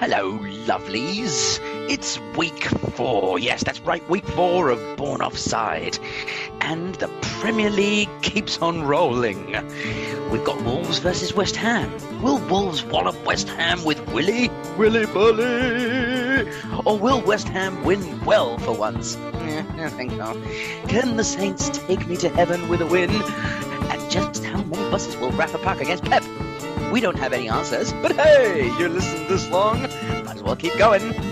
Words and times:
Hello, 0.00 0.38
lovelies. 0.38 1.58
It's 1.90 2.20
week 2.36 2.62
four. 2.94 3.40
Yes, 3.40 3.64
that's 3.64 3.80
right, 3.80 4.08
week 4.08 4.24
four 4.28 4.70
of 4.70 4.96
Born 4.96 5.20
Offside. 5.20 5.98
And 6.60 6.94
the 6.94 7.08
Premier 7.40 7.68
League 7.68 8.08
keeps 8.22 8.58
on 8.62 8.82
rolling. 8.84 9.46
We've 10.30 10.44
got 10.44 10.62
Wolves 10.62 11.00
versus 11.00 11.34
West 11.34 11.56
Ham. 11.56 11.90
Will 12.22 12.38
Wolves 12.46 12.84
wallop 12.84 13.16
West 13.26 13.48
Ham 13.48 13.82
with 13.82 13.98
Willy? 14.12 14.50
Willy 14.76 15.04
Boly? 15.06 16.86
Or 16.86 16.96
will 16.96 17.20
West 17.22 17.48
Ham 17.48 17.82
win 17.82 18.24
well 18.24 18.56
for 18.58 18.76
once? 18.76 19.16
Eh, 19.16 19.64
I 19.78 19.88
think 19.88 20.12
so. 20.12 20.40
Can 20.86 21.16
the 21.16 21.24
Saints 21.24 21.70
take 21.70 22.06
me 22.06 22.16
to 22.18 22.28
heaven 22.28 22.68
with 22.68 22.82
a 22.82 22.86
win? 22.86 23.10
And 23.10 24.10
just 24.10 24.44
how 24.44 24.62
many 24.62 24.90
buses 24.92 25.16
will 25.16 25.32
Rafa 25.32 25.58
park 25.58 25.80
against 25.80 26.04
Pep? 26.04 26.22
We 26.92 27.00
don't 27.00 27.18
have 27.18 27.34
any 27.34 27.50
answers, 27.50 27.92
but 28.00 28.12
hey, 28.12 28.74
you're 28.78 28.88
listening 28.88 29.28
this 29.28 29.46
long, 29.50 29.86
well 30.48 30.56
keep 30.56 30.78
going. 30.78 31.27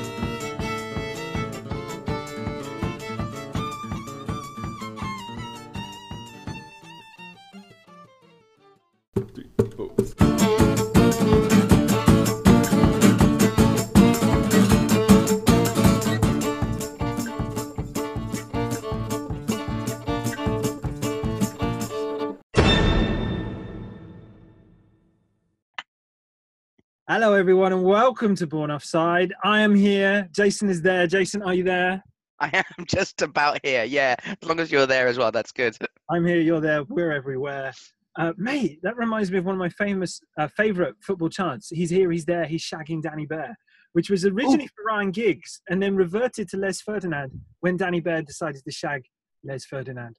Hello, 27.19 27.33
everyone, 27.33 27.73
and 27.73 27.83
welcome 27.83 28.37
to 28.37 28.47
Born 28.47 28.71
Offside. 28.71 29.33
I 29.43 29.63
am 29.63 29.75
here. 29.75 30.29
Jason 30.33 30.69
is 30.69 30.83
there. 30.83 31.07
Jason, 31.07 31.41
are 31.41 31.55
you 31.55 31.65
there? 31.65 32.05
I 32.41 32.51
am 32.53 32.85
just 32.87 33.23
about 33.23 33.59
here, 33.65 33.85
yeah. 33.85 34.17
As 34.23 34.47
long 34.47 34.61
as 34.61 34.71
you're 34.71 34.85
there 34.85 35.07
as 35.07 35.17
well, 35.17 35.33
that's 35.33 35.51
good. 35.51 35.75
I'm 36.11 36.27
here. 36.27 36.43
You're 36.43 36.61
there. 36.61 36.85
We're 36.85 37.13
everywhere. 37.13 37.73
Uh, 38.19 38.35
mate, 38.37 38.81
that 38.83 38.99
reminds 38.99 39.31
me 39.31 39.39
of 39.39 39.47
one 39.47 39.55
of 39.55 39.59
my 39.59 39.71
famous, 39.71 40.21
uh, 40.39 40.47
favorite 40.59 40.95
football 41.01 41.31
chants. 41.31 41.71
He's 41.71 41.89
here. 41.89 42.11
He's 42.11 42.27
there. 42.27 42.45
He's 42.45 42.63
shagging 42.63 43.01
Dani 43.01 43.27
Behr, 43.27 43.55
which 43.95 44.11
was 44.11 44.27
originally 44.27 44.65
Ooh. 44.65 44.77
for 44.77 44.85
Ryan 44.87 45.11
Giggs 45.11 45.63
and 45.71 45.83
then 45.83 45.97
reverted 45.97 46.51
to 46.51 46.59
Les 46.59 46.83
Ferdinand 46.83 47.31
when 47.61 47.79
Dani 47.79 48.05
Behr 48.05 48.27
decided 48.27 48.63
to 48.63 48.71
shag 48.71 49.05
Les 49.43 49.65
Ferdinand. 49.65 50.19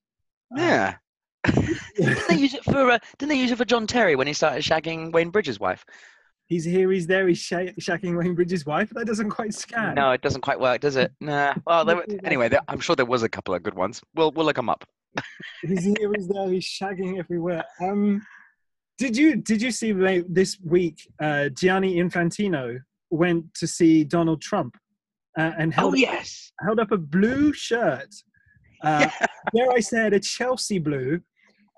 Yeah. 0.56 0.95
didn't 1.45 2.28
they 2.28 2.38
use 2.38 2.56
it 2.56 2.64
for? 2.64 2.89
Uh, 2.89 2.98
didn't 3.20 3.30
they 3.30 3.39
use 3.39 3.52
it 3.52 3.59
for 3.59 3.66
John 3.66 3.86
Terry 3.86 4.16
when 4.16 4.26
he 4.26 4.34
started 4.34 4.64
shagging 4.64 5.11
Wayne 5.11 5.30
Bridge's 5.30 5.59
wife? 5.59 5.86
He's 6.48 6.64
here, 6.64 6.92
he's 6.92 7.08
there, 7.08 7.28
he's 7.28 7.40
sh- 7.40 7.76
shacking 7.80 8.17
Wayne 8.17 8.34
Bridge's 8.34 8.66
wife. 8.66 8.90
That 8.92 9.06
doesn't 9.06 9.30
quite 9.30 9.53
scan. 9.53 9.95
No, 9.95 10.12
it 10.12 10.22
doesn't 10.22 10.42
quite 10.42 10.59
work, 10.59 10.80
does 10.80 10.95
it? 10.95 11.12
Nah. 11.20 11.54
Well, 11.66 11.86
were, 11.86 12.06
anyway, 12.23 12.48
there, 12.48 12.62
I'm 12.70 12.80
sure 12.80 12.95
there 12.95 13.06
was 13.06 13.23
a 13.23 13.30
couple 13.30 13.54
of 13.54 13.64
good 13.64 13.73
ones. 13.73 14.02
We'll 14.16 14.31
we'll 14.31 14.45
look 14.45 14.56
them 14.56 14.70
up. 14.70 14.86
he's 15.62 15.84
here, 15.84 16.12
he's 16.16 16.28
there, 16.30 16.50
he's 16.50 16.66
shagging 16.66 17.20
everywhere. 17.20 17.66
Um, 17.81 18.22
did 18.98 19.17
you 19.17 19.36
did 19.36 19.62
you 19.62 19.72
see 19.72 19.92
this 20.28 20.58
week? 20.64 21.00
Uh, 21.22 21.50
Gianni 21.50 21.98
Infantino 21.98 22.80
went 23.09 23.54
to 23.56 23.67
see 23.67 24.04
Donald 24.04 24.42
Trump 24.42 24.76
uh, 25.38 25.52
and 25.58 25.73
held 25.73 25.94
oh 25.94 25.98
yes 25.98 26.52
held 26.61 26.80
up 26.80 26.92
a 26.92 26.98
blue 26.98 27.54
shirt. 27.54 28.14
Uh, 28.84 29.09
Dare 29.56 29.72
I 29.72 29.80
said 29.82 30.14
a 30.14 30.20
Chelsea 30.20 30.80
blue 30.80 31.22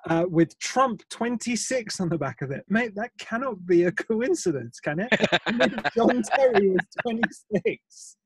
uh, 0.08 0.26
with 0.30 0.58
Trump 0.60 1.02
26 1.10 2.00
on 2.00 2.10
the 2.10 2.18
back 2.18 2.42
of 2.42 2.52
it. 2.52 2.64
Mate, 2.70 2.96
that 2.96 3.12
cannot 3.20 3.66
be 3.66 3.84
a 3.84 3.92
coincidence, 3.92 4.80
can 4.80 5.00
it? 5.00 5.10
John 5.96 6.22
Terry 6.24 6.70
was 6.70 6.86
26. 7.02 8.18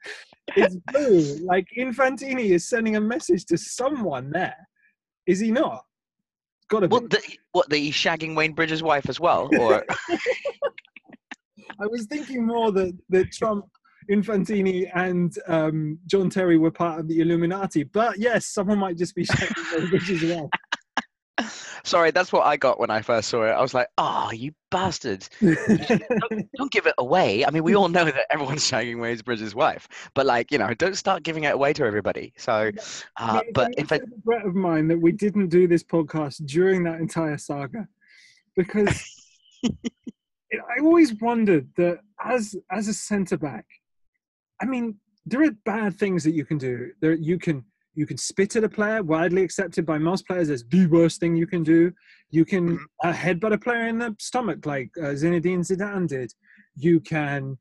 It's 0.56 0.76
blue. 0.92 1.38
Like 1.46 1.68
Infantini 1.78 2.52
is 2.52 2.68
sending 2.68 2.96
a 2.96 3.02
message 3.02 3.46
to 3.46 3.58
someone 3.58 4.30
there. 4.32 4.56
Is 5.26 5.40
he 5.40 5.52
not? 5.52 5.84
Got 6.70 6.82
to 6.82 6.88
what, 6.88 7.10
be. 7.10 7.18
The, 7.18 7.38
what, 7.54 7.70
the 7.70 7.92
shagging 7.92 8.36
Wayne 8.36 8.54
Bridge's 8.54 8.84
wife 8.84 9.10
as 9.10 9.20
well? 9.20 9.50
Or 9.60 9.86
I 11.82 11.88
was 11.88 12.06
thinking 12.06 12.46
more 12.46 12.72
that, 12.72 12.98
that 13.10 13.32
Trump 13.32 13.66
Infantini 14.12 14.90
and 14.94 15.34
um, 15.48 15.98
John 16.08 16.30
Terry 16.30 16.58
were 16.58 16.72
part 16.72 17.00
of 17.00 17.08
the 17.08 17.20
Illuminati. 17.20 17.84
But 17.84 18.20
yes, 18.20 18.46
someone 18.46 18.80
might 18.80 18.98
just 18.98 19.16
be 19.16 19.26
shagging 19.26 19.78
Wayne 19.80 19.90
Bridge's 19.90 20.24
wife. 20.24 20.50
Sorry, 21.84 22.12
that's 22.12 22.32
what 22.32 22.46
I 22.46 22.58
got 22.58 22.80
when 22.80 22.90
I 22.90 23.02
first 23.02 23.30
saw 23.30 23.44
it. 23.44 23.52
I 23.52 23.62
was 23.62 23.74
like, 23.74 23.88
"Oh, 23.98 24.32
you 24.32 24.54
bastards! 24.70 25.30
don't, 25.42 26.50
don't, 26.56 26.72
give 26.72 26.86
it 26.86 26.94
away." 26.98 27.46
I 27.46 27.50
mean, 27.50 27.64
we 27.64 27.76
all 27.76 27.90
know 27.90 28.06
that 28.06 28.26
everyone's 28.30 28.70
shagging 28.70 29.00
Wayne 29.00 29.18
Bridge's 29.18 29.56
wife, 29.56 29.88
but 30.14 30.26
like, 30.26 30.52
you 30.52 30.58
know, 30.58 30.74
don't 30.74 30.96
start 30.96 31.24
giving 31.24 31.44
it 31.44 31.54
away 31.54 31.74
to 31.74 31.86
everybody. 31.86 32.34
So, 32.38 32.72
uh, 33.18 33.42
but 33.54 33.74
if 33.78 33.92
a 33.92 34.00
regret 34.00 34.46
of 34.46 34.56
mine 34.56 34.88
that 34.90 35.00
we 35.00 35.12
didn't 35.12 35.50
do 35.50 35.68
this 35.68 35.84
podcast 35.84 36.46
during 36.46 36.84
that 36.84 37.00
entire 37.00 37.38
saga, 37.38 37.88
because 38.56 39.04
I 39.66 40.82
always 40.82 41.14
wondered 41.20 41.68
that 41.78 42.00
as 42.24 42.56
as 42.72 42.88
a 42.88 42.94
centre 42.94 43.38
back, 43.38 43.66
I 44.62 44.66
mean, 44.66 44.98
there 45.26 45.44
are 45.44 45.52
bad 45.66 45.98
things 45.98 46.24
that 46.24 46.32
you 46.32 46.46
can 46.46 46.58
do. 46.58 46.92
There, 47.02 47.14
you 47.14 47.40
can 47.40 47.66
you 47.96 48.06
can 48.06 48.18
spit 48.18 48.56
at 48.56 48.64
a 48.64 48.70
player, 48.70 49.04
widely 49.04 49.44
accepted 49.44 49.86
by 49.86 49.98
most 49.98 50.26
players 50.28 50.50
as 50.50 50.64
the 50.70 50.88
worst 50.88 51.20
thing 51.20 51.36
you 51.36 51.48
can 51.48 51.64
do. 51.64 51.92
You 52.32 52.46
can 52.46 52.78
mm-hmm. 52.78 53.08
uh, 53.08 53.14
headbutt 53.14 53.54
a 53.54 53.58
player 53.58 53.88
in 53.88 54.00
the 54.00 54.16
stomach, 54.20 54.66
like 54.66 54.90
uh, 54.98 55.14
Zinedine 55.14 55.60
Zidane 55.60 56.08
did. 56.08 56.34
You 56.76 57.00
can 57.00 57.58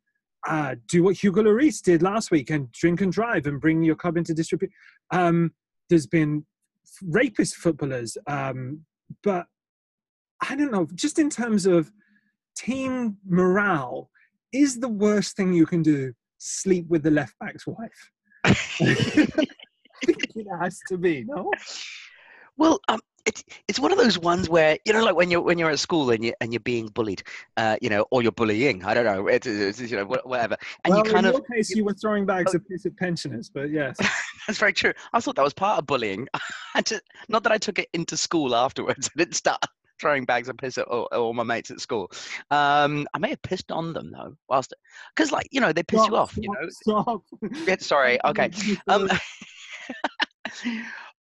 uh, 0.49 0.77
do 0.89 1.03
what 1.03 1.17
Hugo 1.17 1.43
Lloris 1.43 1.83
did 1.83 2.03
last 2.03 2.31
week 2.31 2.51
and 2.51 2.73
drink 2.73 3.01
and 3.03 3.13
drive 3.13 3.47
and 3.47 3.61
bring 3.61 3.83
your 3.83 3.95
club 3.95 4.17
into 4.17 4.33
distribution. 4.33 4.75
Um, 5.11 5.53
there's 5.91 6.07
been 6.07 6.47
rapist 7.03 7.57
footballers, 7.57 8.17
um, 8.27 8.81
but 9.23 9.47
I 10.49 10.57
don't 10.57 10.73
know. 10.73 10.89
Just 10.95 11.19
in 11.19 11.29
terms 11.29 11.67
of 11.67 11.93
team 12.57 13.19
morale, 13.27 14.09
is 14.53 14.81
the 14.81 14.89
worst 14.89 15.37
thing 15.37 15.53
you 15.53 15.67
can 15.67 15.83
do 15.83 16.13
sleep 16.39 16.87
with 16.89 17.03
the 17.03 17.11
left 17.11 17.35
back's 17.39 17.65
wife? 17.67 18.11
it 20.37 20.47
has 20.61 20.81
to 20.89 20.99
be, 20.99 21.25
no? 21.25 21.51
Well, 22.57 22.81
um, 22.89 23.01
it's 23.25 23.45
it's 23.69 23.79
one 23.79 23.93
of 23.93 23.99
those 23.99 24.19
ones 24.19 24.49
where 24.49 24.79
you 24.85 24.93
know, 24.93 25.05
like 25.05 25.15
when 25.15 25.31
you're 25.31 25.41
when 25.41 25.59
you're 25.59 25.71
at 25.71 25.79
school 25.79 26.11
and 26.11 26.25
you 26.25 26.33
and 26.41 26.53
you're 26.53 26.61
being 26.61 26.89
bullied, 26.89 27.23
uh, 27.57 27.77
you 27.81 27.89
know, 27.89 28.05
or 28.11 28.23
you're 28.23 28.33
bullying. 28.33 28.85
I 28.85 28.95
don't 28.95 29.05
know, 29.05 29.27
it's, 29.29 29.47
it's 29.47 29.81
you 29.81 29.97
know, 29.97 30.05
whatever. 30.05 30.57
And 30.85 30.95
well, 30.95 31.05
you 31.07 31.13
kind 31.13 31.27
in 31.27 31.35
of. 31.35 31.41
your 31.41 31.57
case, 31.57 31.71
you 31.71 31.85
were 31.85 31.95
throwing 31.95 32.27
bags 32.27 32.55
of 32.55 32.67
piss 32.69 32.87
at 32.87 32.97
pensioners, 32.97 33.51
but 33.53 33.71
yes, 33.71 33.97
that's 34.47 34.59
very 34.59 34.73
true. 34.73 34.93
I 35.13 35.21
thought 35.21 35.37
that 35.37 35.45
was 35.45 35.55
part 35.55 35.79
of 35.79 35.87
bullying. 35.87 36.29
not 37.29 37.43
that 37.43 37.53
I 37.53 37.59
took 37.59 37.79
it 37.79 37.89
into 37.93 38.17
school 38.17 38.55
afterwards. 38.55 39.09
I 39.15 39.19
didn't 39.19 39.37
start 39.37 39.63
throwing 40.01 40.25
bags 40.25 40.49
of 40.49 40.57
piss 40.57 40.79
at 40.79 40.89
all, 40.89 41.09
all 41.13 41.33
my 41.33 41.45
mates 41.45 41.71
at 41.71 41.81
school. 41.81 42.11
Um, 42.51 43.07
I 43.15 43.19
may 43.19 43.31
have 43.31 43.43
pissed 43.43 43.71
on 43.71 43.93
them 43.93 44.11
though, 44.11 44.37
whilst 44.49 44.75
because 45.15 45.31
like 45.31 45.47
you 45.53 45.61
know 45.61 45.73
they 45.73 45.85
piss 45.85 46.03
stop, 46.03 46.11
you 46.11 46.17
off. 46.17 46.33
Stop, 46.33 46.43
you 46.43 46.51
know. 46.51 47.23
Stop. 47.65 47.81
Sorry. 47.81 48.19
Okay. 48.25 48.51
Um, 48.89 49.09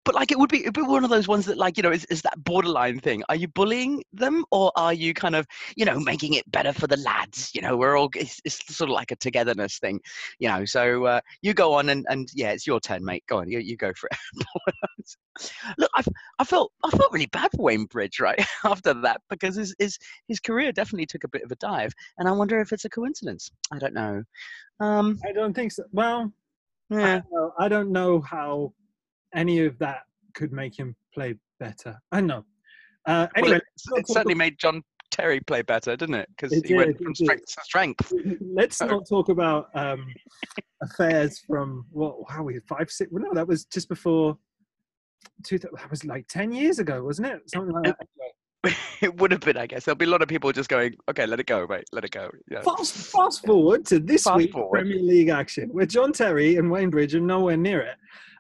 but 0.04 0.16
like 0.16 0.32
it 0.32 0.40
would 0.40 0.50
be 0.50 0.62
it'd 0.62 0.74
be 0.74 0.82
one 0.82 1.04
of 1.04 1.10
those 1.10 1.28
ones 1.28 1.46
that 1.46 1.58
like 1.58 1.78
you 1.78 1.84
know 1.84 1.92
is, 1.92 2.06
is 2.06 2.22
that 2.24 2.44
borderline 2.44 3.00
thing. 3.00 3.24
Are 3.30 3.36
you 3.36 3.48
bullying 3.48 4.04
them 4.14 4.44
or 4.52 4.72
are 4.76 4.94
you 4.94 5.14
kind 5.14 5.36
of 5.36 5.46
you 5.76 5.86
know 5.86 6.00
making 6.00 6.34
it 6.34 6.50
better 6.52 6.74
for 6.74 6.88
the 6.88 6.98
lads? 6.98 7.52
You 7.54 7.62
know 7.62 7.78
we're 7.78 7.98
all 7.98 8.10
it's, 8.16 8.40
it's 8.44 8.76
sort 8.76 8.90
of 8.90 8.96
like 8.96 9.12
a 9.12 9.16
togetherness 9.16 9.80
thing 9.80 10.00
you 10.40 10.48
know 10.48 10.66
so 10.66 11.06
uh, 11.06 11.22
you 11.42 11.54
go 11.54 11.74
on 11.74 11.90
and, 11.90 12.06
and 12.10 12.30
yeah 12.34 12.52
it's 12.52 12.66
your 12.66 12.80
turn 12.80 13.04
mate. 13.06 13.24
Go 13.28 13.40
on 13.40 13.50
you, 13.50 13.60
you 13.60 13.78
go 13.78 13.92
for 13.94 14.10
it. 14.12 14.18
Look 15.78 15.90
i 15.96 16.04
i 16.40 16.44
felt 16.44 16.72
i 16.84 16.90
felt 16.90 17.12
really 17.14 17.26
bad 17.28 17.50
for 17.56 17.64
wayne 17.64 17.86
bridge 17.86 18.20
right 18.20 18.40
after 18.66 18.94
that 18.94 19.22
because 19.30 19.56
his, 19.56 19.74
his 19.80 19.98
his 20.28 20.40
career 20.40 20.72
definitely 20.72 21.06
took 21.06 21.24
a 21.24 21.30
bit 21.30 21.42
of 21.42 21.52
a 21.52 21.56
dive 21.56 21.94
and 22.18 22.28
i 22.28 22.32
wonder 22.32 22.60
if 22.60 22.72
it's 22.74 22.86
a 22.86 22.90
coincidence. 22.90 23.50
I 23.72 23.80
don't 23.80 23.94
know. 23.94 24.24
Um 24.80 25.20
i 25.26 25.32
don't 25.32 25.54
think 25.54 25.72
so. 25.72 25.84
Well 25.92 26.32
yeah. 26.90 26.98
I 26.98 27.08
don't, 27.14 27.32
know, 27.32 27.54
I 27.58 27.68
don't 27.70 27.92
know 27.92 28.20
how 28.20 28.74
any 29.34 29.66
of 29.66 29.78
that 29.80 30.04
could 30.34 30.52
make 30.52 30.78
him 30.78 30.96
play 31.14 31.36
better. 31.60 32.00
I 32.12 32.22
know. 32.22 32.46
Uh, 33.06 33.28
anyway, 33.36 33.60
well, 33.88 33.98
it, 33.98 34.00
it 34.00 34.08
certainly 34.08 34.36
made 34.36 34.60
John 34.60 34.84
Terry 35.12 35.40
play 35.42 35.62
better, 35.62 35.96
didn't 35.96 36.16
it? 36.16 36.30
Because 36.30 36.54
he 36.54 36.62
did, 36.62 36.78
went 36.78 36.98
from 37.02 37.16
strength 37.16 37.46
to 37.48 37.64
strength. 37.64 38.14
Let's 38.42 38.82
not 38.82 39.08
talk 39.08 39.30
about 39.30 39.70
um, 39.76 40.06
affairs 40.82 41.42
from 41.48 41.86
what? 41.92 42.16
How 42.30 42.44
we 42.44 42.60
five 42.68 42.90
six? 42.90 43.12
Well, 43.12 43.24
no, 43.24 43.34
that 43.34 43.48
was 43.48 43.66
just 43.66 43.90
before. 43.90 44.38
Two, 45.44 45.60
that 45.60 45.90
was 45.90 46.04
like 46.06 46.28
ten 46.28 46.52
years 46.52 46.80
ago, 46.80 47.04
wasn't 47.04 47.28
it? 47.28 47.42
Something 47.50 47.74
like 47.74 47.84
that. 47.84 47.98
it 49.02 49.16
would 49.18 49.32
have 49.32 49.42
been, 49.42 49.58
I 49.58 49.66
guess. 49.66 49.86
There'll 49.86 49.98
be 49.98 50.06
a 50.06 50.10
lot 50.10 50.22
of 50.22 50.28
people 50.28 50.52
just 50.52 50.70
going, 50.70 50.96
okay, 51.10 51.26
let 51.26 51.40
it 51.40 51.48
go, 51.48 51.66
mate, 51.68 51.86
let 51.92 52.06
it 52.06 52.12
go. 52.12 52.30
Yeah. 52.50 52.62
Fast, 52.62 52.94
fast 52.94 53.46
forward 53.46 53.86
to 53.88 54.00
this 54.00 54.24
fast 54.24 54.50
forward. 54.52 54.82
Premier 54.82 55.02
League 55.02 55.30
action, 55.30 55.70
where 55.70 55.86
John 55.86 56.14
Terry 56.14 56.58
and 56.58 56.70
Wayne 56.70 56.92
Bridge 56.92 57.16
are 57.16 57.20
nowhere 57.20 57.58
near 57.58 57.82
it. 57.82 57.96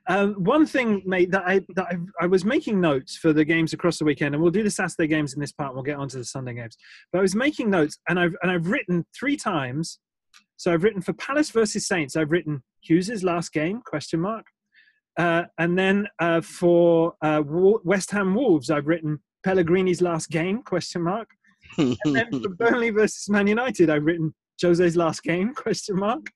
Um, 0.07 0.33
one 0.33 0.65
thing, 0.65 1.03
mate, 1.05 1.31
that 1.31 1.43
I 1.45 1.61
that 1.75 1.85
I, 1.85 2.23
I, 2.23 2.27
was 2.27 2.43
making 2.43 2.81
notes 2.81 3.17
for 3.17 3.33
the 3.33 3.45
games 3.45 3.73
across 3.73 3.99
the 3.99 4.05
weekend, 4.05 4.33
and 4.33 4.41
we'll 4.41 4.51
do 4.51 4.63
the 4.63 4.71
Saturday 4.71 5.07
games 5.07 5.33
in 5.33 5.39
this 5.39 5.51
part. 5.51 5.69
And 5.69 5.75
we'll 5.75 5.83
get 5.83 5.97
on 5.97 6.09
to 6.09 6.17
the 6.17 6.25
Sunday 6.25 6.55
games. 6.55 6.75
But 7.11 7.19
I 7.19 7.21
was 7.21 7.35
making 7.35 7.69
notes, 7.69 7.99
and 8.09 8.19
I've 8.19 8.35
and 8.41 8.51
I've 8.51 8.67
written 8.67 9.05
three 9.15 9.37
times 9.37 9.99
So 10.57 10.73
I've 10.73 10.83
written 10.83 11.01
for 11.01 11.13
Palace 11.13 11.51
versus 11.51 11.87
Saints. 11.87 12.15
I've 12.15 12.31
written 12.31 12.63
Hughes's 12.81 13.23
last 13.23 13.53
game 13.53 13.81
question 13.85 14.19
mark, 14.19 14.45
uh, 15.17 15.43
and 15.59 15.77
then 15.77 16.07
uh, 16.19 16.41
for 16.41 17.13
uh, 17.21 17.43
West 17.45 18.11
Ham 18.11 18.33
Wolves, 18.33 18.71
I've 18.71 18.87
written 18.87 19.19
Pellegrini's 19.45 20.01
last 20.01 20.29
game 20.29 20.63
question 20.63 21.03
mark, 21.03 21.29
and 21.77 21.97
then 22.05 22.41
for 22.41 22.49
Burnley 22.57 22.89
versus 22.89 23.29
Man 23.29 23.45
United, 23.45 23.89
I've 23.91 24.05
written 24.05 24.33
Jose's 24.61 24.95
last 24.95 25.23
game 25.23 25.53
question 25.55 25.97
mark. 25.97 26.27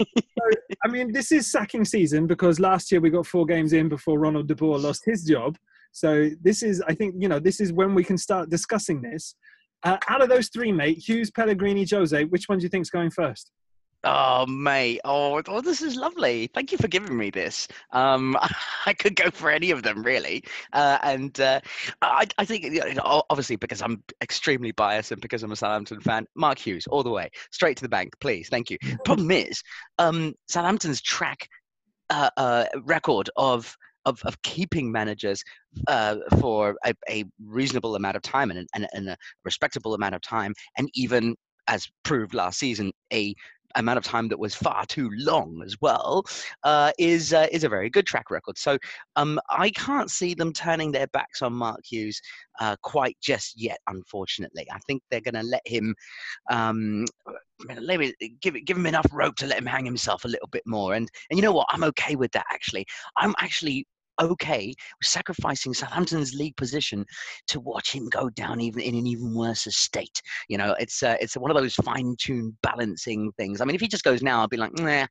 so, 0.00 0.44
I 0.84 0.88
mean, 0.88 1.12
this 1.12 1.32
is 1.32 1.50
sacking 1.50 1.84
season 1.84 2.26
because 2.26 2.60
last 2.60 2.90
year 2.92 3.00
we 3.00 3.10
got 3.10 3.26
four 3.26 3.46
games 3.46 3.72
in 3.72 3.88
before 3.88 4.18
Ronald 4.18 4.48
De 4.48 4.54
Boer 4.54 4.78
lost 4.78 5.02
his 5.04 5.24
job. 5.24 5.56
So 5.92 6.30
this 6.40 6.62
is, 6.62 6.82
I 6.86 6.94
think, 6.94 7.14
you 7.18 7.28
know, 7.28 7.40
this 7.40 7.60
is 7.60 7.72
when 7.72 7.94
we 7.94 8.04
can 8.04 8.18
start 8.18 8.50
discussing 8.50 9.02
this. 9.02 9.34
Uh, 9.82 9.96
out 10.08 10.22
of 10.22 10.28
those 10.28 10.48
three, 10.48 10.72
mate, 10.72 10.98
Hughes, 10.98 11.30
Pellegrini, 11.30 11.86
Jose, 11.90 12.24
which 12.26 12.48
one 12.48 12.58
do 12.58 12.64
you 12.64 12.68
think's 12.68 12.90
going 12.90 13.10
first? 13.10 13.50
Oh, 14.02 14.46
mate. 14.46 15.00
Oh, 15.04 15.42
oh, 15.46 15.60
this 15.60 15.82
is 15.82 15.94
lovely. 15.94 16.48
Thank 16.54 16.72
you 16.72 16.78
for 16.78 16.88
giving 16.88 17.16
me 17.16 17.28
this. 17.28 17.68
Um, 17.92 18.34
I 18.86 18.94
could 18.94 19.14
go 19.14 19.30
for 19.30 19.50
any 19.50 19.70
of 19.72 19.82
them, 19.82 20.02
really. 20.02 20.42
Uh, 20.72 20.98
and 21.02 21.38
uh, 21.38 21.60
I, 22.00 22.26
I 22.38 22.44
think, 22.46 22.64
you 22.64 22.94
know, 22.94 23.22
obviously, 23.28 23.56
because 23.56 23.82
I'm 23.82 24.02
extremely 24.22 24.72
biased 24.72 25.12
and 25.12 25.20
because 25.20 25.42
I'm 25.42 25.52
a 25.52 25.56
Southampton 25.56 26.00
fan, 26.00 26.26
Mark 26.34 26.58
Hughes, 26.58 26.86
all 26.86 27.02
the 27.02 27.10
way, 27.10 27.30
straight 27.50 27.76
to 27.76 27.82
the 27.82 27.90
bank, 27.90 28.14
please. 28.20 28.48
Thank 28.48 28.70
you. 28.70 28.78
Problem 29.04 29.30
is, 29.30 29.62
um, 29.98 30.34
Southampton's 30.48 31.02
track 31.02 31.48
uh, 32.08 32.30
uh 32.36 32.64
record 32.82 33.30
of 33.36 33.76
of, 34.06 34.20
of 34.24 34.40
keeping 34.42 34.90
managers 34.90 35.44
uh, 35.86 36.16
for 36.40 36.74
a, 36.86 36.94
a, 37.08 37.24
reasonable 37.44 37.96
amount 37.96 38.16
of 38.16 38.22
time 38.22 38.50
and, 38.50 38.66
and, 38.74 38.88
and, 38.94 39.10
a 39.10 39.16
respectable 39.44 39.92
amount 39.92 40.14
of 40.14 40.22
time, 40.22 40.54
and 40.78 40.88
even 40.94 41.36
as 41.68 41.86
proved 42.02 42.34
last 42.34 42.58
season, 42.58 42.92
a 43.12 43.34
amount 43.74 43.98
of 43.98 44.04
time 44.04 44.28
that 44.28 44.38
was 44.38 44.54
far 44.54 44.84
too 44.86 45.10
long 45.14 45.62
as 45.64 45.76
well, 45.80 46.24
uh, 46.64 46.92
is 46.98 47.32
uh, 47.32 47.46
is 47.52 47.64
a 47.64 47.68
very 47.68 47.90
good 47.90 48.06
track 48.06 48.30
record. 48.30 48.58
So 48.58 48.78
um, 49.16 49.40
I 49.50 49.70
can't 49.70 50.10
see 50.10 50.34
them 50.34 50.52
turning 50.52 50.92
their 50.92 51.06
backs 51.08 51.42
on 51.42 51.52
Mark 51.52 51.80
Hughes 51.84 52.20
uh, 52.60 52.76
quite 52.82 53.16
just 53.20 53.60
yet. 53.60 53.78
Unfortunately, 53.88 54.66
I 54.72 54.78
think 54.86 55.02
they're 55.10 55.20
going 55.20 55.34
to 55.34 55.42
let 55.42 55.66
him. 55.66 55.94
Um, 56.50 57.06
maybe 57.82 58.14
give 58.40 58.56
give 58.64 58.76
him 58.76 58.86
enough 58.86 59.06
rope 59.12 59.36
to 59.36 59.46
let 59.46 59.58
him 59.58 59.66
hang 59.66 59.84
himself 59.84 60.24
a 60.24 60.28
little 60.28 60.48
bit 60.48 60.62
more, 60.66 60.94
and 60.94 61.08
and 61.30 61.38
you 61.38 61.42
know 61.42 61.52
what? 61.52 61.68
I'm 61.70 61.84
okay 61.84 62.16
with 62.16 62.32
that. 62.32 62.46
Actually, 62.50 62.86
I'm 63.16 63.34
actually 63.38 63.86
okay 64.20 64.74
sacrificing 65.02 65.72
Southampton's 65.72 66.34
league 66.34 66.56
position 66.56 67.04
to 67.48 67.60
watch 67.60 67.92
him 67.92 68.08
go 68.08 68.28
down 68.30 68.60
even 68.60 68.80
in 68.80 68.94
an 68.94 69.06
even 69.06 69.34
worse 69.34 69.66
state. 69.70 70.20
You 70.48 70.58
know, 70.58 70.74
it's 70.78 71.02
uh, 71.02 71.16
it's 71.20 71.36
one 71.36 71.50
of 71.50 71.56
those 71.56 71.74
fine-tuned 71.74 72.54
balancing 72.62 73.32
things. 73.36 73.60
I 73.60 73.64
mean, 73.64 73.74
if 73.74 73.80
he 73.80 73.88
just 73.88 74.04
goes 74.04 74.22
now, 74.22 74.40
I'll 74.40 74.48
be 74.48 74.56
like, 74.56 74.72
nah, 74.78 75.06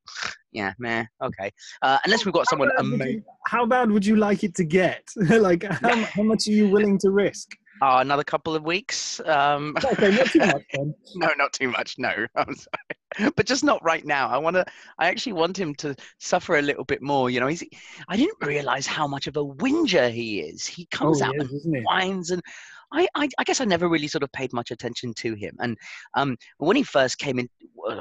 yeah, 0.51 0.73
meh, 0.79 1.05
okay. 1.23 1.51
Uh, 1.81 1.97
unless 2.05 2.25
we've 2.25 2.33
got 2.33 2.45
how 2.47 2.51
someone 2.51 2.71
amazing. 2.77 3.23
How 3.47 3.65
bad 3.65 3.91
would 3.91 4.05
you 4.05 4.15
like 4.15 4.43
it 4.43 4.55
to 4.55 4.63
get? 4.63 5.03
like, 5.15 5.63
how, 5.63 5.95
how 5.95 6.23
much 6.23 6.47
are 6.47 6.51
you 6.51 6.69
willing 6.69 6.97
to 6.99 7.11
risk? 7.11 7.49
Oh, 7.81 7.97
another 7.97 8.23
couple 8.23 8.55
of 8.55 8.63
weeks. 8.63 9.21
Um, 9.21 9.75
okay, 9.83 10.11
not 10.11 10.27
too 10.27 10.39
much. 10.39 10.65
Then. 10.73 10.93
no, 11.15 11.29
not 11.37 11.53
too 11.53 11.69
much. 11.69 11.97
No, 11.97 12.09
I'm 12.35 12.55
sorry, 12.55 13.31
but 13.35 13.45
just 13.45 13.63
not 13.63 13.83
right 13.83 14.05
now. 14.05 14.29
I 14.29 14.37
want 14.37 14.55
to. 14.55 14.65
I 14.97 15.07
actually 15.07 15.33
want 15.33 15.57
him 15.57 15.73
to 15.75 15.95
suffer 16.19 16.57
a 16.57 16.61
little 16.61 16.83
bit 16.83 17.01
more. 17.01 17.29
You 17.29 17.39
know, 17.39 17.47
he's. 17.47 17.63
I 18.07 18.17
didn't 18.17 18.37
realize 18.41 18.85
how 18.85 19.07
much 19.07 19.27
of 19.27 19.37
a 19.37 19.43
whinger 19.43 20.09
he 20.09 20.41
is. 20.41 20.65
He 20.65 20.85
comes 20.87 21.21
oh, 21.21 21.25
out 21.25 21.35
is, 21.37 21.65
and 21.65 21.83
whines 21.85 22.31
and 22.31 22.41
I, 22.91 23.07
I, 23.15 23.29
I, 23.37 23.43
guess 23.43 23.61
I 23.61 23.65
never 23.65 23.87
really 23.87 24.07
sort 24.07 24.23
of 24.23 24.31
paid 24.31 24.53
much 24.53 24.71
attention 24.71 25.13
to 25.15 25.33
him. 25.33 25.55
And 25.59 25.77
um, 26.15 26.37
when 26.57 26.75
he 26.75 26.83
first 26.83 27.17
came 27.19 27.39
in, 27.39 27.47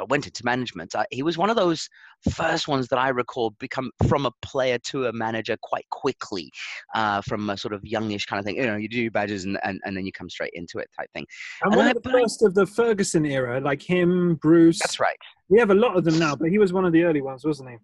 went 0.09 0.27
into 0.27 0.45
management, 0.45 0.95
I, 0.95 1.07
he 1.11 1.23
was 1.23 1.37
one 1.37 1.51
of 1.51 1.57
those 1.57 1.89
first 2.31 2.69
ones 2.69 2.89
that 2.89 2.99
I 2.99 3.09
recall 3.11 3.51
become 3.59 3.91
from 4.09 4.27
a 4.27 4.33
player 4.43 4.79
to 4.87 5.07
a 5.07 5.13
manager 5.13 5.57
quite 5.63 5.89
quickly, 5.91 6.51
uh, 6.95 7.21
from 7.23 7.51
a 7.51 7.57
sort 7.57 7.75
of 7.75 7.85
youngish 7.85 8.27
kind 8.27 8.39
of 8.39 8.47
thing. 8.47 8.57
You 8.57 8.67
know, 8.67 8.77
you 8.77 8.89
do 8.89 9.01
your 9.03 9.11
badges 9.11 9.45
and, 9.45 9.59
and, 9.63 9.81
and 9.85 9.97
then 9.97 10.07
you 10.07 10.13
come 10.13 10.31
straight 10.31 10.53
into 10.55 10.79
it 10.79 10.89
type 10.99 11.11
thing. 11.13 11.27
And, 11.63 11.73
and 11.73 11.79
one 11.79 11.87
I, 11.87 11.91
of 11.91 12.03
the 12.03 12.11
first 12.11 12.43
of 12.43 12.55
the 12.55 12.67
Ferguson 12.67 13.27
era, 13.27 13.61
like 13.61 13.83
him, 13.83 14.37
Bruce. 14.37 14.79
That's 14.79 15.01
right. 15.01 15.17
We 15.49 15.59
have 15.59 15.71
a 15.71 15.75
lot 15.75 15.97
of 15.97 16.05
them 16.05 16.19
now, 16.19 16.37
but 16.37 16.51
he 16.51 16.59
was 16.59 16.73
one 16.73 16.85
of 16.85 16.93
the 16.93 17.05
early 17.05 17.21
ones, 17.21 17.45
wasn't 17.45 17.71
he? 17.71 17.77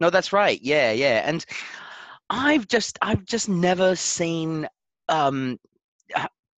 No, 0.00 0.10
that's 0.10 0.32
right. 0.32 0.60
Yeah, 0.62 0.92
yeah. 0.92 1.22
And 1.26 1.44
I've 2.30 2.68
just, 2.68 2.98
I've 3.02 3.24
just 3.24 3.48
never 3.48 3.96
seen 3.96 4.66
um, 5.08 5.58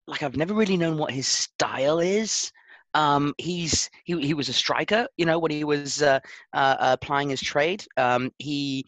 like 0.07 0.23
I've 0.23 0.37
never 0.37 0.53
really 0.53 0.77
known 0.77 0.97
what 0.97 1.11
his 1.11 1.27
style 1.27 1.99
is. 1.99 2.51
Um, 2.93 3.33
he's 3.37 3.89
he 4.03 4.19
he 4.19 4.33
was 4.33 4.49
a 4.49 4.53
striker, 4.53 5.07
you 5.17 5.25
know, 5.25 5.39
when 5.39 5.51
he 5.51 5.63
was 5.63 6.01
uh, 6.01 6.19
uh, 6.53 6.75
applying 6.79 7.29
his 7.29 7.41
trade. 7.41 7.85
Um, 7.97 8.31
he 8.37 8.85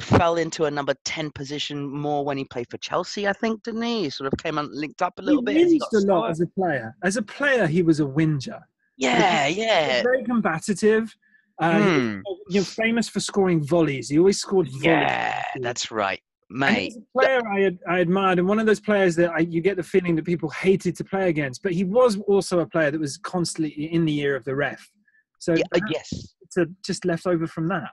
fell 0.00 0.36
into 0.36 0.66
a 0.66 0.70
number 0.70 0.94
10 1.06 1.30
position 1.30 1.88
more 1.88 2.22
when 2.22 2.36
he 2.36 2.44
played 2.44 2.68
for 2.70 2.76
Chelsea, 2.78 3.26
I 3.26 3.32
think, 3.32 3.62
didn't 3.62 3.80
he? 3.80 4.04
He 4.04 4.10
sort 4.10 4.30
of 4.30 4.38
came 4.38 4.58
and 4.58 4.68
linked 4.70 5.00
up 5.00 5.18
a 5.18 5.22
little 5.22 5.40
he 5.40 5.54
bit. 5.54 5.68
He 5.68 5.80
a 5.94 5.98
lot 6.00 6.30
as 6.30 6.40
a 6.40 6.46
player. 6.46 6.94
As 7.02 7.16
a 7.16 7.22
player, 7.22 7.66
he 7.66 7.82
was 7.82 8.00
a 8.00 8.06
whinger. 8.06 8.60
Yeah, 8.98 9.46
yeah. 9.46 10.02
Very 10.02 10.22
combative. 10.24 11.14
Uh, 11.58 11.80
hmm. 11.80 12.20
You're 12.50 12.62
famous 12.62 13.08
for 13.08 13.20
scoring 13.20 13.64
volleys. 13.64 14.10
He 14.10 14.18
always 14.18 14.38
scored 14.38 14.68
volleys. 14.68 14.84
Yeah, 14.84 15.42
that's 15.62 15.90
right 15.90 16.20
mate. 16.50 16.92
He's 16.92 16.96
a 16.96 17.18
player 17.18 17.40
I, 17.46 17.76
I 17.88 17.98
admired, 18.00 18.38
and 18.38 18.48
one 18.48 18.58
of 18.58 18.66
those 18.66 18.80
players 18.80 19.16
that 19.16 19.30
I, 19.30 19.40
you 19.40 19.60
get 19.60 19.76
the 19.76 19.82
feeling 19.82 20.16
that 20.16 20.24
people 20.24 20.48
hated 20.50 20.96
to 20.96 21.04
play 21.04 21.28
against. 21.28 21.62
But 21.62 21.72
he 21.72 21.84
was 21.84 22.18
also 22.26 22.60
a 22.60 22.66
player 22.66 22.90
that 22.90 23.00
was 23.00 23.16
constantly 23.18 23.92
in 23.92 24.04
the 24.04 24.18
ear 24.20 24.36
of 24.36 24.44
the 24.44 24.54
ref. 24.54 24.88
So 25.38 25.54
yeah, 25.54 25.64
uh, 25.74 25.80
yes, 25.90 26.34
it's 26.42 26.56
a, 26.56 26.66
just 26.84 27.04
left 27.04 27.26
over 27.26 27.46
from 27.46 27.68
that. 27.68 27.90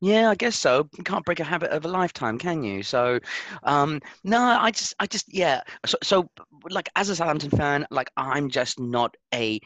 Yeah, 0.00 0.30
I 0.30 0.36
guess 0.36 0.54
so. 0.54 0.88
You 0.96 1.02
can't 1.02 1.24
break 1.24 1.40
a 1.40 1.44
habit 1.44 1.70
of 1.70 1.84
a 1.84 1.88
lifetime, 1.88 2.38
can 2.38 2.62
you? 2.62 2.84
So, 2.84 3.18
um, 3.64 4.00
no, 4.22 4.40
I 4.40 4.70
just, 4.70 4.94
I 5.00 5.06
just, 5.06 5.26
yeah. 5.34 5.62
So, 5.86 5.98
so, 6.04 6.30
like, 6.70 6.88
as 6.94 7.08
a 7.08 7.16
Southampton 7.16 7.50
fan, 7.50 7.84
like, 7.90 8.08
I'm 8.16 8.48
just 8.48 8.78
not 8.78 9.16
a 9.34 9.58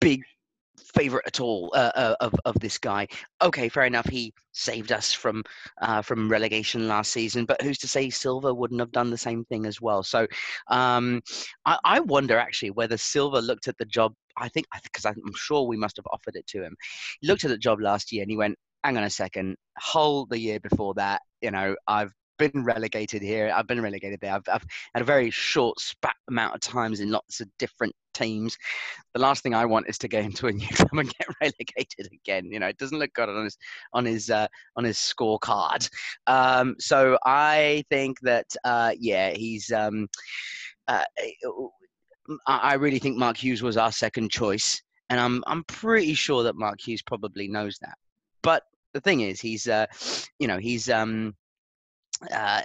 big 0.00 0.24
favorite 0.78 1.24
at 1.26 1.40
all 1.40 1.70
uh, 1.74 1.92
uh, 1.94 2.14
of 2.20 2.34
of 2.44 2.54
this 2.60 2.78
guy. 2.78 3.06
Okay, 3.42 3.68
fair 3.68 3.84
enough. 3.84 4.08
He 4.08 4.32
saved 4.52 4.92
us 4.92 5.12
from 5.12 5.42
uh, 5.80 6.02
from 6.02 6.28
relegation 6.30 6.88
last 6.88 7.12
season, 7.12 7.44
but 7.44 7.60
who's 7.62 7.78
to 7.78 7.88
say 7.88 8.10
Silva 8.10 8.52
wouldn't 8.52 8.80
have 8.80 8.92
done 8.92 9.10
the 9.10 9.18
same 9.18 9.44
thing 9.44 9.66
as 9.66 9.80
well? 9.80 10.02
So, 10.02 10.26
um, 10.68 11.22
I, 11.64 11.78
I 11.84 12.00
wonder 12.00 12.38
actually 12.38 12.70
whether 12.70 12.96
Silva 12.96 13.40
looked 13.40 13.68
at 13.68 13.78
the 13.78 13.84
job. 13.84 14.14
I 14.36 14.48
think 14.48 14.66
because 14.82 15.04
I'm 15.04 15.34
sure 15.34 15.66
we 15.66 15.76
must 15.76 15.96
have 15.96 16.06
offered 16.12 16.36
it 16.36 16.46
to 16.48 16.62
him. 16.62 16.76
He 17.20 17.26
looked 17.28 17.44
at 17.44 17.50
the 17.50 17.58
job 17.58 17.80
last 17.80 18.12
year 18.12 18.22
and 18.22 18.30
he 18.30 18.36
went, 18.36 18.56
"Hang 18.84 18.96
on 18.96 19.04
a 19.04 19.10
second, 19.10 19.56
whole 19.78 20.26
the 20.26 20.38
year 20.38 20.60
before 20.60 20.94
that, 20.94 21.22
you 21.40 21.50
know, 21.50 21.76
I've 21.86 22.12
been 22.38 22.64
relegated 22.64 23.22
here. 23.22 23.52
I've 23.54 23.66
been 23.66 23.82
relegated 23.82 24.20
there. 24.20 24.34
I've, 24.34 24.48
I've 24.50 24.64
had 24.94 25.02
a 25.02 25.04
very 25.04 25.30
short 25.30 25.80
spat 25.80 26.16
amount 26.28 26.54
of 26.54 26.60
times 26.60 27.00
in 27.00 27.10
lots 27.10 27.40
of 27.40 27.48
different 27.58 27.94
teams. 28.14 28.56
The 29.14 29.20
last 29.20 29.42
thing 29.42 29.54
I 29.54 29.64
want 29.64 29.88
is 29.88 29.98
to 29.98 30.08
go 30.08 30.18
into 30.28 30.46
a 30.46 30.52
new 30.52 30.68
club 30.68 30.92
and 30.92 31.14
get 31.18 31.28
relegated 31.40 32.08
again. 32.12 32.46
You 32.46 32.60
know, 32.60 32.68
it 32.68 32.78
doesn't 32.78 32.98
look 32.98 33.12
good 33.14 33.28
on 33.28 33.44
his 33.44 33.58
on 33.92 34.04
his 34.04 34.30
uh, 34.30 34.46
on 34.76 34.84
his 34.84 34.96
scorecard. 34.96 35.88
Um, 36.26 36.76
so 36.78 37.18
I 37.24 37.84
think 37.90 38.18
that 38.22 38.46
uh, 38.64 38.92
yeah, 38.98 39.30
he's. 39.30 39.70
Um, 39.72 40.08
uh, 40.86 41.04
I 42.46 42.74
really 42.74 42.98
think 42.98 43.16
Mark 43.16 43.36
Hughes 43.36 43.62
was 43.62 43.76
our 43.76 43.92
second 43.92 44.30
choice, 44.30 44.82
and 45.08 45.18
I'm 45.18 45.42
I'm 45.46 45.64
pretty 45.64 46.14
sure 46.14 46.42
that 46.42 46.56
Mark 46.56 46.80
Hughes 46.80 47.02
probably 47.02 47.48
knows 47.48 47.78
that. 47.80 47.96
But 48.42 48.64
the 48.92 49.00
thing 49.00 49.20
is, 49.20 49.40
he's 49.40 49.66
uh, 49.66 49.86
you 50.38 50.46
know, 50.46 50.58
he's 50.58 50.90
um, 50.90 51.34
uh, 52.32 52.62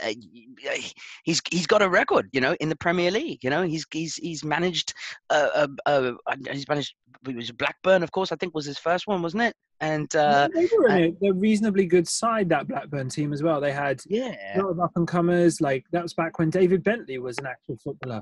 he's 1.23 1.41
he's 1.51 1.67
got 1.67 1.81
a 1.81 1.89
record, 1.89 2.29
you 2.31 2.41
know, 2.41 2.55
in 2.59 2.69
the 2.69 2.75
Premier 2.75 3.11
League. 3.11 3.43
You 3.43 3.49
know, 3.49 3.63
he's 3.63 3.85
he's 3.91 4.15
he's 4.15 4.43
managed. 4.43 4.93
Uh, 5.29 5.67
uh, 5.85 6.11
uh 6.25 6.35
he's 6.51 6.67
managed. 6.67 6.95
It 7.27 7.35
was 7.35 7.51
Blackburn, 7.51 8.03
of 8.03 8.11
course. 8.11 8.31
I 8.31 8.35
think 8.35 8.53
was 8.53 8.65
his 8.65 8.77
first 8.77 9.07
one, 9.07 9.21
wasn't 9.21 9.43
it? 9.43 9.55
And 9.79 10.13
uh, 10.15 10.47
they 10.53 10.67
were 10.77 10.87
in 10.87 11.17
a, 11.21 11.27
a, 11.29 11.33
reasonably 11.33 11.85
good 11.85 12.07
side 12.07 12.49
that 12.49 12.67
Blackburn 12.67 13.09
team 13.09 13.33
as 13.33 13.43
well. 13.43 13.59
They 13.59 13.73
had 13.73 14.01
yeah. 14.07 14.35
a 14.55 14.61
lot 14.61 14.71
of 14.71 14.79
up 14.79 14.91
and 14.95 15.07
comers. 15.07 15.61
Like 15.61 15.85
that 15.91 16.03
was 16.03 16.13
back 16.13 16.39
when 16.39 16.49
David 16.49 16.83
Bentley 16.83 17.17
was 17.19 17.37
an 17.37 17.47
actual 17.47 17.77
footballer, 17.83 18.21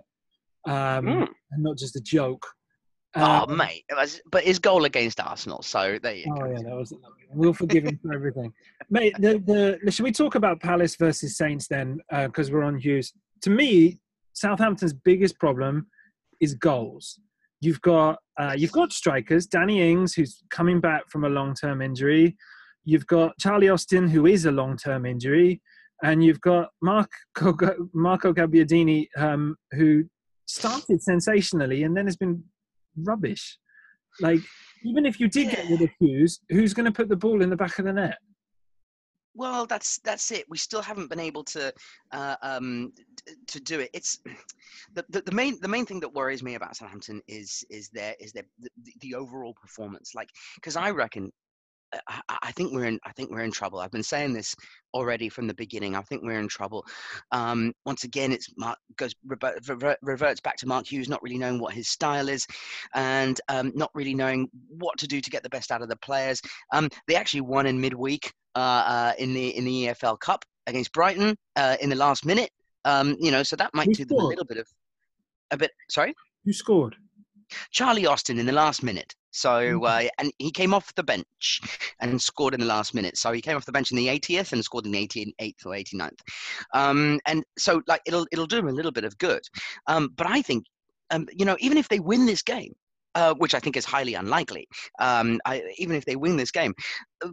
um, 0.66 1.06
mm. 1.06 1.28
and 1.52 1.64
not 1.64 1.78
just 1.78 1.96
a 1.96 2.02
joke. 2.02 2.46
Oh, 3.15 3.46
um, 3.48 3.58
mate! 3.58 3.84
Was, 3.91 4.22
but 4.32 4.44
his 4.44 4.58
goal 4.58 4.86
against 4.86 5.20
Arsenal. 5.20 5.62
So 5.62 6.00
there 6.01 6.15
you 6.15 6.34
oh, 6.34 6.39
go. 6.39 6.46
yeah, 6.46 6.62
that 6.63 6.75
was. 6.75 6.94
We'll 7.34 7.53
forgive 7.53 7.84
him 7.84 8.00
for 8.01 8.13
everything, 8.13 8.53
mate. 8.89 9.15
The, 9.20 9.80
the 9.84 9.91
should 9.91 10.03
we 10.03 10.12
talk 10.12 10.36
about 10.36 10.62
Palace 10.62 10.96
versus 10.96 11.38
Saints 11.38 11.68
then? 11.68 12.00
Because 12.10 12.50
uh, 12.50 12.53
we're 12.53 12.63
on 12.63 12.77
Hughes. 12.77 13.13
To 13.41 13.50
me, 13.50 14.00
Southampton's 14.34 14.94
biggest 14.94 15.39
problem 15.39 15.88
is 16.39 16.53
goals. 16.53 17.20
You've 17.60 17.82
got 17.82 18.20
uh, 18.39 18.53
you've 18.58 18.72
got 18.72 18.94
strikers, 18.94 19.46
Danny 19.46 19.91
Ings, 19.91 20.13
who's 20.13 20.41
coming 20.50 20.80
back 20.80 21.03
from 21.10 21.25
a 21.25 21.30
long-term 21.30 21.82
injury. 21.82 22.38
You've 22.86 23.08
got 23.08 23.38
Charlie 23.39 23.70
Austin, 23.70 24.08
who 24.08 24.25
is 24.25 24.46
a 24.46 24.51
long-term 24.51 25.06
injury, 25.06 25.62
and 26.01 26.24
you've 26.24 26.41
got 26.41 26.70
Marco 26.82 27.10
Marco 27.94 28.34
Gabbiadini, 28.34 29.08
um, 29.18 29.58
who 29.72 30.06
started 30.48 31.01
sensationally 31.01 31.84
and 31.84 31.96
then 31.96 32.06
has 32.06 32.18
been 32.18 32.44
rubbish. 32.98 33.58
Like 34.20 34.42
even 34.84 35.06
if 35.06 35.20
you 35.20 35.28
did 35.28 35.52
get 35.52 35.70
rid 35.70 35.82
of 35.82 35.90
Hughes, 36.00 36.42
who's 36.50 36.74
going 36.74 36.86
to 36.86 36.92
put 36.92 37.10
the 37.10 37.16
ball 37.16 37.42
in 37.42 37.50
the 37.50 37.56
back 37.56 37.80
of 37.80 37.86
the 37.86 37.94
net? 37.94 38.18
Well, 39.34 39.66
that's 39.66 40.00
that's 40.00 40.32
it. 40.32 40.46
We 40.50 40.58
still 40.58 40.82
haven't 40.82 41.10
been 41.10 41.20
able 41.20 41.44
to 41.46 41.74
uh, 42.12 42.36
um, 42.42 42.92
to 43.48 43.62
do 43.62 43.80
it. 43.80 43.90
It's 43.94 44.20
the, 44.94 45.06
the, 45.10 45.22
the 45.22 45.32
main 45.32 45.58
the 45.62 45.70
main 45.70 45.86
thing 45.86 46.02
that 46.02 46.14
worries 46.14 46.44
me 46.44 46.56
about 46.56 46.76
Southampton 46.76 47.22
is 47.28 47.64
is 47.70 47.90
their 47.90 48.16
is 48.20 48.34
their 48.34 48.44
the, 48.60 48.70
the 49.00 49.16
overall 49.16 49.54
performance. 49.54 50.12
Like, 50.16 50.30
because 50.56 50.76
I 50.76 50.92
reckon 50.92 51.32
I, 52.08 52.22
I, 52.44 52.52
think 52.52 52.74
we're 52.74 52.86
in. 52.86 53.00
I 53.06 53.12
think 53.12 53.32
we're 53.32 53.42
in 53.42 53.52
trouble. 53.52 53.80
I've 53.80 53.92
been 53.92 54.04
saying 54.04 54.34
this 54.34 54.56
already 54.94 55.30
from 55.30 55.48
the 55.48 55.54
beginning. 55.54 55.96
I 55.96 56.02
think 56.02 56.24
we're 56.24 56.40
in 56.40 56.48
trouble. 56.48 56.86
Um, 57.32 57.74
once 57.86 58.04
again, 58.04 58.32
it's 58.32 58.48
Mark 58.58 58.78
goes 58.98 59.14
revert, 59.26 59.98
reverts 60.02 60.42
back 60.42 60.58
to 60.58 60.68
Mark 60.68 60.92
Hughes 60.92 61.10
not 61.10 61.22
really 61.22 61.38
knowing 61.38 61.60
what 61.60 61.74
his 61.74 61.90
style 61.90 62.30
is, 62.30 62.46
and 62.96 63.40
um, 63.50 63.72
not 63.76 63.92
really 63.94 64.14
knowing 64.14 64.48
what 64.68 64.98
to 65.00 65.08
do 65.08 65.22
to 65.22 65.30
get 65.30 65.44
the 65.44 65.50
best 65.50 65.72
out 65.72 65.82
of 65.82 65.90
the 65.90 65.98
players. 65.98 66.42
Um, 66.74 66.90
they 67.08 67.16
actually 67.16 67.42
won 67.42 67.66
in 67.66 67.80
midweek 67.80 68.32
uh, 68.56 68.60
uh, 68.60 69.14
in 69.18 69.34
the 69.34 69.50
in 69.58 69.66
the 69.66 69.88
EFL 69.88 70.20
Cup 70.20 70.46
against 70.68 70.94
Brighton 70.94 71.36
uh, 71.56 71.78
in 71.82 71.90
the 71.90 71.96
last 71.96 72.26
minute. 72.26 72.50
Um, 72.86 73.16
you 73.20 73.32
know, 73.32 73.44
so 73.44 73.56
that 73.58 73.72
might 73.74 73.92
do 73.94 74.06
them 74.06 74.20
a 74.20 74.26
little 74.26 74.46
bit 74.46 74.58
of 74.58 74.68
a 75.52 75.58
bit. 75.58 75.72
Sorry, 75.90 76.14
who 76.46 76.54
scored? 76.54 76.96
Charlie 77.72 78.05
Austin 78.05 78.39
in 78.39 78.46
the 78.46 78.51
last 78.51 78.84
minute. 78.84 79.13
So 79.31 79.50
mm-hmm. 79.50 79.84
uh, 79.84 80.10
and 80.20 80.31
he 80.38 80.51
came 80.51 80.74
off 80.74 80.93
the 80.96 81.03
bench 81.03 81.62
and 82.00 82.22
scored 82.22 82.53
in 82.53 82.60
the 82.60 82.65
last 82.65 82.93
minute. 82.93 83.17
So 83.17 83.31
he 83.31 83.41
came 83.41 83.55
off 83.55 83.65
the 83.65 83.72
bench 83.72 83.91
in 83.91 83.98
the 83.98 84.08
80th 84.08 84.51
and 84.51 84.63
scored 84.63 84.86
in 84.86 84.91
the 84.91 85.08
88th 85.08 85.65
or 85.65 85.72
89th. 85.72 86.20
Um, 86.74 87.20
and 87.25 87.43
so 87.58 87.81
like 87.88 88.01
it'll 88.05 88.27
it'll 88.31 88.46
do 88.46 88.60
him 88.60 88.67
a 88.67 88.74
little 88.74 88.91
bit 88.91 89.05
of 89.05 89.17
good. 89.17 89.41
Um, 89.88 90.10
but 90.15 90.27
I 90.27 90.41
think 90.41 90.65
um, 91.10 91.27
you 91.31 91.46
know 91.46 91.58
even 91.60 91.77
if 91.77 91.89
they 91.89 92.00
win 92.00 92.25
this 92.25 92.41
game. 92.41 92.74
Uh, 93.13 93.34
which 93.34 93.53
I 93.53 93.60
think 93.60 93.75
is 93.75 93.84
highly 93.84 94.13
unlikely. 94.13 94.70
Um, 94.98 95.41
I, 95.46 95.62
even 95.77 95.98
if 95.98 96.05
they 96.05 96.15
win 96.15 96.38
this 96.38 96.50
game, 96.50 96.74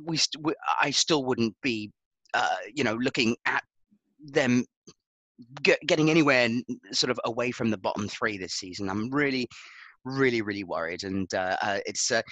we, 0.04 0.16
st- 0.16 0.44
we 0.44 0.52
I 0.82 0.90
still 0.90 1.24
wouldn't 1.24 1.54
be, 1.62 1.92
uh, 2.34 2.56
you 2.74 2.82
know, 2.82 2.94
looking 2.94 3.36
at 3.46 3.62
them 4.20 4.64
getting 5.62 6.10
anywhere 6.10 6.48
sort 6.90 7.10
of 7.10 7.20
away 7.24 7.50
from 7.50 7.70
the 7.70 7.78
bottom 7.78 8.08
three 8.08 8.38
this 8.38 8.54
season. 8.54 8.90
I'm 8.90 9.08
really 9.10 9.46
really, 10.04 10.42
really 10.42 10.64
worried. 10.64 11.04
And 11.04 11.32
uh, 11.34 11.56
uh, 11.62 11.78
it's, 11.86 12.10
uh, 12.10 12.22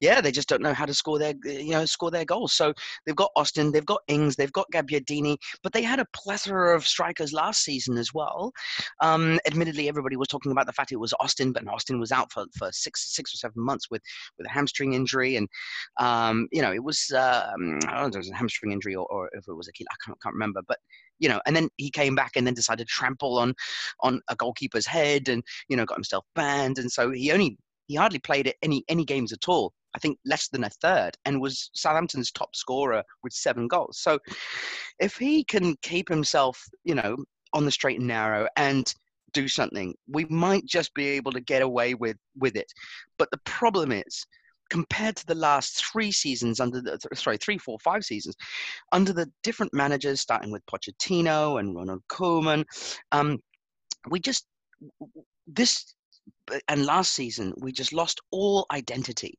yeah, 0.00 0.20
they 0.20 0.30
just 0.30 0.48
don't 0.48 0.62
know 0.62 0.74
how 0.74 0.86
to 0.86 0.94
score 0.94 1.18
their, 1.18 1.34
you 1.44 1.70
know, 1.70 1.84
score 1.84 2.10
their 2.10 2.24
goals. 2.24 2.52
So 2.52 2.72
they've 3.04 3.16
got 3.16 3.30
Austin, 3.36 3.72
they've 3.72 3.84
got 3.84 4.02
Ings, 4.08 4.36
they've 4.36 4.52
got 4.52 4.70
Gabbiadini, 4.72 5.36
but 5.62 5.72
they 5.72 5.82
had 5.82 6.00
a 6.00 6.06
plethora 6.14 6.76
of 6.76 6.86
strikers 6.86 7.32
last 7.32 7.64
season 7.64 7.98
as 7.98 8.14
well. 8.14 8.52
Um, 9.00 9.38
admittedly, 9.46 9.88
everybody 9.88 10.16
was 10.16 10.28
talking 10.28 10.52
about 10.52 10.66
the 10.66 10.72
fact 10.72 10.92
it 10.92 10.96
was 10.96 11.14
Austin, 11.20 11.52
but 11.52 11.66
Austin 11.68 12.00
was 12.00 12.12
out 12.12 12.32
for, 12.32 12.44
for 12.56 12.70
six, 12.72 13.14
six 13.14 13.34
or 13.34 13.38
seven 13.38 13.64
months 13.64 13.90
with, 13.90 14.02
with 14.38 14.46
a 14.46 14.50
hamstring 14.50 14.94
injury. 14.94 15.36
And, 15.36 15.48
um, 15.98 16.48
you 16.52 16.62
know, 16.62 16.72
it 16.72 16.82
was, 16.82 17.10
um, 17.16 17.78
I 17.88 17.94
don't 17.94 18.02
know 18.02 18.06
if 18.06 18.14
it 18.14 18.18
was 18.18 18.30
a 18.30 18.36
hamstring 18.36 18.72
injury 18.72 18.94
or, 18.94 19.06
or 19.10 19.28
if 19.32 19.44
it 19.48 19.54
was 19.54 19.68
a 19.68 19.72
key, 19.72 19.86
I 19.90 19.94
can't, 20.04 20.20
can't 20.22 20.34
remember, 20.34 20.60
but 20.66 20.78
you 21.20 21.28
know, 21.28 21.40
and 21.46 21.54
then 21.54 21.68
he 21.76 21.90
came 21.90 22.14
back 22.14 22.32
and 22.34 22.46
then 22.46 22.54
decided 22.54 22.88
to 22.88 22.92
trample 22.92 23.38
on 23.38 23.54
on 24.00 24.20
a 24.28 24.34
goalkeeper's 24.36 24.86
head 24.86 25.28
and 25.28 25.44
you 25.68 25.76
know 25.76 25.84
got 25.84 25.96
himself 25.96 26.24
banned, 26.34 26.78
and 26.78 26.90
so 26.90 27.10
he 27.10 27.30
only 27.30 27.56
he 27.86 27.94
hardly 27.94 28.18
played 28.18 28.52
any 28.62 28.84
any 28.88 29.04
games 29.04 29.32
at 29.32 29.48
all. 29.48 29.72
I 29.94 29.98
think 29.98 30.18
less 30.24 30.48
than 30.48 30.64
a 30.64 30.70
third, 30.70 31.16
and 31.24 31.40
was 31.40 31.70
Southampton's 31.74 32.30
top 32.30 32.54
scorer 32.54 33.02
with 33.22 33.32
seven 33.32 33.68
goals. 33.68 33.98
So 34.00 34.18
if 34.98 35.16
he 35.16 35.44
can 35.44 35.76
keep 35.82 36.08
himself, 36.08 36.62
you 36.84 36.94
know, 36.94 37.16
on 37.52 37.64
the 37.64 37.70
straight 37.70 37.98
and 37.98 38.08
narrow 38.08 38.46
and 38.56 38.92
do 39.32 39.48
something, 39.48 39.94
we 40.08 40.24
might 40.26 40.64
just 40.66 40.94
be 40.94 41.08
able 41.08 41.32
to 41.32 41.40
get 41.40 41.62
away 41.62 41.94
with 41.94 42.16
with 42.36 42.56
it. 42.56 42.72
But 43.18 43.30
the 43.30 43.40
problem 43.44 43.92
is 43.92 44.26
compared 44.70 45.16
to 45.16 45.26
the 45.26 45.34
last 45.34 45.84
three 45.84 46.12
seasons 46.12 46.60
under 46.60 46.80
the 46.80 46.98
sorry 47.14 47.36
three 47.36 47.58
four 47.58 47.78
five 47.80 48.04
seasons 48.04 48.36
under 48.92 49.12
the 49.12 49.30
different 49.42 49.72
managers 49.74 50.20
starting 50.20 50.50
with 50.50 50.64
Pochettino 50.66 51.60
and 51.60 51.74
Ronald 51.74 52.02
Koeman 52.08 52.64
um, 53.12 53.38
we 54.08 54.20
just 54.20 54.46
this 55.46 55.94
and 56.68 56.86
last 56.86 57.12
season 57.12 57.52
we 57.58 57.72
just 57.72 57.92
lost 57.92 58.20
all 58.30 58.66
identity. 58.72 59.38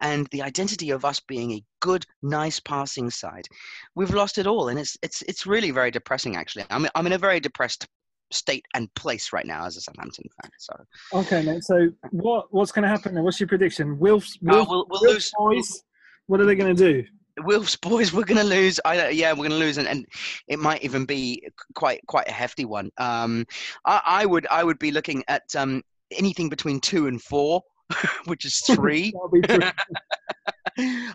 And 0.00 0.26
the 0.30 0.42
identity 0.42 0.90
of 0.90 1.04
us 1.04 1.20
being 1.20 1.52
a 1.52 1.64
good 1.80 2.06
nice 2.22 2.60
passing 2.60 3.10
side 3.10 3.46
we've 3.94 4.14
lost 4.14 4.38
it 4.38 4.46
all. 4.46 4.68
And 4.68 4.78
it's 4.78 4.96
it's 5.02 5.22
it's 5.22 5.46
really 5.46 5.70
very 5.70 5.90
depressing 5.90 6.36
actually. 6.36 6.64
I'm, 6.70 6.86
I'm 6.94 7.06
in 7.06 7.12
a 7.12 7.18
very 7.18 7.40
depressed 7.40 7.86
state 8.32 8.64
and 8.74 8.92
place 8.94 9.32
right 9.32 9.46
now 9.46 9.66
as 9.66 9.76
a 9.76 9.80
Southampton 9.80 10.24
fan. 10.42 10.50
So 10.58 10.74
okay, 11.14 11.42
mate. 11.42 11.64
So 11.64 11.88
what 12.10 12.46
what's 12.50 12.72
going 12.72 12.84
to 12.84 12.88
happen? 12.88 13.22
What's 13.22 13.40
your 13.40 13.48
prediction? 13.48 13.98
Wilf's, 13.98 14.38
Wilf, 14.42 14.68
uh, 14.68 14.70
we'll, 14.70 14.86
we'll 14.90 15.12
lose. 15.12 15.30
Boys, 15.36 15.82
what 16.26 16.40
are 16.40 16.46
they 16.46 16.54
going 16.54 16.74
to 16.74 16.92
do? 16.92 17.04
Wilf's 17.40 17.76
boys, 17.76 18.12
we're 18.12 18.24
going 18.24 18.40
to 18.40 18.44
lose. 18.44 18.78
I, 18.84 19.08
yeah, 19.08 19.32
we're 19.32 19.48
going 19.48 19.50
to 19.50 19.56
lose, 19.56 19.78
and, 19.78 19.88
and 19.88 20.06
it 20.48 20.58
might 20.58 20.82
even 20.82 21.06
be 21.06 21.42
quite 21.74 22.00
quite 22.06 22.28
a 22.28 22.32
hefty 22.32 22.64
one. 22.64 22.90
Um, 22.98 23.46
I, 23.84 24.02
I 24.04 24.26
would 24.26 24.46
I 24.50 24.64
would 24.64 24.78
be 24.78 24.90
looking 24.90 25.24
at 25.28 25.42
um, 25.56 25.82
anything 26.10 26.48
between 26.48 26.80
two 26.80 27.06
and 27.06 27.22
four, 27.22 27.62
which 28.26 28.44
is 28.44 28.58
three. 28.66 29.12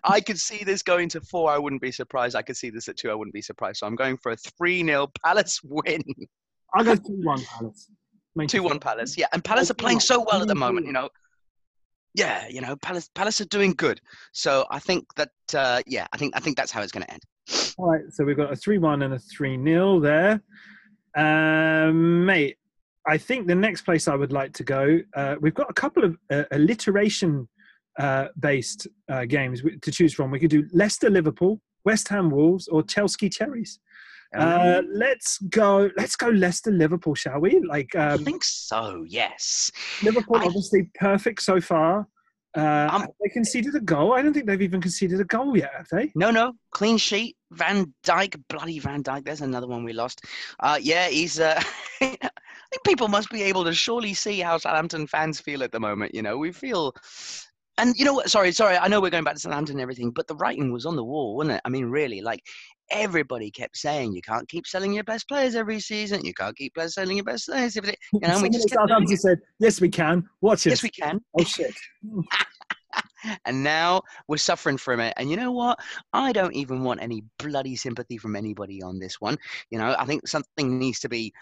I 0.03 0.21
could 0.21 0.39
see 0.39 0.63
this 0.63 0.83
going 0.83 1.09
to 1.09 1.21
four. 1.21 1.51
I 1.51 1.57
wouldn't 1.57 1.81
be 1.81 1.91
surprised. 1.91 2.35
I 2.35 2.41
could 2.41 2.57
see 2.57 2.69
this 2.69 2.87
at 2.87 2.97
two. 2.97 3.09
I 3.09 3.15
wouldn't 3.15 3.33
be 3.33 3.41
surprised. 3.41 3.79
So 3.79 3.87
I'm 3.87 3.95
going 3.95 4.17
for 4.17 4.31
a 4.31 4.37
3 4.37 4.83
0 4.83 5.07
Palace 5.25 5.59
win. 5.63 6.03
I'll 6.73 6.83
go 6.83 6.95
2 6.95 7.01
1 7.05 7.41
Palace. 7.43 7.91
2 8.47 8.63
1 8.63 8.79
Palace, 8.79 9.17
yeah. 9.17 9.27
And 9.33 9.43
Palace 9.43 9.71
are 9.71 9.75
playing 9.75 9.99
so 9.99 10.25
well 10.29 10.41
at 10.41 10.47
the 10.47 10.55
moment, 10.55 10.85
you 10.85 10.93
know. 10.93 11.09
Yeah, 12.13 12.47
you 12.47 12.61
know, 12.61 12.75
Palace 12.77 13.09
Palace 13.13 13.41
are 13.41 13.45
doing 13.45 13.73
good. 13.73 14.01
So 14.31 14.65
I 14.71 14.79
think 14.79 15.05
that 15.15 15.29
uh, 15.53 15.81
yeah, 15.85 16.07
I 16.13 16.17
think 16.17 16.35
I 16.35 16.39
think 16.39 16.57
that's 16.57 16.71
how 16.71 16.81
it's 16.81 16.91
going 16.91 17.05
to 17.05 17.11
end. 17.11 17.21
All 17.77 17.91
right, 17.91 18.01
so 18.11 18.25
we've 18.25 18.37
got 18.37 18.51
a 18.51 18.55
3 18.55 18.79
1 18.79 19.03
and 19.03 19.13
a 19.13 19.19
3 19.19 19.63
0 19.63 19.99
there. 19.99 20.41
Um, 21.15 22.25
mate, 22.25 22.57
I 23.07 23.17
think 23.17 23.47
the 23.47 23.55
next 23.55 23.83
place 23.83 24.07
I 24.07 24.15
would 24.15 24.31
like 24.31 24.53
to 24.53 24.63
go, 24.63 24.99
uh, 25.15 25.35
we've 25.39 25.53
got 25.53 25.69
a 25.69 25.73
couple 25.73 26.03
of 26.03 26.17
uh, 26.31 26.43
alliteration 26.51 27.47
uh, 27.99 28.27
based 28.39 28.87
uh, 29.09 29.25
games 29.25 29.61
to 29.81 29.91
choose 29.91 30.13
from. 30.13 30.29
We 30.29 30.39
could 30.39 30.49
do 30.49 30.67
Leicester 30.73 31.09
Liverpool, 31.09 31.61
West 31.85 32.07
Ham 32.09 32.29
Wolves, 32.29 32.67
or 32.67 32.83
Chelsea 32.83 33.29
Cherries. 33.29 33.79
Uh, 34.35 34.81
let's 34.91 35.37
go. 35.49 35.89
Let's 35.97 36.15
go. 36.15 36.29
Leicester, 36.29 36.71
Liverpool, 36.71 37.15
shall 37.15 37.39
we? 37.39 37.59
Like, 37.61 37.95
um, 37.95 38.13
I 38.13 38.17
think 38.17 38.43
so. 38.43 39.05
Yes. 39.07 39.71
Liverpool, 40.03 40.37
I, 40.37 40.45
obviously, 40.45 40.89
perfect 40.95 41.41
so 41.41 41.61
far. 41.61 42.07
Uh, 42.55 42.89
um, 42.91 43.07
they 43.21 43.29
conceded 43.29 43.75
a 43.75 43.79
goal. 43.79 44.13
I 44.13 44.21
don't 44.21 44.33
think 44.33 44.47
they've 44.47 44.61
even 44.61 44.81
conceded 44.81 45.19
a 45.21 45.25
goal 45.25 45.55
yet, 45.55 45.71
have 45.77 45.87
they? 45.91 46.11
No, 46.15 46.31
no. 46.31 46.53
Clean 46.71 46.97
sheet. 46.97 47.35
Van 47.51 47.93
Dijk, 48.03 48.41
bloody 48.49 48.79
Van 48.79 49.03
Dijk. 49.03 49.23
There's 49.23 49.41
another 49.41 49.67
one 49.67 49.83
we 49.83 49.93
lost. 49.93 50.21
Uh, 50.59 50.77
yeah, 50.81 51.07
he's. 51.07 51.39
Uh, 51.39 51.61
I 52.01 52.69
think 52.71 52.83
people 52.83 53.07
must 53.07 53.29
be 53.29 53.43
able 53.43 53.63
to 53.63 53.73
surely 53.73 54.13
see 54.13 54.39
how 54.39 54.57
Southampton 54.57 55.07
fans 55.07 55.39
feel 55.39 55.63
at 55.63 55.71
the 55.71 55.79
moment. 55.79 56.13
You 56.13 56.21
know, 56.21 56.37
we 56.37 56.51
feel 56.51 56.93
and 57.77 57.95
you 57.95 58.05
know 58.05 58.13
what? 58.13 58.29
Sorry, 58.29 58.51
sorry. 58.51 58.75
I 58.77 58.87
know 58.87 58.99
we're 58.99 59.11
going 59.11 59.23
back 59.23 59.35
to 59.35 59.39
Southampton 59.39 59.75
and 59.75 59.81
everything, 59.81 60.11
but 60.11 60.27
the 60.27 60.35
writing 60.35 60.71
was 60.71 60.85
on 60.85 60.95
the 60.95 61.03
wall, 61.03 61.35
wasn't 61.35 61.55
it? 61.55 61.61
I 61.63 61.69
mean, 61.69 61.85
really, 61.85 62.21
like 62.21 62.41
everybody 62.91 63.51
kept 63.51 63.77
saying 63.77 64.13
you 64.13 64.21
can't 64.21 64.47
keep 64.47 64.67
selling 64.67 64.93
your 64.93 65.03
best 65.03 65.27
players 65.27 65.55
every 65.55 65.79
season. 65.79 66.23
You 66.25 66.33
can't 66.33 66.55
keep 66.55 66.73
selling 66.87 67.17
your 67.17 67.25
best 67.25 67.47
players. 67.47 67.75
You 67.75 67.81
know, 68.21 68.41
we 68.41 68.49
just 68.49 68.69
Southampton 68.69 69.17
said, 69.17 69.39
"Yes, 69.59 69.81
we 69.81 69.89
can. 69.89 70.27
Watch 70.41 70.67
it. 70.67 70.71
Yes, 70.71 70.83
we 70.83 70.89
can." 70.89 71.19
Oh 71.39 71.43
shit. 71.43 71.73
and 73.45 73.63
now 73.63 74.01
we're 74.27 74.37
suffering 74.37 74.77
from 74.77 74.99
it. 74.99 75.13
And 75.17 75.29
you 75.29 75.37
know 75.37 75.51
what? 75.51 75.79
I 76.13 76.31
don't 76.31 76.53
even 76.53 76.83
want 76.83 77.01
any 77.01 77.23
bloody 77.39 77.75
sympathy 77.75 78.17
from 78.17 78.35
anybody 78.35 78.81
on 78.81 78.99
this 78.99 79.19
one. 79.19 79.37
You 79.69 79.79
know, 79.79 79.95
I 79.97 80.05
think 80.05 80.27
something 80.27 80.79
needs 80.79 80.99
to 81.01 81.09
be 81.09 81.33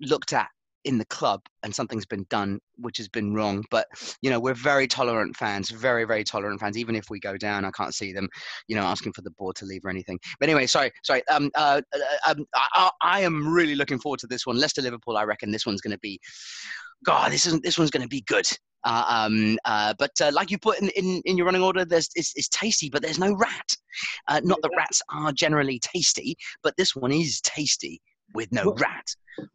looked 0.00 0.32
at 0.32 0.48
in 0.84 0.98
the 0.98 1.04
club 1.06 1.40
and 1.62 1.74
something's 1.74 2.06
been 2.06 2.26
done 2.28 2.58
which 2.76 2.96
has 2.98 3.08
been 3.08 3.34
wrong 3.34 3.64
but 3.70 3.86
you 4.20 4.30
know 4.30 4.40
we're 4.40 4.54
very 4.54 4.86
tolerant 4.86 5.36
fans 5.36 5.70
very 5.70 6.04
very 6.04 6.24
tolerant 6.24 6.60
fans 6.60 6.76
even 6.76 6.96
if 6.96 7.08
we 7.08 7.20
go 7.20 7.36
down 7.36 7.64
i 7.64 7.70
can't 7.70 7.94
see 7.94 8.12
them 8.12 8.28
you 8.68 8.76
know 8.76 8.82
asking 8.82 9.12
for 9.12 9.22
the 9.22 9.30
board 9.32 9.56
to 9.56 9.64
leave 9.64 9.84
or 9.84 9.90
anything. 9.90 10.18
But 10.38 10.48
anyway 10.48 10.66
sorry 10.66 10.92
sorry 11.02 11.26
um, 11.28 11.50
uh, 11.54 11.80
uh 11.94 12.30
um 12.30 12.44
I, 12.54 12.90
I 13.00 13.20
am 13.20 13.52
really 13.52 13.74
looking 13.74 13.98
forward 13.98 14.20
to 14.20 14.26
this 14.26 14.46
one. 14.46 14.58
Leicester 14.58 14.82
liverpool 14.82 15.16
i 15.16 15.24
reckon 15.24 15.50
this 15.50 15.66
one's 15.66 15.80
going 15.80 15.92
to 15.92 15.98
be 15.98 16.20
god 17.04 17.32
this 17.32 17.46
isn't 17.46 17.62
this 17.62 17.78
one's 17.78 17.90
going 17.90 18.02
to 18.02 18.08
be 18.08 18.22
good. 18.22 18.46
Uh, 18.84 19.04
um, 19.08 19.56
uh, 19.64 19.94
but 19.96 20.10
uh, 20.20 20.32
like 20.34 20.50
you 20.50 20.58
put 20.58 20.80
in, 20.80 20.88
in, 20.96 21.22
in, 21.24 21.36
your 21.36 21.46
running 21.46 21.62
order, 21.62 21.84
there's 21.84 22.08
it's, 22.16 22.32
it's 22.34 22.48
tasty, 22.48 22.90
but 22.90 23.00
there's 23.00 23.18
no 23.18 23.32
rat. 23.36 23.76
Uh, 24.26 24.40
not 24.42 24.60
that 24.60 24.72
rats 24.76 25.00
are 25.08 25.30
generally 25.30 25.78
tasty, 25.78 26.34
but 26.64 26.76
this 26.76 26.96
one 26.96 27.12
is 27.12 27.40
tasty 27.42 28.00
with 28.34 28.52
no 28.52 28.66
well, 28.66 28.74
rat. 28.76 29.06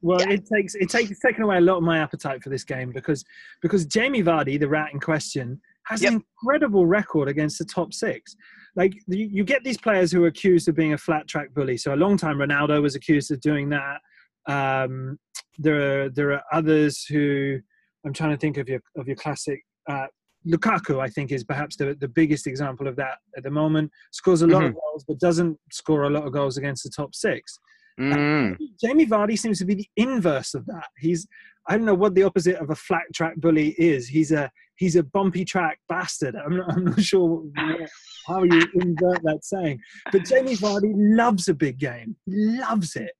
Well, 0.01 0.22
yeah. 0.22 0.31
it 0.31 0.48
takes 0.51 0.75
it 0.75 0.89
takes 0.89 1.12
it's 1.12 1.19
taken 1.19 1.43
away 1.43 1.57
a 1.57 1.62
lot 1.62 1.77
of 1.77 1.84
my 1.84 2.00
appetite 2.00 2.43
for 2.43 2.50
this 2.50 2.63
game 2.63 2.91
because 2.91 3.24
because 3.62 3.86
Jamie 3.86 4.24
Vardy, 4.24 4.60
the 4.60 4.67
rat 4.67 4.89
in 4.93 5.00
question, 5.00 5.62
has 5.86 6.01
yep. 6.01 6.13
an 6.13 6.24
incredible 6.43 6.86
record 6.86 7.27
against 7.27 7.60
the 7.60 7.65
top 7.65 7.93
six. 7.93 8.36
Like 8.75 8.93
you, 9.07 9.29
you, 9.31 9.43
get 9.43 9.63
these 9.63 9.77
players 9.77 10.12
who 10.12 10.24
are 10.24 10.27
accused 10.27 10.67
of 10.67 10.75
being 10.75 10.93
a 10.93 10.98
flat 10.98 11.27
track 11.27 11.53
bully. 11.53 11.77
So 11.77 11.93
a 11.93 11.96
long 11.96 12.15
time 12.15 12.38
Ronaldo 12.38 12.81
was 12.81 12.93
accused 12.93 13.31
of 13.31 13.41
doing 13.41 13.69
that. 13.69 14.00
Um, 14.48 15.17
there 15.57 16.05
are 16.05 16.10
there 16.10 16.34
are 16.34 16.43
others 16.51 17.05
who 17.05 17.60
I'm 18.05 18.13
trying 18.13 18.31
to 18.31 18.38
think 18.38 18.57
of 18.57 18.69
your 18.69 18.81
of 18.98 19.07
your 19.07 19.15
classic 19.15 19.63
uh, 19.89 20.07
Lukaku, 20.48 21.00
I 21.00 21.10
think, 21.10 21.31
is 21.31 21.43
perhaps 21.43 21.75
the, 21.75 21.96
the 22.00 22.07
biggest 22.07 22.48
example 22.48 22.88
of 22.88 22.96
that 22.98 23.17
at 23.36 23.43
the 23.43 23.51
moment. 23.51 23.91
Scores 24.12 24.41
a 24.41 24.48
lot 24.48 24.63
Mhm. 24.63 24.67
of 24.67 24.74
goals, 24.75 25.03
but 25.07 25.19
doesn't 25.19 25.60
score 25.72 26.03
a 26.03 26.10
lot 26.10 26.25
of 26.25 26.34
goals 26.34 26.57
against 26.57 26.84
the 26.84 26.89
top 26.89 27.15
six. 27.15 27.57
Mm. 28.00 28.58
Jamie 28.80 29.08
Vardy 29.08 29.38
seems 29.39 29.58
to 29.60 29.66
be 29.66 29.74
the 29.75 29.88
inverse 29.96 30.54
of 30.54 30.66
that. 30.68 30.86
He's 30.98 31.27
I 31.68 31.75
don't 31.75 31.86
know 31.86 31.96
what 31.96 32.16
the 32.16 32.24
opposite 32.24 32.56
of 32.58 32.70
a 32.70 32.75
flat 32.75 33.04
track 33.13 33.36
bully 33.38 33.70
is. 33.77 34.08
He's 34.08 34.32
a 34.32 34.50
he's 34.77 34.96
a 34.96 35.04
bumpy 35.04 35.44
track 35.44 35.80
bastard. 35.89 36.36
I'm 36.36 36.56
not, 36.58 36.72
I'm 36.74 36.86
not 36.86 37.01
sure 37.01 37.27
what- 37.51 37.89
how 38.27 38.44
you 38.44 38.62
invert 38.82 39.24
that 39.24 39.39
saying, 39.44 39.80
but 40.12 40.25
Jamie 40.25 40.56
Vardy 40.56 40.92
loves 40.96 41.48
a 41.48 41.54
big 41.54 41.77
game. 41.80 42.16
He 42.25 42.34
loves 42.36 42.96
it. 42.96 43.12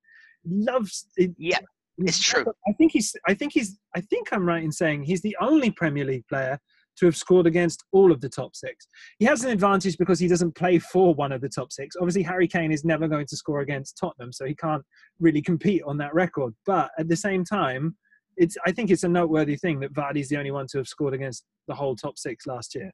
Loves 0.46 1.08
it. 1.18 1.32
Yeah, 1.38 1.60
it's 1.98 2.20
true. 2.20 2.46
I 2.68 2.74
think 2.74 2.92
he's. 2.92 3.16
I 3.28 3.34
think 3.34 3.54
he's. 3.54 3.80
I 3.96 4.02
think 4.02 4.28
I'm 4.32 4.46
right 4.46 4.64
in 4.64 4.72
saying 4.72 5.04
he's 5.04 5.22
the 5.22 5.36
only 5.42 5.72
Premier 5.72 6.06
League 6.06 6.28
player 6.28 6.60
to 7.00 7.06
have 7.06 7.16
scored 7.16 7.48
against 7.48 7.84
all 7.92 8.12
of 8.12 8.22
the 8.22 8.30
top 8.30 8.56
six. 8.56 8.88
He 9.20 9.26
has 9.26 9.44
an 9.44 9.52
advantage 9.52 9.98
because 9.98 10.20
he 10.20 10.28
doesn't 10.28 10.56
play 10.56 10.80
for 10.80 11.14
one 11.14 11.32
of 11.32 11.42
the 11.42 11.50
top 11.50 11.72
six. 11.72 11.96
Obviously, 12.00 12.24
Harry 12.24 12.48
Kane 12.48 12.72
is 12.72 12.86
never 12.86 13.08
going 13.08 13.28
to 13.28 13.38
score 13.38 13.62
against 13.62 13.98
Tottenham, 13.98 14.34
so 14.34 14.46
he 14.46 14.56
can't 14.56 14.84
really 15.20 15.42
compete 15.42 15.84
on 15.86 15.98
that 15.98 16.14
record. 16.14 16.54
But 16.66 16.92
at 16.98 17.08
the 17.08 17.16
same 17.16 17.44
time, 17.44 17.96
it's. 18.36 18.58
I 18.66 18.72
think 18.72 18.92
it's 18.92 19.04
a 19.04 19.10
noteworthy 19.10 19.56
thing 19.56 19.80
that 19.82 19.94
Vardy's 19.94 20.30
the 20.30 20.38
only 20.38 20.52
one 20.52 20.68
to 20.68 20.78
have 20.78 20.88
scored 20.88 21.14
against 21.14 21.46
the 21.68 21.76
whole 21.76 21.96
top 21.96 22.18
six 22.18 22.46
last 22.46 22.76
year. 22.76 22.92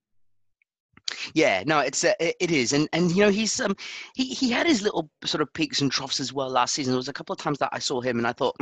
Yeah, 1.33 1.63
no, 1.65 1.79
it's 1.79 2.03
uh, 2.03 2.13
it, 2.19 2.51
is, 2.51 2.73
and 2.73 2.87
and 2.93 3.11
you 3.11 3.23
know 3.23 3.29
he's 3.29 3.59
um 3.59 3.75
he 4.15 4.25
he 4.25 4.49
had 4.49 4.67
his 4.67 4.81
little 4.81 5.09
sort 5.25 5.41
of 5.41 5.51
peaks 5.53 5.81
and 5.81 5.91
troughs 5.91 6.19
as 6.19 6.33
well 6.33 6.49
last 6.49 6.73
season. 6.73 6.91
There 6.91 6.97
was 6.97 7.07
a 7.07 7.13
couple 7.13 7.33
of 7.33 7.39
times 7.39 7.59
that 7.59 7.69
I 7.71 7.79
saw 7.79 8.01
him 8.01 8.17
and 8.17 8.27
I 8.27 8.33
thought, 8.33 8.55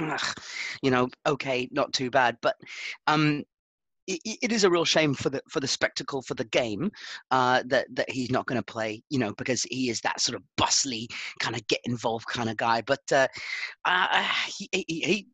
you 0.81 0.91
know, 0.91 1.07
okay, 1.27 1.67
not 1.71 1.93
too 1.93 2.09
bad, 2.09 2.37
but 2.41 2.55
um. 3.07 3.43
It, 4.25 4.37
it 4.41 4.51
is 4.51 4.63
a 4.63 4.69
real 4.69 4.85
shame 4.85 5.13
for 5.13 5.29
the 5.29 5.41
for 5.49 5.59
the 5.59 5.67
spectacle 5.67 6.21
for 6.21 6.33
the 6.33 6.45
game 6.45 6.91
uh, 7.31 7.63
that 7.67 7.87
that 7.93 8.09
he's 8.09 8.31
not 8.31 8.45
going 8.45 8.59
to 8.59 8.73
play, 8.73 9.03
you 9.09 9.19
know, 9.19 9.33
because 9.37 9.63
he 9.63 9.89
is 9.89 10.01
that 10.01 10.19
sort 10.19 10.35
of 10.35 10.43
bustly 10.57 11.07
kind 11.39 11.55
of 11.55 11.65
get 11.67 11.79
involved 11.85 12.25
kind 12.27 12.49
of 12.49 12.57
guy. 12.57 12.81
But 12.81 13.01
uh, 13.11 13.27
uh, 13.85 14.23
he, 14.57 14.69
he 14.71 14.85
he 14.87 15.27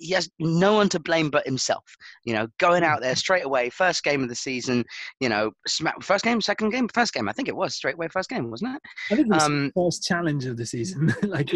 he 0.00 0.14
has 0.14 0.28
no 0.38 0.74
one 0.74 0.88
to 0.90 1.00
blame 1.00 1.30
but 1.30 1.46
himself. 1.46 1.84
You 2.24 2.34
know, 2.34 2.48
going 2.58 2.84
out 2.84 3.00
there 3.00 3.16
straight 3.16 3.44
away, 3.44 3.70
first 3.70 4.04
game 4.04 4.22
of 4.22 4.28
the 4.28 4.34
season, 4.34 4.84
you 5.20 5.28
know, 5.28 5.50
first 6.02 6.24
game, 6.24 6.40
second 6.40 6.70
game, 6.70 6.88
first 6.92 7.12
game. 7.12 7.28
I 7.28 7.32
think 7.32 7.48
it 7.48 7.56
was 7.56 7.74
straight 7.74 7.94
away 7.94 8.08
first 8.08 8.30
game, 8.30 8.50
wasn't 8.50 8.76
it? 8.76 8.82
I 9.10 9.16
think 9.16 9.34
it's 9.34 9.44
Um, 9.44 9.72
first 9.74 10.04
challenge 10.04 10.46
of 10.46 10.56
the 10.56 10.66
season. 10.66 11.14
like, 11.22 11.50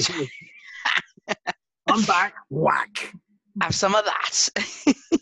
I'm 1.89 2.03
back. 2.03 2.35
Whack. 2.51 3.15
Have 3.61 3.75
some 3.75 3.95
of 3.95 4.05
that. 4.05 4.49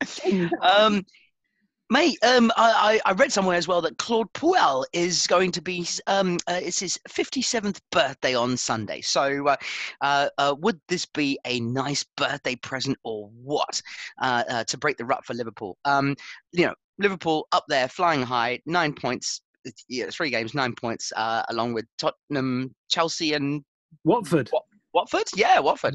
um, 0.62 1.04
mate, 1.90 2.18
um, 2.22 2.52
I, 2.56 3.00
I 3.04 3.12
read 3.12 3.32
somewhere 3.32 3.56
as 3.56 3.66
well 3.66 3.80
that 3.82 3.98
Claude 3.98 4.32
Puel 4.32 4.84
is 4.92 5.26
going 5.26 5.52
to 5.52 5.62
be 5.62 5.86
um, 6.06 6.38
uh, 6.46 6.60
it's 6.62 6.80
his 6.80 6.98
57th 7.08 7.80
birthday 7.90 8.34
on 8.34 8.56
Sunday. 8.56 9.00
So, 9.00 9.48
uh, 9.48 9.56
uh, 10.00 10.28
uh, 10.38 10.54
would 10.58 10.80
this 10.88 11.06
be 11.06 11.38
a 11.44 11.60
nice 11.60 12.04
birthday 12.16 12.56
present 12.56 12.98
or 13.04 13.30
what 13.42 13.80
uh, 14.20 14.44
uh, 14.48 14.64
to 14.64 14.78
break 14.78 14.96
the 14.96 15.04
rut 15.04 15.24
for 15.24 15.34
Liverpool? 15.34 15.78
Um, 15.84 16.14
you 16.52 16.66
know, 16.66 16.74
Liverpool 16.98 17.46
up 17.52 17.64
there, 17.68 17.88
flying 17.88 18.22
high, 18.22 18.60
nine 18.66 18.92
points. 18.92 19.42
Yeah, 19.88 20.08
three 20.10 20.30
games, 20.30 20.54
nine 20.54 20.74
points, 20.74 21.12
uh, 21.14 21.42
along 21.50 21.74
with 21.74 21.84
Tottenham, 21.98 22.74
Chelsea, 22.88 23.34
and 23.34 23.62
Watford. 24.04 24.50
Watford, 24.94 25.24
yeah, 25.36 25.58
Watford. 25.58 25.94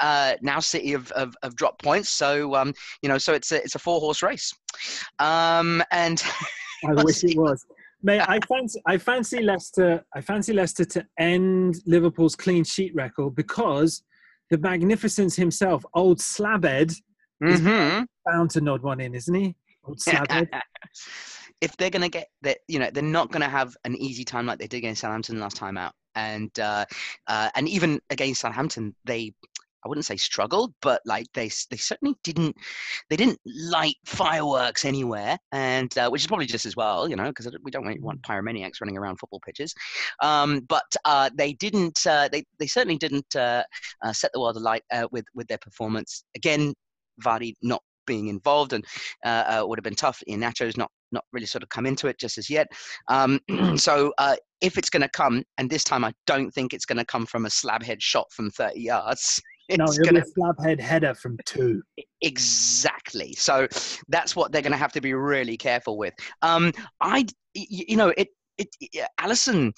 Uh, 0.00 0.34
now 0.40 0.58
City 0.58 0.92
have, 0.92 1.12
have, 1.16 1.34
have 1.42 1.54
dropped 1.54 1.82
points, 1.82 2.08
so 2.08 2.54
um, 2.54 2.72
you 3.02 3.08
know, 3.08 3.18
so 3.18 3.34
it's 3.34 3.52
a 3.52 3.56
it's 3.56 3.74
a 3.74 3.78
four 3.78 4.00
horse 4.00 4.22
race, 4.22 4.52
um, 5.18 5.82
and 5.92 6.22
I 6.86 6.92
wish 7.04 7.24
it 7.24 7.36
was. 7.36 7.64
Mate, 8.02 8.22
I 8.26 8.40
fancy 8.48 8.80
I 8.86 8.98
fancy 8.98 9.42
Leicester. 9.42 10.04
I 10.14 10.20
fancy 10.20 10.52
Leicester 10.52 10.84
to 10.86 11.06
end 11.18 11.76
Liverpool's 11.86 12.34
clean 12.34 12.64
sheet 12.64 12.94
record 12.94 13.34
because 13.36 14.02
the 14.50 14.58
magnificence 14.58 15.36
himself, 15.36 15.84
old 15.94 16.18
Slabhead, 16.18 16.94
Mhm. 17.42 18.06
bound 18.26 18.50
to 18.50 18.60
nod 18.60 18.82
one 18.82 19.00
in, 19.00 19.14
isn't 19.14 19.34
he? 19.34 19.54
Old 19.84 19.98
Slabhead. 19.98 20.48
if 21.60 21.76
they're 21.76 21.90
gonna 21.90 22.08
get 22.08 22.28
that, 22.42 22.58
you 22.68 22.78
know, 22.78 22.90
they're 22.92 23.02
not 23.02 23.30
gonna 23.30 23.48
have 23.48 23.76
an 23.84 23.96
easy 23.96 24.24
time 24.24 24.46
like 24.46 24.58
they 24.58 24.66
did 24.66 24.78
against 24.78 25.00
Southampton 25.02 25.38
last 25.38 25.56
time 25.56 25.78
out, 25.78 25.92
and 26.14 26.56
uh, 26.58 26.84
uh, 27.26 27.50
and 27.54 27.68
even 27.68 28.00
against 28.10 28.40
Southampton, 28.40 28.94
they. 29.04 29.32
I 29.84 29.88
wouldn't 29.88 30.04
say 30.04 30.16
struggled, 30.16 30.72
but 30.80 31.02
like 31.04 31.26
they 31.34 31.50
they 31.68 31.76
certainly 31.76 32.14
didn't 32.22 32.54
they 33.10 33.16
didn't 33.16 33.40
light 33.44 33.96
fireworks 34.06 34.84
anywhere, 34.84 35.36
and 35.50 35.98
uh, 35.98 36.08
which 36.08 36.22
is 36.22 36.28
probably 36.28 36.46
just 36.46 36.66
as 36.66 36.76
well, 36.76 37.08
you 37.08 37.16
know, 37.16 37.24
because 37.24 37.50
we 37.64 37.72
don't 37.72 37.84
really 37.84 37.98
want 37.98 38.22
pyromaniacs 38.22 38.80
running 38.80 38.96
around 38.96 39.16
football 39.16 39.40
pitches. 39.44 39.74
Um, 40.22 40.60
but 40.68 40.84
uh, 41.04 41.30
they 41.34 41.54
didn't. 41.54 41.98
Uh, 42.06 42.28
they 42.30 42.44
they 42.60 42.68
certainly 42.68 42.96
didn't 42.96 43.34
uh, 43.34 43.64
uh, 44.02 44.12
set 44.12 44.30
the 44.32 44.38
world 44.38 44.56
alight 44.56 44.84
uh, 44.92 45.08
with 45.10 45.24
with 45.34 45.48
their 45.48 45.58
performance. 45.58 46.22
Again, 46.36 46.74
Vardy 47.20 47.54
not 47.60 47.82
being 48.06 48.28
involved 48.28 48.72
and 48.72 48.84
uh, 49.24 49.60
uh, 49.62 49.66
would 49.66 49.78
have 49.78 49.84
been 49.84 49.94
tough. 49.94 50.22
Iheanacho's 50.28 50.76
not 50.76 50.90
not 51.12 51.24
really 51.32 51.46
sort 51.46 51.62
of 51.62 51.68
come 51.68 51.86
into 51.86 52.06
it 52.06 52.18
just 52.18 52.38
as 52.38 52.48
yet. 52.50 52.68
Um, 53.08 53.40
so 53.76 54.12
uh, 54.18 54.36
if 54.60 54.78
it's 54.78 54.90
going 54.90 55.02
to 55.02 55.08
come, 55.08 55.44
and 55.58 55.68
this 55.68 55.84
time 55.84 56.04
I 56.04 56.12
don't 56.26 56.50
think 56.50 56.72
it's 56.72 56.86
going 56.86 56.98
to 56.98 57.04
come 57.04 57.26
from 57.26 57.46
a 57.46 57.50
slab 57.50 57.82
head 57.82 58.02
shot 58.02 58.26
from 58.32 58.50
30 58.50 58.80
yards. 58.80 59.40
no, 59.76 59.84
It's 59.84 59.98
it'll 59.98 60.12
gonna 60.12 60.24
be 60.24 60.30
a 60.30 60.40
Slabhead 60.40 60.80
header 60.80 61.14
from 61.14 61.38
two. 61.46 61.82
exactly. 62.20 63.34
So 63.34 63.68
that's 64.08 64.34
what 64.36 64.52
they're 64.52 64.62
going 64.62 64.72
to 64.72 64.78
have 64.78 64.92
to 64.92 65.00
be 65.00 65.14
really 65.14 65.56
careful 65.56 65.96
with. 65.96 66.14
Um, 66.42 66.72
I, 67.00 67.26
you 67.54 67.96
know, 67.96 68.12
it. 68.16 68.28
It, 68.58 68.68
Alisson 69.18 69.72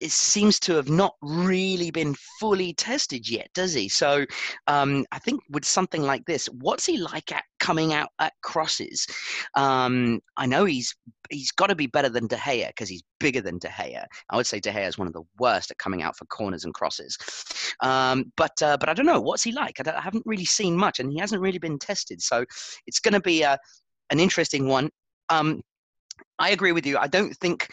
it 0.00 0.10
seems 0.10 0.58
to 0.60 0.74
have 0.74 0.88
not 0.88 1.14
really 1.22 1.90
been 1.90 2.14
fully 2.38 2.72
tested 2.72 3.28
yet, 3.28 3.48
does 3.54 3.74
he? 3.74 3.88
So 3.88 4.24
um, 4.66 5.04
I 5.12 5.18
think 5.18 5.42
with 5.50 5.64
something 5.64 6.02
like 6.02 6.24
this, 6.24 6.46
what's 6.46 6.86
he 6.86 6.96
like 6.96 7.32
at 7.32 7.44
coming 7.58 7.92
out 7.92 8.08
at 8.18 8.32
crosses? 8.42 9.06
Um, 9.54 10.20
I 10.36 10.46
know 10.46 10.64
he's 10.64 10.94
he's 11.28 11.52
got 11.52 11.68
to 11.68 11.76
be 11.76 11.86
better 11.86 12.08
than 12.08 12.26
De 12.26 12.36
Gea 12.36 12.68
because 12.68 12.88
he's 12.88 13.02
bigger 13.20 13.40
than 13.40 13.58
De 13.58 13.68
Gea. 13.68 14.04
I 14.30 14.36
would 14.36 14.46
say 14.46 14.58
De 14.58 14.70
Gea 14.70 14.88
is 14.88 14.98
one 14.98 15.06
of 15.06 15.12
the 15.12 15.22
worst 15.38 15.70
at 15.70 15.78
coming 15.78 16.02
out 16.02 16.16
for 16.16 16.24
corners 16.26 16.64
and 16.64 16.74
crosses. 16.74 17.16
Um, 17.80 18.32
but 18.36 18.60
uh, 18.62 18.76
but 18.78 18.88
I 18.88 18.94
don't 18.94 19.06
know 19.06 19.20
what's 19.20 19.42
he 19.42 19.52
like. 19.52 19.86
I, 19.86 19.96
I 19.96 20.00
haven't 20.00 20.26
really 20.26 20.44
seen 20.46 20.76
much, 20.76 20.98
and 20.98 21.12
he 21.12 21.18
hasn't 21.18 21.42
really 21.42 21.58
been 21.58 21.78
tested. 21.78 22.22
So 22.22 22.44
it's 22.86 23.00
going 23.00 23.14
to 23.14 23.20
be 23.20 23.42
a, 23.42 23.58
an 24.10 24.18
interesting 24.18 24.66
one. 24.66 24.90
Um, 25.28 25.62
I 26.38 26.50
agree 26.50 26.72
with 26.72 26.86
you. 26.86 26.96
I 26.98 27.06
don't 27.06 27.36
think 27.36 27.68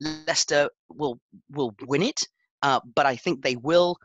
Leicester 0.00 0.68
will 0.88 1.20
will 1.50 1.74
win 1.86 2.02
it, 2.02 2.26
uh, 2.62 2.80
but 2.94 3.06
I 3.06 3.16
think 3.16 3.42
they 3.42 3.56
will. 3.56 3.96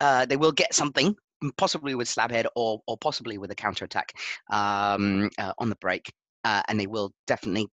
Uh, 0.00 0.26
they 0.26 0.36
will 0.36 0.52
get 0.52 0.74
something, 0.74 1.16
possibly 1.56 1.94
with 1.94 2.08
Slabhead 2.08 2.46
or 2.54 2.80
or 2.86 2.96
possibly 2.98 3.38
with 3.38 3.50
a 3.50 3.54
counter 3.54 3.84
attack 3.84 4.12
um, 4.50 5.28
uh, 5.38 5.52
on 5.58 5.68
the 5.68 5.76
break, 5.76 6.12
uh, 6.44 6.62
and 6.68 6.78
they 6.78 6.86
will 6.86 7.12
definitely. 7.26 7.68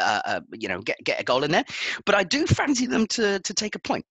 Uh, 0.00 0.20
uh, 0.26 0.40
you 0.52 0.68
know, 0.68 0.80
get 0.80 0.96
get 1.02 1.20
a 1.20 1.24
goal 1.24 1.42
in 1.42 1.50
there, 1.50 1.64
but 2.06 2.14
I 2.14 2.22
do 2.22 2.46
fancy 2.46 2.86
them 2.86 3.06
to 3.08 3.40
to 3.40 3.54
take 3.54 3.74
a 3.74 3.80
point 3.80 4.04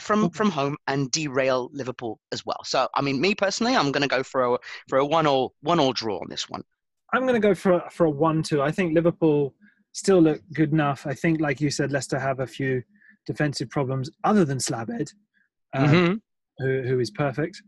from 0.00 0.30
from 0.30 0.50
home 0.50 0.76
and 0.86 1.10
derail 1.10 1.68
Liverpool 1.72 2.20
as 2.30 2.46
well. 2.46 2.60
So, 2.64 2.88
I 2.94 3.02
mean, 3.02 3.20
me 3.20 3.34
personally, 3.34 3.74
I'm 3.74 3.90
going 3.92 4.02
to 4.02 4.08
go 4.08 4.22
for 4.22 4.54
a 4.54 4.58
for 4.88 4.98
a 4.98 5.04
one 5.04 5.26
all 5.26 5.54
one 5.60 5.80
all 5.80 5.92
draw 5.92 6.18
on 6.18 6.28
this 6.28 6.48
one. 6.48 6.62
I'm 7.12 7.22
going 7.22 7.34
to 7.34 7.46
go 7.48 7.54
for 7.54 7.72
a, 7.72 7.90
for 7.90 8.06
a 8.06 8.10
one-two. 8.10 8.62
I 8.62 8.70
think 8.70 8.94
Liverpool 8.94 9.54
still 9.92 10.20
look 10.20 10.40
good 10.54 10.72
enough. 10.72 11.06
I 11.06 11.14
think, 11.14 11.40
like 11.40 11.60
you 11.60 11.70
said, 11.70 11.92
Leicester 11.92 12.18
have 12.18 12.40
a 12.40 12.46
few 12.46 12.82
defensive 13.26 13.70
problems 13.70 14.10
other 14.24 14.44
than 14.44 14.58
Slabhead, 14.58 15.12
uh, 15.74 15.84
Mhm. 15.86 16.20
who, 16.58 16.82
who 16.82 16.98
is 17.00 17.10
perfect. 17.10 17.62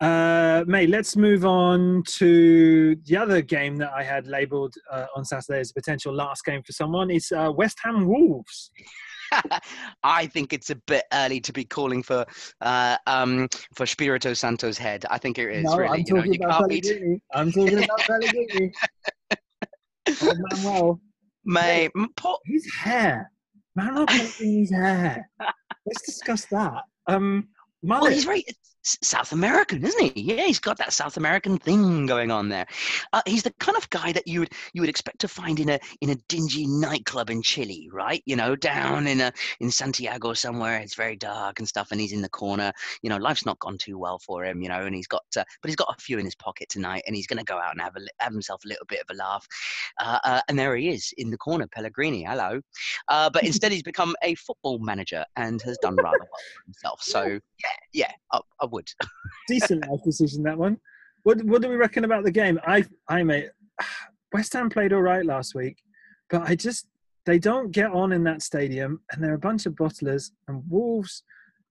Uh, 0.00 0.64
mate, 0.66 0.88
let's 0.90 1.16
move 1.16 1.44
on 1.44 2.02
to 2.06 2.96
the 3.06 3.16
other 3.16 3.40
game 3.40 3.76
that 3.76 3.92
I 3.92 4.02
had 4.02 4.26
labelled 4.26 4.74
uh, 4.90 5.06
on 5.14 5.24
Saturday 5.24 5.60
as 5.60 5.70
a 5.70 5.74
potential 5.74 6.12
last 6.12 6.44
game 6.44 6.60
for 6.64 6.72
someone. 6.72 7.08
It's 7.10 7.30
uh, 7.30 7.52
West 7.54 7.78
Ham 7.84 8.06
Wolves. 8.08 8.72
I 10.02 10.26
think 10.26 10.52
it's 10.52 10.70
a 10.70 10.74
bit 10.88 11.04
early 11.12 11.40
to 11.40 11.52
be 11.52 11.64
calling 11.64 12.02
for 12.02 12.26
uh, 12.60 12.96
um, 13.06 13.48
for 13.74 13.86
Espírito 13.86 14.36
Santo's 14.36 14.76
head. 14.76 15.06
I 15.08 15.18
think 15.18 15.38
it 15.38 15.48
is 15.50 15.64
no, 15.64 15.76
really. 15.76 16.00
I'm 16.00 16.04
You 16.06 16.14
know, 16.14 16.20
talking 16.20 16.32
you 16.34 16.40
about 16.44 16.58
can't 16.58 16.68
beat 16.68 16.84
Pellegrini. 16.84 17.20
I'm 17.32 17.52
talking 17.52 17.84
about 17.84 17.98
Pellegrini. 18.00 18.72
Manuel, 20.52 21.00
Mate, 21.44 21.90
Paul, 22.16 22.40
his 22.44 22.72
hair. 22.74 23.30
Manuel 23.74 24.06
Pellegrini's 24.06 24.70
hair. 24.70 25.28
Let's 25.86 26.02
discuss 26.04 26.44
that. 26.46 26.82
Um, 27.06 27.48
well, 27.82 28.06
he's. 28.06 28.26
South 28.82 29.32
American, 29.32 29.84
isn't 29.84 30.12
he? 30.12 30.20
Yeah, 30.20 30.46
he's 30.46 30.58
got 30.58 30.78
that 30.78 30.92
South 30.92 31.16
American 31.16 31.58
thing 31.58 32.06
going 32.06 32.30
on 32.30 32.48
there. 32.48 32.66
Uh, 33.12 33.22
he's 33.26 33.44
the 33.44 33.52
kind 33.60 33.76
of 33.76 33.88
guy 33.90 34.12
that 34.12 34.26
you 34.26 34.40
would 34.40 34.52
you 34.72 34.82
would 34.82 34.90
expect 34.90 35.20
to 35.20 35.28
find 35.28 35.60
in 35.60 35.68
a 35.68 35.78
in 36.00 36.10
a 36.10 36.16
dingy 36.28 36.66
nightclub 36.66 37.30
in 37.30 37.42
Chile, 37.42 37.88
right? 37.92 38.22
You 38.26 38.36
know, 38.36 38.56
down 38.56 39.06
in 39.06 39.20
a 39.20 39.32
in 39.60 39.70
Santiago 39.70 40.32
somewhere. 40.34 40.78
It's 40.78 40.94
very 40.94 41.16
dark 41.16 41.60
and 41.60 41.68
stuff, 41.68 41.88
and 41.92 42.00
he's 42.00 42.12
in 42.12 42.22
the 42.22 42.28
corner. 42.28 42.72
You 43.02 43.10
know, 43.10 43.18
life's 43.18 43.46
not 43.46 43.58
gone 43.60 43.78
too 43.78 43.98
well 43.98 44.18
for 44.18 44.44
him. 44.44 44.62
You 44.62 44.68
know, 44.68 44.80
and 44.82 44.94
he's 44.94 45.06
got 45.06 45.24
uh, 45.36 45.44
but 45.60 45.68
he's 45.68 45.76
got 45.76 45.94
a 45.96 46.00
few 46.00 46.18
in 46.18 46.24
his 46.24 46.34
pocket 46.34 46.68
tonight, 46.68 47.04
and 47.06 47.14
he's 47.14 47.26
going 47.26 47.38
to 47.38 47.44
go 47.44 47.58
out 47.58 47.72
and 47.72 47.80
have 47.80 47.96
a 47.96 48.00
have 48.18 48.32
himself 48.32 48.64
a 48.64 48.68
little 48.68 48.86
bit 48.86 49.00
of 49.00 49.14
a 49.14 49.18
laugh. 49.18 49.46
Uh, 50.00 50.18
uh 50.24 50.40
and 50.48 50.58
there 50.58 50.74
he 50.76 50.88
is 50.88 51.12
in 51.18 51.30
the 51.30 51.38
corner, 51.38 51.68
Pellegrini. 51.68 52.24
Hello, 52.24 52.60
uh, 53.08 53.30
but 53.30 53.44
instead 53.44 53.70
he's 53.70 53.82
become 53.82 54.16
a 54.22 54.34
football 54.34 54.78
manager 54.80 55.24
and 55.36 55.62
has 55.62 55.78
done 55.78 55.94
rather 55.96 56.18
well 56.18 56.28
for 56.56 56.64
himself. 56.64 57.02
So 57.02 57.22
yeah, 57.62 57.76
yeah, 57.92 58.12
I, 58.32 58.40
I 58.60 58.66
would. 58.72 58.88
Decent 59.48 59.86
life 59.88 60.00
decision 60.04 60.42
that 60.44 60.58
one. 60.58 60.78
What 61.22 61.42
what 61.44 61.62
do 61.62 61.68
we 61.68 61.76
reckon 61.76 62.04
about 62.04 62.24
the 62.24 62.32
game? 62.32 62.58
I 62.66 62.84
I 63.08 63.22
mate 63.22 63.50
West 64.32 64.52
Ham 64.54 64.70
played 64.70 64.92
all 64.92 65.02
right 65.02 65.24
last 65.24 65.54
week, 65.54 65.82
but 66.30 66.42
I 66.42 66.54
just 66.54 66.86
they 67.24 67.38
don't 67.38 67.70
get 67.70 67.92
on 67.92 68.12
in 68.12 68.24
that 68.24 68.42
stadium, 68.42 69.00
and 69.12 69.22
they're 69.22 69.34
a 69.34 69.38
bunch 69.38 69.66
of 69.66 69.74
bottlers 69.74 70.30
and 70.48 70.62
Wolves. 70.68 71.22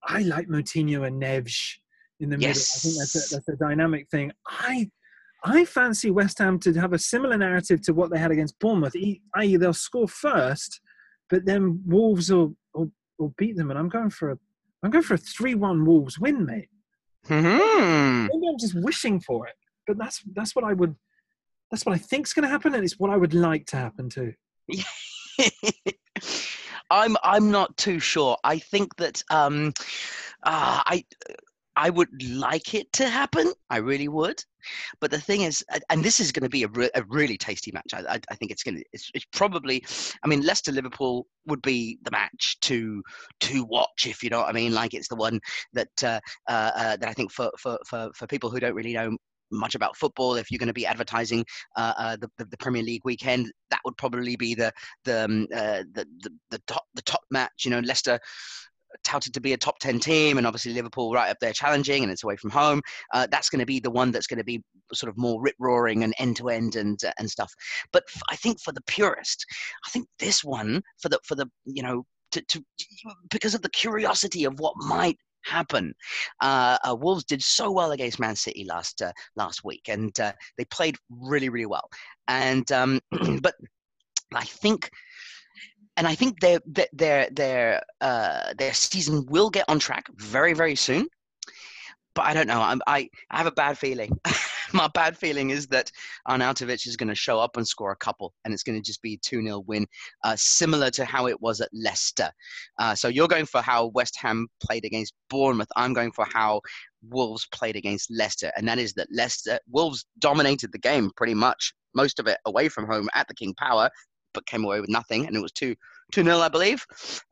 I 0.03 0.21
like 0.23 0.47
Moutinho 0.47 1.05
and 1.05 1.21
Neves 1.21 1.75
in 2.19 2.29
the 2.29 2.39
yes. 2.39 2.85
middle. 2.85 3.01
I 3.01 3.05
think 3.05 3.13
that's 3.13 3.31
a, 3.31 3.35
that's 3.35 3.49
a 3.49 3.55
dynamic 3.57 4.09
thing. 4.09 4.31
I 4.47 4.89
I 5.43 5.65
fancy 5.65 6.11
West 6.11 6.37
Ham 6.37 6.59
to 6.59 6.73
have 6.73 6.93
a 6.93 6.99
similar 6.99 7.37
narrative 7.37 7.81
to 7.81 7.93
what 7.93 8.11
they 8.11 8.19
had 8.19 8.31
against 8.31 8.59
Bournemouth, 8.59 8.95
i.e., 8.95 9.55
they'll 9.57 9.73
score 9.73 10.07
first, 10.07 10.81
but 11.29 11.45
then 11.45 11.81
Wolves 11.85 12.31
will, 12.31 12.55
will, 12.75 12.91
will 13.17 13.33
beat 13.37 13.57
them. 13.57 13.71
And 13.71 13.79
I'm 13.79 13.89
going 13.89 14.11
for 14.11 14.31
a 14.31 14.37
I'm 14.83 14.89
going 14.89 15.03
for 15.03 15.13
a 15.13 15.17
three-one 15.17 15.85
Wolves 15.85 16.19
win, 16.19 16.45
mate. 16.45 16.69
Mm-hmm. 17.27 18.27
Maybe 18.27 18.47
I'm 18.47 18.60
just 18.60 18.75
wishing 18.75 19.19
for 19.19 19.47
it, 19.47 19.55
but 19.88 19.97
that's 19.97 20.21
that's 20.34 20.55
what 20.55 20.65
I 20.65 20.73
would. 20.73 20.95
That's 21.69 21.86
what 21.86 21.95
I 21.95 21.97
think's 21.97 22.34
going 22.34 22.43
to 22.43 22.49
happen, 22.49 22.73
and 22.73 22.84
it's 22.84 22.99
what 22.99 23.12
I 23.12 23.17
would 23.17 23.34
like 23.34 23.67
to 23.67 23.77
happen 23.77 24.10
too. 24.10 24.34
I'm 26.89 27.15
I'm 27.23 27.51
not 27.51 27.77
too 27.77 27.99
sure. 27.99 28.38
I 28.43 28.60
think 28.60 28.95
that 28.97 29.23
um, 29.29 29.73
uh, 30.43 30.81
I 30.86 31.05
I 31.75 31.89
would 31.89 32.10
like 32.23 32.73
it 32.73 32.91
to 32.93 33.07
happen. 33.07 33.53
I 33.69 33.77
really 33.77 34.07
would. 34.07 34.43
But 34.99 35.10
the 35.10 35.19
thing 35.19 35.41
is, 35.41 35.63
and 35.89 36.03
this 36.03 36.19
is 36.19 36.31
going 36.31 36.43
to 36.43 36.49
be 36.49 36.63
a, 36.63 36.67
re- 36.67 36.91
a 36.95 37.03
really 37.07 37.38
tasty 37.38 37.71
match. 37.71 37.93
I, 37.93 38.19
I, 38.29 38.36
think 38.36 38.51
it's 38.51 38.63
going 38.63 38.75
to. 38.75 38.84
It's, 38.93 39.10
it's, 39.13 39.25
probably. 39.31 39.84
I 40.23 40.27
mean, 40.27 40.41
Leicester 40.41 40.71
Liverpool 40.71 41.25
would 41.47 41.62
be 41.62 41.97
the 42.03 42.12
match 42.12 42.57
to 42.62 43.01
to 43.41 43.63
watch 43.65 44.05
if 44.05 44.21
you 44.21 44.29
know 44.29 44.39
what 44.39 44.49
I 44.49 44.53
mean. 44.53 44.73
Like 44.73 44.93
it's 44.93 45.07
the 45.07 45.15
one 45.15 45.39
that 45.73 46.03
uh, 46.03 46.19
uh, 46.47 46.71
uh, 46.75 46.97
that 46.97 47.10
I 47.10 47.13
think 47.13 47.31
for, 47.31 47.49
for 47.57 47.79
for 47.88 48.12
for 48.13 48.27
people 48.27 48.49
who 48.49 48.60
don't 48.60 48.75
really 48.75 48.93
know 48.93 49.17
much 49.51 49.75
about 49.75 49.97
football. 49.97 50.36
If 50.36 50.49
you're 50.49 50.60
going 50.60 50.67
to 50.67 50.73
be 50.73 50.86
advertising 50.86 51.45
uh, 51.75 51.93
uh, 51.97 52.17
the, 52.17 52.29
the, 52.38 52.45
the 52.45 52.57
Premier 52.57 52.84
League 52.84 53.01
weekend, 53.03 53.51
that 53.69 53.79
would 53.86 53.97
probably 53.97 54.36
be 54.36 54.55
the 54.55 54.71
the, 55.05 55.25
um, 55.25 55.47
uh, 55.53 55.84
the 55.93 56.05
the 56.21 56.31
the 56.49 56.62
top 56.67 56.84
the 56.93 57.01
top 57.03 57.21
match. 57.31 57.65
You 57.65 57.71
know, 57.71 57.79
Leicester 57.79 58.19
touted 59.04 59.34
to 59.34 59.41
be 59.41 59.54
a 59.54 59.58
top 59.58 59.80
10 59.80 59.99
team 59.99 60.38
and 60.38 60.47
obviously 60.47 60.73
liverpool 60.73 61.13
right 61.13 61.30
up 61.30 61.38
there 61.39 61.54
challenging 61.54 62.04
and 62.04 62.12
it's 62.12 62.23
away 62.23 62.36
from 62.36 62.49
home 62.49 62.82
uh, 63.13 63.27
that's 63.32 63.49
going 63.49 63.60
to 63.60 63.65
be 63.65 63.80
the 63.80 63.91
one 63.91 64.12
that's 64.12 64.27
going 64.27 64.38
to 64.38 64.43
be 64.43 64.62
sort 64.93 65.10
of 65.10 65.17
more 65.17 65.41
rip 65.41 65.56
roaring 65.60 66.04
and 66.04 66.13
end 66.19 66.36
to 66.36 66.49
end 66.49 66.75
and 66.75 67.04
uh, 67.04 67.12
and 67.19 67.30
stuff 67.30 67.54
but 67.91 68.04
f- 68.13 68.21
I 68.30 68.36
think 68.36 68.60
for 68.62 68.71
the 68.71 68.82
purist 68.88 69.45
i 69.86 69.89
think 69.89 70.08
this 70.19 70.43
one 70.43 70.82
for 71.01 71.10
the 71.10 71.19
for 71.23 71.36
the 71.36 71.49
you 71.65 71.84
know 71.84 72.06
to, 72.32 72.41
to 72.41 72.63
because 73.30 73.54
of 73.54 73.62
the 73.62 73.69
curiosity 73.69 74.45
of 74.45 74.60
what 74.60 74.73
might 74.77 75.17
happen. 75.43 75.93
Uh, 76.41 76.77
uh, 76.88 76.95
Wolves 76.95 77.23
did 77.23 77.43
so 77.43 77.71
well 77.71 77.91
against 77.91 78.19
Man 78.19 78.36
City 78.36 78.65
last 78.65 79.01
uh, 79.01 79.12
last 79.36 79.63
week, 79.63 79.84
and 79.88 80.17
uh, 80.19 80.34
they 80.58 80.65
played 80.65 80.95
really 81.10 81.49
really 81.49 81.65
well. 81.65 81.89
And 82.27 82.71
um, 82.71 82.99
but 83.41 83.56
I 84.34 84.45
think 84.45 84.89
and 85.97 86.08
I 86.08 86.15
think 86.15 86.39
their 86.39 86.60
their 86.93 87.30
their 87.32 87.84
uh, 87.99 88.54
their 88.58 88.73
season 88.73 89.25
will 89.27 89.49
get 89.49 89.65
on 89.67 89.80
track 89.80 90.06
very 90.15 90.54
very 90.54 90.75
soon. 90.75 91.08
But 92.13 92.25
I 92.25 92.34
don't 92.34 92.47
know. 92.47 92.62
I'm, 92.62 92.82
I 92.88 93.10
I 93.30 93.38
have 93.38 93.47
a 93.47 93.51
bad 93.51 93.77
feeling. 93.77 94.12
My 94.73 94.88
bad 94.93 95.17
feeling 95.17 95.49
is 95.49 95.67
that 95.67 95.91
Arnautovic 96.30 96.88
is 96.88 96.95
going 96.95 97.10
to 97.10 97.15
show 97.15 97.39
up 97.39 97.58
and 97.58 97.67
score 97.67 97.91
a 97.91 97.97
couple, 97.97 98.34
and 98.45 98.54
it's 98.54 98.63
going 98.63 98.80
to 98.80 98.86
just 98.86 99.01
be 99.01 99.15
a 99.15 99.17
2 99.17 99.43
0 99.43 99.60
win, 99.67 99.86
uh, 100.23 100.36
similar 100.38 100.89
to 100.91 101.04
how 101.04 101.27
it 101.27 101.41
was 101.41 101.60
at 101.60 101.69
Leicester. 101.73 102.32
Uh, 102.80 102.95
so 102.95 103.10
you're 103.10 103.27
going 103.27 103.45
for 103.45 103.62
how 103.62 103.88
West 103.88 104.17
Ham 104.21 104.47
played 104.63 104.86
against 104.86 105.13
Bournemouth. 105.30 105.67
I'm 105.75 105.93
going 105.93 106.13
for 106.13 106.25
how 106.34 106.62
Wolves 107.10 107.47
played 107.51 107.75
against 107.75 108.10
Leicester, 108.12 108.51
and 108.56 108.65
that 108.67 108.80
is 108.80 108.93
that 108.93 109.08
Leicester 109.12 109.60
Wolves 109.69 110.06
dominated 110.19 110.71
the 110.71 110.80
game 110.80 111.12
pretty 111.17 111.34
much 111.34 111.73
most 111.93 112.19
of 112.19 112.27
it 112.27 112.38
away 112.45 112.69
from 112.69 112.86
home 112.86 113.10
at 113.13 113.27
the 113.27 113.36
King 113.36 113.54
Power 113.56 113.89
but 114.33 114.45
came 114.45 114.63
away 114.63 114.81
with 114.81 114.89
nothing, 114.89 115.27
and 115.27 115.35
it 115.35 115.41
was 115.41 115.51
two 115.51 115.75
two 116.11 116.23
nil, 116.23 116.41
I 116.41 116.49
believe. 116.49 116.85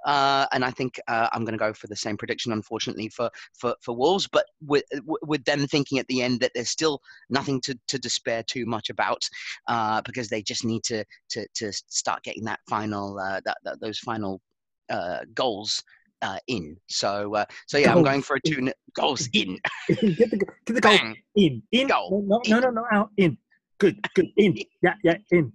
Uh, 0.05 0.45
and 0.51 0.63
I 0.63 0.71
think 0.71 0.99
uh, 1.07 1.27
I'm 1.33 1.43
going 1.43 1.57
to 1.57 1.59
go 1.59 1.73
for 1.73 1.87
the 1.87 1.95
same 1.95 2.17
prediction, 2.17 2.51
unfortunately, 2.51 3.09
for 3.09 3.29
for, 3.53 3.75
for 3.81 3.95
Wolves. 3.95 4.27
But 4.31 4.45
with 4.65 4.83
with 5.05 5.43
them 5.45 5.67
thinking 5.67 5.99
at 5.99 6.07
the 6.07 6.21
end 6.21 6.39
that 6.39 6.51
there's 6.55 6.69
still 6.69 7.01
nothing 7.29 7.61
to, 7.61 7.77
to 7.87 7.99
despair 7.99 8.43
too 8.43 8.65
much 8.65 8.89
about, 8.89 9.27
uh, 9.67 10.01
because 10.01 10.29
they 10.29 10.41
just 10.41 10.65
need 10.65 10.83
to 10.85 11.03
to 11.29 11.47
to 11.55 11.71
start 11.71 12.23
getting 12.23 12.45
that 12.45 12.59
final 12.69 13.19
uh, 13.19 13.41
that, 13.45 13.57
that 13.63 13.81
those 13.81 13.99
final 13.99 14.41
uh, 14.89 15.19
goals 15.33 15.83
uh, 16.21 16.37
in. 16.47 16.75
So, 16.87 17.35
uh, 17.35 17.45
so 17.67 17.77
yeah, 17.77 17.93
I'm 17.93 18.03
going 18.03 18.21
for 18.21 18.35
a 18.35 18.41
two 18.41 18.71
goals 18.93 19.29
in. 19.33 19.57
get 19.87 20.31
the 20.31 20.37
get 20.37 20.73
the 20.75 20.81
goal 20.81 20.97
in 21.35 21.61
in. 21.71 21.87
Goal. 21.87 22.23
No, 22.25 22.41
no, 22.47 22.59
no, 22.59 22.69
no, 22.69 22.81
no, 22.81 22.85
out 22.91 23.09
in. 23.17 23.37
Good, 23.77 24.05
good 24.13 24.27
in. 24.37 24.57
Yeah, 24.81 24.93
yeah, 25.03 25.17
in. 25.31 25.53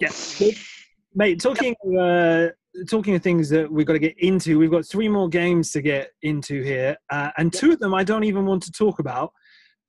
Yeah, 0.00 0.10
mate. 1.14 1.40
Talking 1.40 1.74
uh, 1.98 2.48
talking 2.88 3.14
of 3.14 3.22
things 3.22 3.48
that 3.48 3.70
we've 3.70 3.86
got 3.86 3.94
to 3.94 3.98
get 3.98 4.18
into, 4.18 4.58
we've 4.58 4.70
got 4.70 4.86
three 4.86 5.08
more 5.08 5.28
games 5.28 5.72
to 5.72 5.82
get 5.82 6.10
into 6.22 6.62
here, 6.62 6.96
uh, 7.10 7.30
and 7.36 7.52
two 7.52 7.72
of 7.72 7.80
them 7.80 7.94
I 7.94 8.04
don't 8.04 8.24
even 8.24 8.46
want 8.46 8.62
to 8.64 8.72
talk 8.72 9.00
about. 9.00 9.32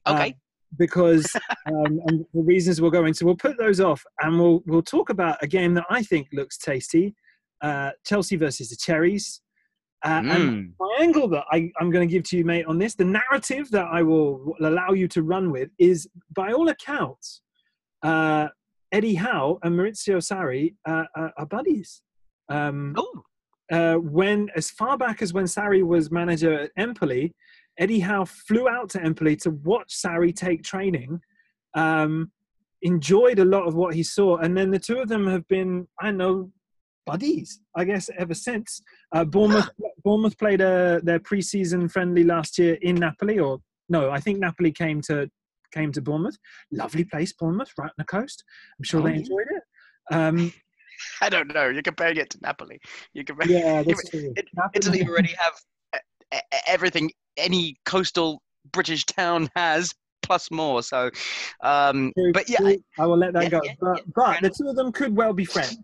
Uh, 0.05 0.13
okay. 0.13 0.35
because 0.77 1.29
um, 1.67 1.99
and 2.07 2.25
the 2.33 2.41
reasons 2.41 2.81
we're 2.81 2.89
going, 2.89 3.13
so 3.13 3.25
we'll 3.25 3.35
put 3.35 3.57
those 3.57 3.79
off, 3.79 4.03
and 4.21 4.39
we'll 4.39 4.63
we'll 4.65 4.81
talk 4.81 5.09
about 5.09 5.37
a 5.41 5.47
game 5.47 5.75
that 5.75 5.85
I 5.89 6.01
think 6.01 6.27
looks 6.33 6.57
tasty, 6.57 7.13
uh, 7.61 7.91
Chelsea 8.05 8.35
versus 8.35 8.69
the 8.69 8.77
Cherries. 8.77 9.41
Uh, 10.01 10.21
mm. 10.21 10.35
And 10.35 10.73
my 10.79 10.97
angle 11.01 11.27
that 11.27 11.43
I, 11.51 11.69
am 11.81 11.91
going 11.91 12.07
to 12.07 12.11
give 12.11 12.23
to 12.29 12.37
you, 12.37 12.45
mate, 12.45 12.65
on 12.67 12.77
this, 12.77 12.95
the 12.95 13.03
narrative 13.03 13.69
that 13.71 13.85
I 13.91 14.01
will 14.01 14.55
allow 14.61 14.91
you 14.91 15.09
to 15.09 15.23
run 15.23 15.51
with 15.51 15.69
is, 15.77 16.07
by 16.33 16.53
all 16.53 16.69
accounts, 16.69 17.41
uh, 18.01 18.47
Eddie 18.91 19.15
Howe 19.15 19.59
and 19.63 19.75
Maurizio 19.75 20.17
Sarri 20.17 20.75
uh, 20.87 21.03
are, 21.15 21.33
are 21.37 21.45
buddies. 21.45 22.01
Um, 22.49 22.95
oh. 22.97 23.23
Uh, 23.71 23.95
when 23.95 24.49
as 24.55 24.71
far 24.71 24.97
back 24.97 25.21
as 25.21 25.31
when 25.31 25.45
Sarri 25.45 25.83
was 25.83 26.09
manager 26.09 26.53
at 26.59 26.71
Empoli, 26.75 27.35
Eddie 27.77 27.99
Howe 27.99 28.25
flew 28.25 28.67
out 28.67 28.89
to 28.89 29.01
Empoli 29.01 29.35
to 29.37 29.51
watch 29.51 29.93
Sarri 29.93 30.35
take 30.35 30.63
training. 30.63 31.21
Um, 31.75 32.31
enjoyed 32.81 33.39
a 33.39 33.45
lot 33.45 33.67
of 33.67 33.75
what 33.75 33.93
he 33.93 34.03
saw, 34.03 34.37
and 34.37 34.57
then 34.57 34.71
the 34.71 34.79
two 34.79 34.97
of 34.97 35.07
them 35.07 35.27
have 35.27 35.47
been, 35.47 35.87
I 36.01 36.11
know, 36.11 36.51
buddies, 37.05 37.59
I 37.75 37.83
guess, 37.83 38.09
ever 38.17 38.33
since. 38.33 38.81
Uh, 39.13 39.25
Bournemouth, 39.25 39.69
Bournemouth 40.03 40.37
played 40.37 40.61
a, 40.61 40.97
uh, 40.97 40.99
their 41.03 41.19
preseason 41.19 41.91
friendly 41.91 42.23
last 42.23 42.57
year 42.57 42.77
in 42.81 42.95
Napoli, 42.95 43.39
or 43.39 43.59
no, 43.87 44.09
I 44.09 44.19
think 44.19 44.39
Napoli 44.39 44.71
came 44.71 45.01
to 45.01 45.29
came 45.71 45.91
to 45.93 46.01
Bournemouth. 46.01 46.37
Lovely 46.71 47.03
place, 47.03 47.33
Bournemouth, 47.33 47.71
right 47.77 47.85
on 47.87 47.95
the 47.97 48.05
coast. 48.05 48.43
I'm 48.77 48.83
sure 48.83 49.01
oh, 49.01 49.03
they 49.03 49.15
enjoyed 49.15 49.47
it. 49.49 50.15
Um, 50.15 50.53
I 51.21 51.29
don't 51.29 51.53
know. 51.53 51.69
You're 51.69 51.81
comparing 51.81 52.17
it 52.17 52.29
to 52.31 52.39
Napoli. 52.41 52.79
You 53.13 53.23
compare. 53.23 53.47
Yeah, 53.47 53.83
that's 53.83 54.09
true. 54.09 54.33
It, 54.35 54.47
Italy 54.73 55.03
already 55.07 55.33
have 55.37 55.53
everything 56.67 57.11
any 57.37 57.77
coastal 57.85 58.41
British 58.71 59.05
town 59.05 59.49
has 59.55 59.93
plus 60.21 60.51
more. 60.51 60.83
So, 60.83 61.09
um, 61.63 62.13
but 62.33 62.49
yeah, 62.49 62.75
I 62.97 63.05
will 63.05 63.17
let 63.17 63.33
that 63.33 63.43
yeah, 63.43 63.49
go. 63.49 63.61
Yeah, 63.63 63.73
but, 63.79 63.97
yeah, 63.97 64.03
but 64.15 64.41
the 64.41 64.49
two 64.49 64.69
of 64.69 64.75
them 64.75 64.91
could 64.91 65.15
well 65.15 65.33
be 65.33 65.45
friends. 65.45 65.77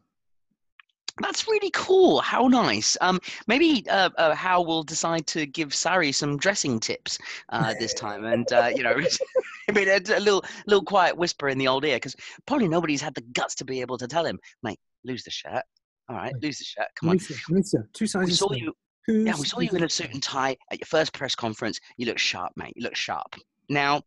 That's 1.22 1.48
really 1.48 1.72
cool. 1.72 2.20
How 2.20 2.48
nice. 2.48 2.98
Um, 3.00 3.20
maybe 3.48 3.86
uh, 3.90 4.10
uh, 4.18 4.36
Howe 4.36 4.62
will 4.62 4.84
decide 4.84 5.26
to 5.28 5.46
give 5.46 5.70
Sarri 5.70 6.14
some 6.14 6.38
dressing 6.38 6.80
tips 6.80 7.18
uh, 7.50 7.74
this 7.80 7.94
time, 8.06 8.26
and 8.26 8.52
uh, 8.52 8.72
you 8.76 8.84
know, 8.84 8.96
I 9.70 9.72
mean, 9.72 9.88
a, 9.88 9.96
a, 9.96 10.20
little 10.20 10.44
little 10.68 10.84
quiet 10.84 11.16
whisper 11.16 11.48
in 11.48 11.58
the 11.58 11.68
old 11.68 11.86
ear, 11.86 11.96
because 11.98 12.16
probably 12.46 12.68
nobody's 12.68 13.02
had 13.02 13.16
the 13.16 13.22
guts 13.22 13.56
to 13.56 13.66
be 13.66 13.80
able 13.82 13.98
to 13.98 14.08
tell 14.08 14.26
him, 14.26 14.40
mate, 14.62 14.80
lose 15.06 15.24
the 15.24 15.32
shirt. 15.32 15.64
All 16.10 16.18
right, 16.18 16.34
lose 16.42 16.60
the 16.60 16.66
shirt. 16.66 16.88
Come 17.00 17.10
on. 17.10 17.16
Lisa, 17.16 17.34
Lisa, 17.50 17.84
two 17.94 18.08
sizes. 18.08 18.30
We 18.30 18.36
saw 18.36 18.54
you. 18.54 18.74
Yeah, 19.08 19.36
we 19.38 19.46
saw 19.46 19.60
you 19.60 19.70
in 19.70 19.84
a 19.84 19.90
suit 19.90 20.12
and 20.12 20.22
tie 20.22 20.58
at 20.72 20.80
your 20.80 20.88
first 20.88 21.14
press 21.14 21.36
conference. 21.36 21.80
You 21.98 22.08
look 22.08 22.18
sharp, 22.18 22.52
mate. 22.56 22.74
You 22.76 22.84
look 22.84 22.96
sharp. 22.96 23.36
Now, 23.70 24.02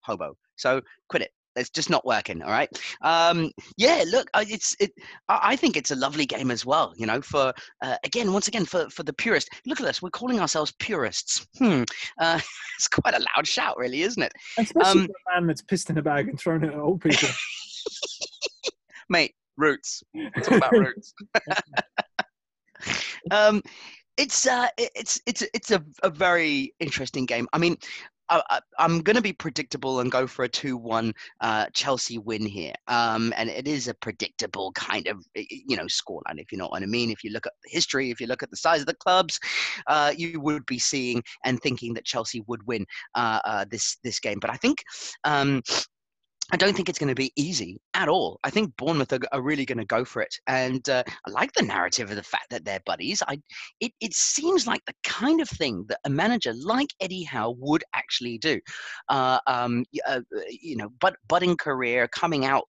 hobo. 0.00 0.36
So 0.56 0.80
quit 1.08 1.22
it 1.22 1.30
It's 1.58 1.70
just 1.70 1.90
not 1.90 2.06
working. 2.06 2.42
All 2.42 2.50
right. 2.50 2.68
Um, 3.02 3.50
yeah. 3.76 4.04
Look, 4.10 4.28
it's 4.36 4.76
it. 4.80 4.92
I 5.28 5.56
think 5.56 5.76
it's 5.76 5.90
a 5.90 5.96
lovely 5.96 6.26
game 6.26 6.50
as 6.50 6.64
well. 6.64 6.94
You 6.96 7.06
know, 7.06 7.20
for 7.20 7.52
uh, 7.82 7.96
again, 8.04 8.32
once 8.32 8.48
again, 8.48 8.64
for 8.64 8.88
for 8.90 9.02
the 9.02 9.12
purist. 9.12 9.50
Look 9.66 9.80
at 9.80 9.86
us. 9.86 10.02
We're 10.02 10.10
calling 10.10 10.40
ourselves 10.40 10.72
purists. 10.78 11.46
Hmm. 11.58 11.82
Uh, 12.18 12.40
it's 12.76 12.88
quite 12.88 13.14
a 13.14 13.24
loud 13.36 13.46
shout, 13.46 13.76
really, 13.76 14.02
isn't 14.02 14.22
it? 14.22 14.32
Especially 14.58 15.02
um, 15.02 15.06
for 15.06 15.32
a 15.32 15.40
man 15.40 15.46
that's 15.46 15.62
pissed 15.62 15.90
in 15.90 15.98
a 15.98 16.02
bag 16.02 16.28
and 16.28 16.38
thrown 16.38 16.64
it 16.64 16.72
at 16.72 16.78
old 16.78 17.00
people. 17.00 17.28
Mate, 19.08 19.34
roots. 19.56 20.02
It's 20.14 20.48
all 20.48 20.56
about 20.58 20.72
roots. 20.72 21.14
um, 23.30 23.62
it's 24.16 24.46
uh, 24.46 24.68
it's 24.76 25.20
it's 25.26 25.42
it's 25.54 25.70
a, 25.70 25.82
a 26.02 26.10
very 26.10 26.74
interesting 26.80 27.24
game. 27.24 27.46
I 27.52 27.58
mean, 27.58 27.76
I, 28.30 28.60
am 28.78 29.00
going 29.02 29.16
to 29.16 29.22
be 29.22 29.32
predictable 29.32 30.00
and 30.00 30.10
go 30.10 30.26
for 30.26 30.44
a 30.44 30.48
2 30.48 30.76
1 30.76 31.12
uh, 31.40 31.66
Chelsea 31.72 32.18
win 32.18 32.44
here. 32.44 32.74
Um, 32.86 33.32
and 33.36 33.48
it 33.48 33.66
is 33.66 33.88
a 33.88 33.94
predictable 33.94 34.72
kind 34.72 35.06
of, 35.06 35.24
you 35.34 35.76
know, 35.76 35.84
scoreline, 35.84 36.38
if 36.38 36.52
you 36.52 36.58
know 36.58 36.68
what 36.68 36.82
I 36.82 36.86
mean. 36.86 37.10
If 37.10 37.24
you 37.24 37.30
look 37.30 37.46
at 37.46 37.52
the 37.64 37.70
history, 37.70 38.10
if 38.10 38.20
you 38.20 38.26
look 38.26 38.42
at 38.42 38.50
the 38.50 38.56
size 38.56 38.80
of 38.80 38.86
the 38.86 38.94
clubs, 38.94 39.38
uh, 39.86 40.12
you 40.16 40.40
would 40.40 40.66
be 40.66 40.78
seeing 40.78 41.22
and 41.44 41.60
thinking 41.60 41.94
that 41.94 42.04
Chelsea 42.04 42.42
would 42.46 42.66
win 42.66 42.86
uh, 43.14 43.40
uh 43.44 43.64
this, 43.70 43.96
this 44.04 44.20
game. 44.20 44.38
But 44.40 44.50
I 44.50 44.56
think 44.56 44.82
um, 45.24 45.62
I 46.50 46.56
don't 46.56 46.74
think 46.74 46.88
it's 46.88 46.98
going 46.98 47.10
to 47.10 47.14
be 47.14 47.32
easy 47.36 47.78
at 47.94 48.08
all. 48.08 48.40
I 48.42 48.50
think 48.50 48.74
Bournemouth 48.76 49.12
are, 49.12 49.20
are 49.32 49.42
really 49.42 49.66
going 49.66 49.78
to 49.78 49.84
go 49.84 50.04
for 50.04 50.22
it, 50.22 50.34
and 50.46 50.86
uh, 50.88 51.02
I 51.26 51.30
like 51.30 51.52
the 51.52 51.62
narrative 51.62 52.10
of 52.10 52.16
the 52.16 52.22
fact 52.22 52.46
that 52.50 52.64
they're 52.64 52.80
buddies. 52.86 53.22
I, 53.28 53.40
it, 53.80 53.92
it 54.00 54.14
seems 54.14 54.66
like 54.66 54.82
the 54.86 54.94
kind 55.04 55.40
of 55.40 55.48
thing 55.48 55.84
that 55.88 55.98
a 56.04 56.10
manager 56.10 56.54
like 56.54 56.88
Eddie 57.00 57.24
Howe 57.24 57.54
would 57.58 57.84
actually 57.94 58.38
do. 58.38 58.60
Uh, 59.08 59.38
um, 59.46 59.84
uh, 60.06 60.20
you 60.48 60.76
know, 60.76 60.88
but 61.00 61.16
budding 61.28 61.56
career, 61.56 62.08
coming 62.08 62.46
out 62.46 62.64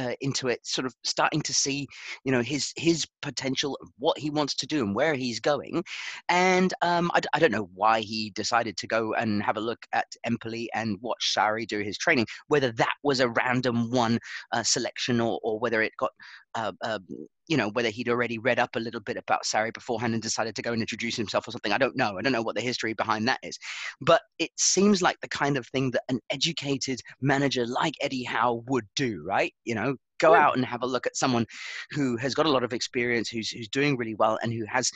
uh, 0.00 0.12
into 0.20 0.48
it, 0.48 0.66
sort 0.66 0.86
of 0.86 0.94
starting 1.04 1.42
to 1.42 1.52
see, 1.52 1.86
you 2.24 2.32
know, 2.32 2.42
his 2.42 2.72
his 2.76 3.06
potential, 3.22 3.78
what 3.98 4.16
he 4.18 4.30
wants 4.30 4.54
to 4.54 4.66
do, 4.66 4.82
and 4.82 4.94
where 4.94 5.14
he's 5.14 5.40
going. 5.40 5.84
And 6.28 6.72
um, 6.82 7.10
I, 7.14 7.20
I, 7.34 7.38
don't 7.38 7.52
know 7.52 7.68
why 7.74 8.00
he 8.00 8.30
decided 8.30 8.76
to 8.78 8.86
go 8.86 9.14
and 9.14 9.42
have 9.42 9.56
a 9.56 9.60
look 9.60 9.84
at 9.92 10.06
Empoli 10.24 10.70
and 10.74 10.98
watch 11.00 11.34
Sarri 11.36 11.66
do 11.66 11.80
his 11.80 11.98
training. 11.98 12.26
Whether 12.48 12.72
that 12.72 12.94
was 13.02 13.20
a 13.20 13.28
random 13.28 13.90
one 13.90 14.18
uh, 14.52 14.62
selection 14.62 15.20
or 15.20 15.38
or 15.42 15.58
whether 15.58 15.82
it 15.82 15.92
got 15.98 16.12
uh, 16.54 16.72
um, 16.82 17.06
you 17.48 17.56
know, 17.56 17.68
whether 17.70 17.90
he'd 17.90 18.08
already 18.08 18.38
read 18.38 18.58
up 18.58 18.76
a 18.76 18.80
little 18.80 19.00
bit 19.00 19.16
about 19.16 19.44
Sarri 19.44 19.72
beforehand 19.72 20.14
and 20.14 20.22
decided 20.22 20.54
to 20.56 20.62
go 20.62 20.72
and 20.72 20.80
introduce 20.80 21.16
himself 21.16 21.48
or 21.48 21.50
something. 21.50 21.72
I 21.72 21.78
don't 21.78 21.96
know. 21.96 22.16
I 22.18 22.22
don't 22.22 22.32
know 22.32 22.42
what 22.42 22.54
the 22.54 22.60
history 22.60 22.94
behind 22.94 23.26
that 23.28 23.40
is. 23.42 23.58
But 24.00 24.22
it 24.38 24.50
seems 24.56 25.02
like 25.02 25.20
the 25.20 25.28
kind 25.28 25.56
of 25.56 25.66
thing 25.68 25.90
that 25.90 26.02
an 26.08 26.20
educated 26.30 27.00
manager 27.20 27.66
like 27.66 27.94
Eddie 28.00 28.24
Howe 28.24 28.62
would 28.68 28.86
do, 28.94 29.22
right? 29.26 29.52
You 29.64 29.74
know, 29.74 29.96
go 30.20 30.34
out 30.34 30.54
and 30.54 30.64
have 30.64 30.82
a 30.82 30.86
look 30.86 31.06
at 31.06 31.16
someone 31.16 31.46
who 31.90 32.16
has 32.18 32.34
got 32.34 32.46
a 32.46 32.50
lot 32.50 32.62
of 32.62 32.72
experience, 32.72 33.28
who's 33.28 33.50
who's 33.50 33.68
doing 33.68 33.96
really 33.96 34.14
well, 34.14 34.38
and 34.42 34.52
who 34.52 34.64
has 34.66 34.90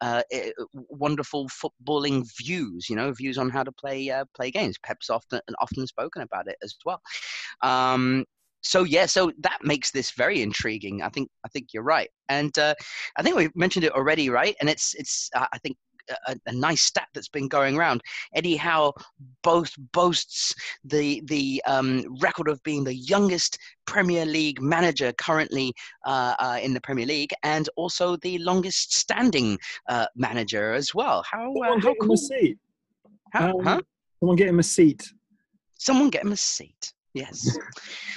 uh, 0.00 0.22
eh, 0.32 0.50
wonderful 0.72 1.48
footballing 1.48 2.24
views. 2.38 2.88
You 2.88 2.96
know, 2.96 3.12
views 3.12 3.36
on 3.36 3.50
how 3.50 3.62
to 3.62 3.72
play 3.72 4.08
uh, 4.10 4.24
play 4.34 4.50
games. 4.50 4.78
Pep's 4.82 5.10
often 5.10 5.40
and 5.46 5.56
often 5.60 5.86
spoken 5.86 6.22
about 6.22 6.48
it 6.48 6.56
as 6.62 6.74
well. 6.86 7.00
Um, 7.62 8.24
so 8.62 8.84
yeah, 8.84 9.06
so 9.06 9.32
that 9.40 9.58
makes 9.62 9.90
this 9.90 10.10
very 10.12 10.42
intriguing. 10.42 11.02
I 11.02 11.08
think 11.08 11.28
I 11.44 11.48
think 11.48 11.68
you're 11.72 11.82
right, 11.82 12.08
and 12.28 12.56
uh, 12.58 12.74
I 13.16 13.22
think 13.22 13.36
we 13.36 13.48
mentioned 13.54 13.84
it 13.84 13.92
already, 13.92 14.30
right? 14.30 14.54
And 14.60 14.68
it's 14.68 14.94
it's 14.94 15.30
uh, 15.34 15.46
I 15.52 15.58
think 15.58 15.76
a, 16.26 16.36
a, 16.46 16.52
nice 16.52 16.82
stat 16.82 17.08
that's 17.14 17.28
been 17.28 17.48
going 17.48 17.76
around. 17.76 18.02
Eddie 18.34 18.56
Howe 18.56 18.92
both 19.42 19.72
boasts 19.92 20.54
the 20.84 21.22
the 21.26 21.62
um, 21.66 22.04
record 22.20 22.48
of 22.48 22.62
being 22.62 22.84
the 22.84 22.94
youngest 22.94 23.58
Premier 23.86 24.24
League 24.24 24.60
manager 24.60 25.12
currently 25.14 25.72
uh, 26.06 26.34
uh, 26.38 26.58
in 26.62 26.74
the 26.74 26.80
Premier 26.80 27.06
League, 27.06 27.32
and 27.42 27.68
also 27.76 28.16
the 28.16 28.38
longest 28.38 28.94
standing 28.94 29.58
uh, 29.88 30.06
manager 30.16 30.74
as 30.74 30.94
well. 30.94 31.24
How, 31.30 31.50
uh, 31.50 31.54
Someone 31.54 31.80
how 31.80 31.94
cool? 31.94 32.04
him 32.04 32.10
a 32.10 32.16
seat. 32.16 32.58
How, 33.32 33.58
um, 33.58 33.64
huh? 33.64 33.80
Someone 34.18 34.36
get 34.36 34.48
him 34.48 34.58
a 34.58 34.64
seat. 34.64 35.08
Someone 35.78 36.10
get 36.10 36.22
him 36.24 36.32
a 36.32 36.36
seat. 36.36 36.92
Yes. 37.14 37.58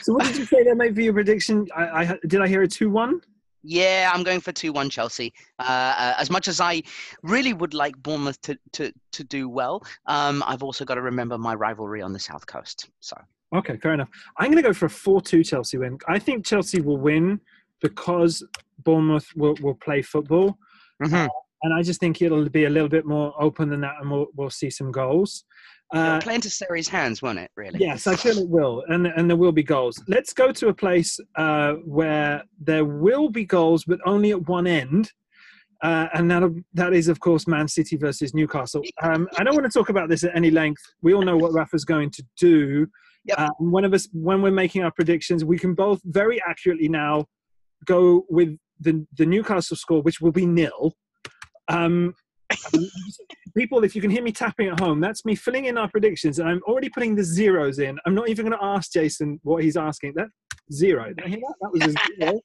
so 0.03 0.13
what 0.13 0.25
did 0.25 0.37
you 0.37 0.45
say 0.45 0.63
there 0.63 0.75
might 0.75 0.93
be 0.93 1.05
your 1.05 1.13
prediction? 1.13 1.67
I, 1.75 2.03
I 2.03 2.19
did 2.27 2.41
I 2.41 2.47
hear 2.47 2.61
a 2.61 2.67
two 2.67 2.89
one? 2.89 3.21
Yeah, 3.63 4.11
I'm 4.13 4.23
going 4.23 4.41
for 4.41 4.51
two 4.51 4.73
one 4.73 4.89
Chelsea. 4.89 5.33
Uh, 5.57 5.63
uh, 5.97 6.13
as 6.17 6.29
much 6.29 6.47
as 6.47 6.59
I 6.59 6.83
really 7.23 7.53
would 7.53 7.73
like 7.73 7.95
Bournemouth 8.01 8.39
to 8.41 8.57
to 8.73 8.91
to 9.13 9.23
do 9.23 9.49
well, 9.49 9.83
um, 10.05 10.43
I've 10.45 10.63
also 10.63 10.85
got 10.85 10.95
to 10.95 11.01
remember 11.01 11.37
my 11.37 11.55
rivalry 11.55 12.01
on 12.01 12.13
the 12.13 12.19
south 12.19 12.45
coast. 12.45 12.89
So. 12.99 13.15
Okay, 13.55 13.77
fair 13.77 13.93
enough. 13.93 14.09
I'm 14.39 14.47
going 14.47 14.63
to 14.63 14.67
go 14.67 14.73
for 14.73 14.87
a 14.87 14.89
four-two 14.89 15.43
Chelsea 15.43 15.77
win. 15.77 15.99
I 16.07 16.17
think 16.17 16.43
Chelsea 16.43 16.81
will 16.81 16.97
win 16.97 17.39
because 17.81 18.43
Bournemouth 18.83 19.27
will 19.35 19.55
will 19.61 19.75
play 19.75 20.01
football. 20.01 20.57
Mm-hmm. 21.01 21.13
Uh, 21.13 21.27
and 21.63 21.73
I 21.73 21.81
just 21.81 21.99
think 21.99 22.21
it'll 22.21 22.49
be 22.49 22.65
a 22.65 22.69
little 22.69 22.89
bit 22.89 23.05
more 23.05 23.33
open 23.41 23.69
than 23.69 23.81
that, 23.81 23.95
and 24.01 24.11
we'll, 24.11 24.27
we'll 24.35 24.49
see 24.49 24.69
some 24.69 24.91
goals. 24.91 25.45
Uh, 25.93 26.19
play 26.19 26.35
into 26.35 26.49
Sarri's 26.49 26.87
hands, 26.87 27.21
won't 27.21 27.37
it? 27.37 27.51
Really? 27.55 27.79
Yes, 27.79 28.07
I 28.07 28.15
feel 28.15 28.37
it 28.39 28.49
will, 28.49 28.83
and 28.87 29.05
and 29.05 29.29
there 29.29 29.37
will 29.37 29.51
be 29.51 29.63
goals. 29.63 30.01
Let's 30.07 30.33
go 30.33 30.51
to 30.51 30.69
a 30.69 30.73
place 30.73 31.19
uh, 31.35 31.73
where 31.85 32.43
there 32.59 32.85
will 32.85 33.29
be 33.29 33.45
goals, 33.45 33.85
but 33.85 33.99
only 34.05 34.31
at 34.31 34.47
one 34.47 34.67
end. 34.67 35.11
Uh, 35.83 36.07
and 36.13 36.31
that 36.31 36.63
that 36.73 36.93
is, 36.93 37.09
of 37.09 37.19
course, 37.19 37.45
Man 37.45 37.67
City 37.67 37.97
versus 37.97 38.33
Newcastle. 38.33 38.81
Um, 39.01 39.27
I 39.37 39.43
don't 39.43 39.53
want 39.53 39.71
to 39.71 39.77
talk 39.77 39.89
about 39.89 40.09
this 40.09 40.23
at 40.23 40.35
any 40.35 40.49
length. 40.49 40.81
We 41.01 41.13
all 41.13 41.21
know 41.21 41.37
what 41.37 41.53
Rafa's 41.53 41.85
going 41.85 42.09
to 42.11 42.23
do. 42.39 42.87
Yep. 43.25 43.39
Uh, 43.39 43.49
one 43.59 43.85
of 43.85 43.93
us, 43.93 44.07
when 44.13 44.41
we're 44.41 44.51
making 44.51 44.83
our 44.83 44.91
predictions, 44.91 45.45
we 45.45 45.59
can 45.59 45.73
both 45.73 46.01
very 46.05 46.41
accurately 46.41 46.87
now 46.87 47.25
go 47.85 48.25
with 48.29 48.57
the 48.79 49.05
the 49.17 49.25
Newcastle 49.25 49.77
score, 49.77 50.01
which 50.01 50.21
will 50.21 50.31
be 50.31 50.45
nil. 50.45 50.95
Um, 51.67 52.15
people, 53.55 53.83
if 53.83 53.95
you 53.95 54.01
can 54.01 54.09
hear 54.09 54.23
me 54.23 54.31
tapping 54.31 54.67
at 54.67 54.79
home, 54.79 54.99
that's 54.99 55.25
me 55.25 55.35
filling 55.35 55.65
in 55.65 55.77
our 55.77 55.89
predictions, 55.89 56.39
and 56.39 56.49
I'm 56.49 56.61
already 56.63 56.89
putting 56.89 57.15
the 57.15 57.23
zeros 57.23 57.79
in. 57.79 57.99
I'm 58.05 58.15
not 58.15 58.29
even 58.29 58.45
going 58.45 58.57
to 58.57 58.65
ask 58.65 58.91
Jason 58.91 59.39
what 59.43 59.63
he's 59.63 59.77
asking. 59.77 60.13
That 60.15 60.27
zero. 60.71 61.13
Did 61.13 61.25
I 61.25 61.29
hear 61.29 61.39
that? 61.39 61.55
That 61.61 61.71
was 61.71 61.95
a 61.95 62.25
zero. 62.25 62.39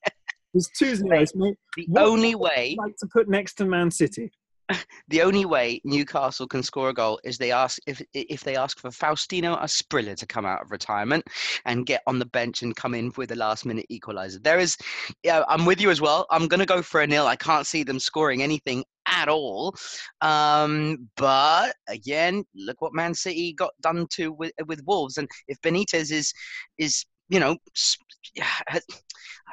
There's 0.54 0.70
two 0.78 0.96
zeros, 0.96 1.34
mate. 1.34 1.56
The 1.76 1.86
what 1.88 2.04
only 2.04 2.34
way 2.34 2.76
like 2.78 2.96
to 2.96 3.06
put 3.12 3.28
next 3.28 3.54
to 3.54 3.64
Man 3.64 3.90
City. 3.90 4.30
The 5.08 5.22
only 5.22 5.46
way 5.46 5.80
Newcastle 5.84 6.46
can 6.46 6.62
score 6.62 6.90
a 6.90 6.94
goal 6.94 7.18
is 7.24 7.38
they 7.38 7.50
ask 7.50 7.78
if 7.86 8.02
if 8.12 8.44
they 8.44 8.56
ask 8.56 8.78
for 8.78 8.90
Faustino 8.90 9.58
Asprilla 9.62 10.14
to 10.16 10.26
come 10.26 10.44
out 10.44 10.60
of 10.60 10.70
retirement 10.70 11.24
and 11.64 11.86
get 11.86 12.02
on 12.06 12.18
the 12.18 12.26
bench 12.26 12.62
and 12.62 12.76
come 12.76 12.94
in 12.94 13.10
with 13.16 13.32
a 13.32 13.34
last 13.34 13.64
minute 13.64 13.86
equaliser. 13.90 14.42
There 14.42 14.58
is, 14.58 14.76
yeah, 15.24 15.44
I'm 15.48 15.64
with 15.64 15.80
you 15.80 15.90
as 15.90 16.02
well. 16.02 16.26
I'm 16.30 16.46
going 16.46 16.60
to 16.60 16.66
go 16.66 16.82
for 16.82 17.00
a 17.00 17.06
nil. 17.06 17.26
I 17.26 17.36
can't 17.36 17.66
see 17.66 17.82
them 17.82 17.98
scoring 17.98 18.42
anything 18.42 18.84
at 19.06 19.28
all. 19.28 19.74
Um, 20.20 21.08
but 21.16 21.74
again, 21.88 22.44
look 22.54 22.82
what 22.82 22.92
Man 22.92 23.14
City 23.14 23.54
got 23.54 23.72
done 23.80 24.06
to 24.12 24.32
with, 24.32 24.52
with 24.66 24.82
Wolves, 24.84 25.16
and 25.16 25.28
if 25.48 25.58
Benitez 25.62 26.12
is 26.12 26.34
is 26.76 27.04
you 27.28 27.40
know, 27.40 27.56
I 28.40 28.80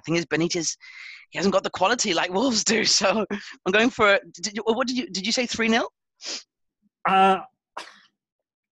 think 0.06 0.18
it's 0.18 0.26
Benitez. 0.26 0.76
He 1.32 1.38
hasn't 1.38 1.54
got 1.54 1.64
the 1.64 1.70
quality 1.70 2.14
like 2.14 2.32
Wolves 2.32 2.64
do. 2.64 2.86
So 2.96 3.26
I'm 3.66 3.72
going 3.72 3.90
for. 3.90 4.20
Did 4.34 4.58
you, 4.58 4.64
what 4.66 4.88
did 4.88 4.98
you 4.98 5.10
did 5.10 5.26
you 5.26 5.32
say 5.32 5.46
three 5.46 5.70
0 5.70 5.88
Uh, 7.08 7.40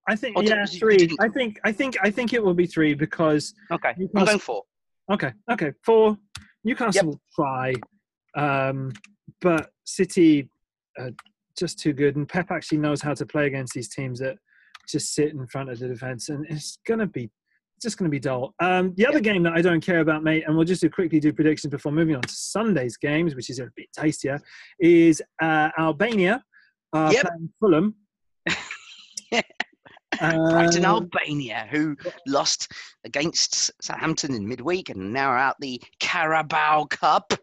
I 0.07 0.15
think 0.15 0.37
or 0.37 0.43
yeah, 0.43 0.65
did, 0.65 0.79
three. 0.79 1.09
I 1.19 1.29
think 1.29 1.59
I 1.63 1.71
think 1.71 1.97
I 2.01 2.11
think 2.11 2.33
it 2.33 2.43
will 2.43 2.53
be 2.53 2.67
three 2.67 2.93
because. 2.93 3.53
Okay, 3.71 3.93
Newcastle, 3.97 4.19
I'm 4.19 4.25
going 4.25 4.39
four. 4.39 4.63
Okay, 5.11 5.31
okay, 5.51 5.71
four. 5.85 6.17
Newcastle 6.63 6.93
yep. 6.95 7.05
will 7.05 7.21
try, 7.35 7.73
um, 8.35 8.91
but 9.41 9.71
City 9.85 10.49
are 10.97 11.11
just 11.57 11.79
too 11.79 11.93
good, 11.93 12.15
and 12.15 12.27
Pep 12.27 12.51
actually 12.51 12.77
knows 12.79 13.01
how 13.01 13.13
to 13.13 13.25
play 13.25 13.47
against 13.47 13.73
these 13.73 13.89
teams 13.89 14.19
that 14.19 14.37
just 14.87 15.13
sit 15.13 15.31
in 15.31 15.47
front 15.47 15.69
of 15.69 15.79
the 15.79 15.87
defense, 15.87 16.29
and 16.29 16.45
it's 16.49 16.77
gonna 16.87 17.07
be 17.07 17.29
just 17.84 17.98
going 17.98 18.10
to 18.10 18.12
be 18.12 18.19
dull. 18.19 18.54
Um, 18.60 18.93
the 18.96 19.06
other 19.06 19.19
game 19.19 19.43
that 19.43 19.54
I 19.54 19.62
don't 19.62 19.82
care 19.82 20.00
about, 20.00 20.24
mate, 20.24 20.43
and 20.48 20.56
we'll 20.56 20.65
just 20.65 20.82
do 20.82 20.89
quickly 20.89 21.19
do 21.19 21.32
predictions 21.34 21.72
before 21.72 21.91
moving 21.91 22.15
on 22.15 22.22
to 22.22 22.34
Sunday's 22.34 22.98
games, 22.98 23.36
which 23.36 23.50
is 23.50 23.60
a 23.60 23.69
bit 23.76 23.88
tastier, 23.93 24.39
is 24.80 25.22
uh, 25.41 25.69
Albania 25.78 26.43
uh, 26.93 27.12
yep. 27.13 27.28
playing 27.28 27.50
Fulham. 27.60 27.96
Brighton, 30.19 30.86
um, 30.86 30.96
Albania, 30.96 31.67
who 31.72 31.96
lost 32.28 32.72
against 33.04 33.72
Southampton 33.82 34.34
in 34.36 34.48
midweek 34.48 34.89
and 34.89 35.12
now 35.12 35.30
are 35.30 35.38
out 35.38 35.56
the 35.60 35.82
Carabao 36.00 36.86
Cup. 36.86 37.34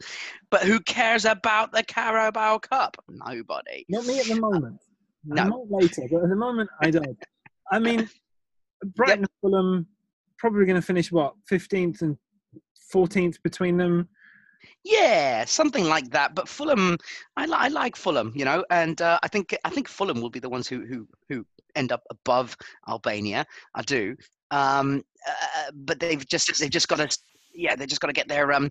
But 0.50 0.62
who 0.62 0.80
cares 0.80 1.24
about 1.24 1.72
the 1.72 1.82
Carabao 1.82 2.58
Cup? 2.58 2.96
Nobody. 3.08 3.84
Not 3.88 4.06
me 4.06 4.20
at 4.20 4.26
the 4.26 4.40
moment. 4.40 4.78
No. 5.24 5.44
Not 5.44 5.70
later, 5.70 6.02
but 6.10 6.22
at 6.22 6.28
the 6.28 6.36
moment, 6.36 6.70
I 6.80 6.90
don't. 6.90 7.18
I 7.70 7.78
mean, 7.78 8.08
Brighton, 8.96 9.20
yep. 9.20 9.30
Fulham, 9.40 9.86
probably 10.40 10.64
going 10.64 10.80
to 10.80 10.86
finish 10.86 11.12
what 11.12 11.34
15th 11.50 12.00
and 12.02 12.16
14th 12.92 13.36
between 13.44 13.76
them. 13.76 14.08
Yeah, 14.82 15.44
something 15.44 15.84
like 15.84 16.10
that. 16.10 16.34
But 16.34 16.48
Fulham, 16.48 16.96
I, 17.36 17.46
li- 17.46 17.52
I 17.56 17.68
like 17.68 17.94
Fulham, 17.96 18.32
you 18.34 18.44
know, 18.44 18.64
and 18.70 19.00
uh, 19.00 19.18
I 19.22 19.28
think 19.28 19.56
I 19.64 19.70
think 19.70 19.88
Fulham 19.88 20.20
will 20.20 20.30
be 20.30 20.40
the 20.40 20.48
ones 20.48 20.66
who 20.68 20.84
who 20.86 21.06
who 21.28 21.46
end 21.76 21.92
up 21.92 22.02
above 22.10 22.56
Albania. 22.88 23.46
I 23.74 23.82
do. 23.82 24.16
Um, 24.50 25.02
uh, 25.26 25.70
but 25.74 26.00
they've 26.00 26.26
just 26.26 26.58
they've 26.58 26.70
just 26.70 26.88
got 26.88 26.96
to 26.98 27.18
yeah 27.54 27.74
they've 27.76 27.88
just 27.88 28.00
got 28.00 28.08
to 28.08 28.12
get 28.12 28.28
their 28.28 28.52
um 28.52 28.68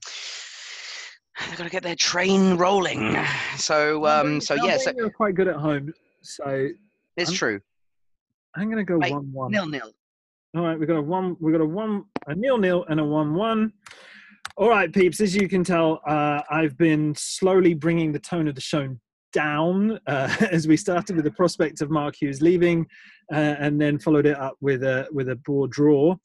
they've 1.47 1.57
got 1.57 1.63
to 1.63 1.69
get 1.69 1.83
their 1.83 1.95
train 1.95 2.55
rolling. 2.57 3.15
So 3.57 4.05
um 4.05 4.41
so 4.41 4.55
yeah 4.55 4.77
so 4.77 4.91
are 4.99 5.09
quite 5.09 5.35
good 5.35 5.47
at 5.47 5.55
home. 5.55 5.93
So 6.21 6.69
it's 7.17 7.29
I'm- 7.31 7.37
true. 7.37 7.59
I'm 8.55 8.69
gonna 8.69 8.83
go 8.83 8.97
one 8.97 9.31
one. 9.31 9.51
Nil 9.51 9.67
nil. 9.67 9.91
All 10.55 10.63
right, 10.63 10.79
we've 10.79 10.87
got 10.87 10.97
a 10.97 11.01
one. 11.01 11.37
we've 11.39 11.53
got 11.53 11.61
a 11.61 11.65
one, 11.65 12.05
a 12.25 12.33
nil 12.33 12.57
nil, 12.57 12.83
and 12.89 12.99
a 12.99 13.05
one 13.05 13.35
one. 13.35 13.71
All 14.57 14.69
right, 14.69 14.91
peeps. 14.91 15.21
As 15.21 15.35
you 15.35 15.47
can 15.47 15.63
tell, 15.63 16.01
uh, 16.07 16.41
I've 16.49 16.75
been 16.75 17.13
slowly 17.15 17.75
bringing 17.75 18.11
the 18.11 18.19
tone 18.19 18.47
of 18.47 18.55
the 18.55 18.61
show 18.61 18.95
down 19.31 19.99
uh, 20.07 20.35
as 20.51 20.67
we 20.67 20.75
started 20.75 21.15
with 21.15 21.25
the 21.25 21.31
prospect 21.31 21.81
of 21.81 21.91
Mark 21.91 22.15
Hughes 22.19 22.41
leaving, 22.41 22.87
uh, 23.31 23.35
and 23.59 23.79
then 23.79 23.99
followed 23.99 24.25
it 24.25 24.37
up 24.37 24.55
with 24.59 24.83
a 24.83 25.07
with 25.11 25.29
a 25.29 25.35
board 25.35 25.69
draw. 25.69 26.15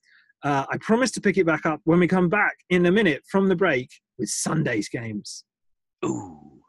Uh, 0.43 0.65
I 0.71 0.79
promise 0.79 1.11
to 1.13 1.21
pick 1.21 1.37
it 1.37 1.47
back 1.47 1.67
up 1.67 1.81
when 1.85 2.01
we 2.01 2.09
come 2.09 2.31
back 2.31 2.57
in 2.71 2.87
a 2.87 2.93
minute 2.93 3.23
from 3.31 3.49
the 3.49 3.57
break 3.57 3.91
with 4.19 4.31
Sunday's 4.31 4.89
games. 4.89 5.45
Ooh. 6.05 6.61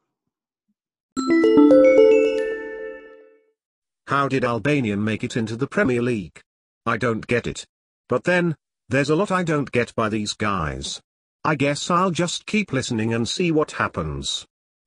How 4.07 4.27
did 4.27 4.43
Albanian 4.43 5.03
make 5.03 5.23
it 5.23 5.37
into 5.37 5.55
the 5.55 5.67
Premier 5.67 6.01
League? 6.01 6.41
I 6.87 6.97
don't 6.97 7.25
get 7.25 7.47
it. 7.47 7.65
But 8.07 8.25
then, 8.25 8.55
there's 8.89 9.09
a 9.09 9.15
lot 9.15 9.31
I 9.31 9.41
don't 9.41 9.71
get 9.71 9.95
by 9.95 10.07
these 10.07 10.33
guys. 10.33 11.01
I 11.43 11.55
guess 11.55 11.89
I'll 11.89 12.11
just 12.11 12.45
keep 12.45 12.71
listening 12.71 13.11
and 13.11 13.27
see 13.27 13.51
what 13.51 13.71
happens. 13.71 14.45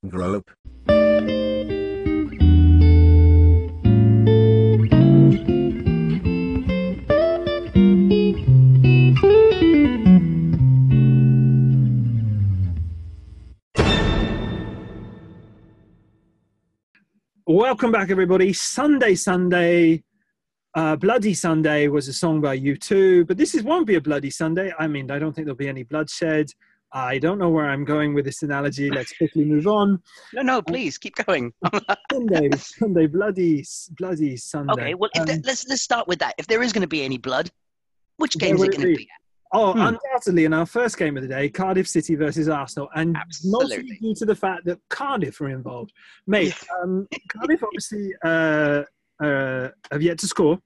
Grow 0.08 0.37
up. 0.37 0.50
Welcome 17.44 17.90
back, 17.90 18.11
everybody. 18.11 18.52
Sunday, 18.52 19.16
Sunday, 19.16 20.04
uh, 20.74 20.96
Bloody 20.96 21.35
Sunday 21.35 21.88
was 21.88 22.09
a 22.09 22.12
song 22.12 22.40
by 22.40 22.59
U2, 22.59 23.26
but 23.26 23.37
this 23.37 23.54
is 23.54 23.62
won't 23.62 23.87
be 23.87 23.96
a 23.96 24.00
bloody 24.00 24.31
Sunday. 24.31 24.72
I 24.78 24.87
mean, 24.87 25.11
I 25.11 25.18
don't 25.18 25.33
think 25.33 25.46
there'll 25.46 25.57
be 25.57 25.68
any 25.68 25.83
bloodshed. 25.83 26.50
I 26.92 27.18
don't 27.18 27.38
know 27.38 27.50
where 27.50 27.68
I'm 27.68 27.85
going 27.85 28.14
with 28.14 28.24
this 28.24 28.42
analogy. 28.42 28.90
Let's 28.90 29.12
quickly 29.18 29.44
move 29.44 29.66
on. 29.66 30.02
No, 30.33 30.40
no, 30.42 30.62
please 30.62 30.96
keep 30.96 31.16
going. 31.16 31.52
Sunday, 32.12 32.48
Sunday, 32.57 33.07
bloody, 33.07 33.64
bloody 33.98 34.37
Sunday. 34.38 34.72
okay, 34.72 34.94
well, 34.94 35.11
if 35.14 35.20
Um, 35.20 35.26
there, 35.26 35.38
let's 35.44 35.68
let's 35.68 35.83
start 35.83 36.09
with 36.09 36.18
that. 36.20 36.35
If 36.38 36.46
there 36.46 36.62
is 36.62 36.72
going 36.72 36.83
to 36.83 36.88
be 36.88 37.02
any 37.02 37.18
blood, 37.18 37.50
which 38.16 38.38
game 38.38 38.57
is 38.57 38.62
it 38.62 38.68
going 38.70 38.81
to 38.81 38.87
be? 38.87 38.96
be? 38.96 39.09
Oh, 39.52 39.72
Hmm. 39.72 39.81
undoubtedly 39.96 40.44
in 40.44 40.52
our 40.54 40.66
first 40.66 40.98
game 40.98 41.16
of 41.16 41.22
the 41.22 41.28
day, 41.28 41.48
Cardiff 41.48 41.88
City 41.88 42.14
versus 42.14 42.48
Arsenal, 42.48 42.88
and 42.94 43.16
mostly 43.44 43.76
Absolutely. 43.76 43.96
due 44.00 44.14
to 44.14 44.26
the 44.26 44.35
fact 44.35 44.64
that 44.66 44.78
Cardiff 44.90 45.40
were 45.40 45.48
involved. 45.50 45.92
Mate, 46.26 46.54
um, 46.83 47.07
Cardiff 47.33 47.62
obviously 47.62 48.12
uh, 48.24 48.83
uh, 49.22 49.68
have 49.92 50.02
yet 50.02 50.18
to 50.18 50.26
score. 50.26 50.59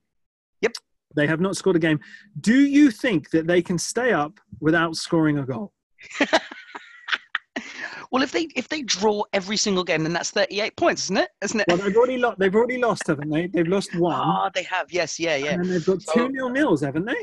Yep. 0.61 0.73
They 1.15 1.27
have 1.27 1.41
not 1.41 1.57
scored 1.57 1.77
a 1.77 1.79
game. 1.79 2.01
Do 2.41 2.59
you 2.61 2.91
think 2.91 3.31
that 3.31 3.47
they 3.47 3.61
can 3.63 3.79
stay 3.79 4.13
up 4.13 4.39
without 4.61 4.97
scoring 4.97 5.39
a 5.39 5.45
goal? 5.47 5.73
Well, 8.11 8.23
if 8.23 8.31
they 8.31 8.47
if 8.55 8.69
they 8.69 8.83
draw 8.83 9.23
every 9.33 9.57
single 9.57 9.85
game, 9.85 10.03
then 10.03 10.13
that's 10.13 10.31
thirty-eight 10.31 10.77
points, 10.77 11.05
isn't 11.05 11.17
it? 11.17 11.31
Isn't 11.43 11.61
it? 11.61 11.67
Well, 11.67 11.79
they've 11.79 11.97
already 11.97 12.19
lost. 12.19 12.39
They've 12.39 12.55
already 12.55 12.77
lost, 12.77 13.07
haven't 13.07 13.31
they? 13.31 13.47
They've 13.47 13.67
lost 13.67 13.95
one, 13.97 14.13
Ah, 14.15 14.51
they 14.55 14.65
have. 14.65 14.93
Yes, 14.93 15.19
yeah, 15.19 15.37
yeah, 15.37 15.53
and 15.53 15.65
they've 15.65 15.85
got 15.85 16.03
So- 16.03 16.13
two 16.13 16.29
nil 16.29 16.51
nils, 16.51 16.83
haven't 16.83 17.07
they? 17.07 17.17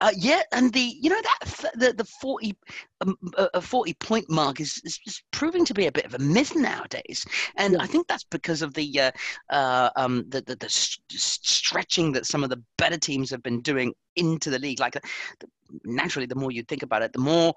Uh, 0.00 0.10
yeah. 0.16 0.42
And 0.52 0.72
the 0.72 0.80
you 1.00 1.10
know 1.10 1.20
that 1.22 1.38
th- 1.46 1.72
the 1.74 1.92
the 1.92 2.04
forty 2.04 2.54
um, 3.00 3.16
uh, 3.36 3.60
forty 3.60 3.94
point 3.94 4.30
mark 4.30 4.60
is, 4.60 4.80
is 4.84 4.98
is 5.06 5.22
proving 5.30 5.64
to 5.66 5.74
be 5.74 5.86
a 5.86 5.92
bit 5.92 6.04
of 6.04 6.14
a 6.14 6.18
myth 6.18 6.54
nowadays, 6.56 7.24
and 7.56 7.74
Yeah. 7.74 7.82
I 7.82 7.86
think 7.86 8.06
that's 8.08 8.24
because 8.24 8.62
of 8.62 8.74
the 8.74 9.00
uh, 9.00 9.10
uh, 9.50 9.90
um 9.96 10.24
the 10.28 10.40
the, 10.42 10.56
the 10.56 10.68
stretching 10.68 12.12
that 12.12 12.26
some 12.26 12.44
of 12.44 12.50
the 12.50 12.62
better 12.78 12.98
teams 12.98 13.30
have 13.30 13.42
been 13.42 13.60
doing 13.60 13.94
into 14.16 14.50
the 14.50 14.58
league. 14.58 14.80
Like 14.80 14.96
uh, 14.96 15.00
the, 15.40 15.46
naturally, 15.84 16.26
the 16.26 16.34
more 16.36 16.50
you 16.50 16.62
think 16.62 16.82
about 16.82 17.02
it, 17.02 17.12
the 17.12 17.18
more 17.20 17.54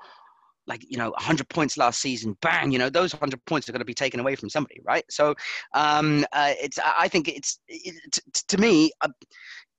like 0.68 0.86
you 0.90 0.98
know 0.98 1.10
100 1.12 1.50
points 1.50 1.78
last 1.78 2.00
season 2.00 2.38
bang 2.42 2.72
you 2.72 2.80
know 2.80 2.90
those 2.90 3.14
100 3.14 3.44
points 3.46 3.68
are 3.68 3.68
going 3.74 3.80
to 3.80 3.86
be 3.86 3.94
taken 3.94 4.20
away 4.20 4.36
from 4.36 4.50
somebody 4.50 4.80
right 4.86 5.04
so 5.10 5.36
um 5.74 6.26
uh, 6.32 6.54
it's 6.62 6.80
i 6.98 7.08
think 7.08 7.28
it's 7.28 7.60
it, 7.68 7.96
t- 8.12 8.22
to 8.48 8.58
me 8.58 8.92
uh, 9.02 9.10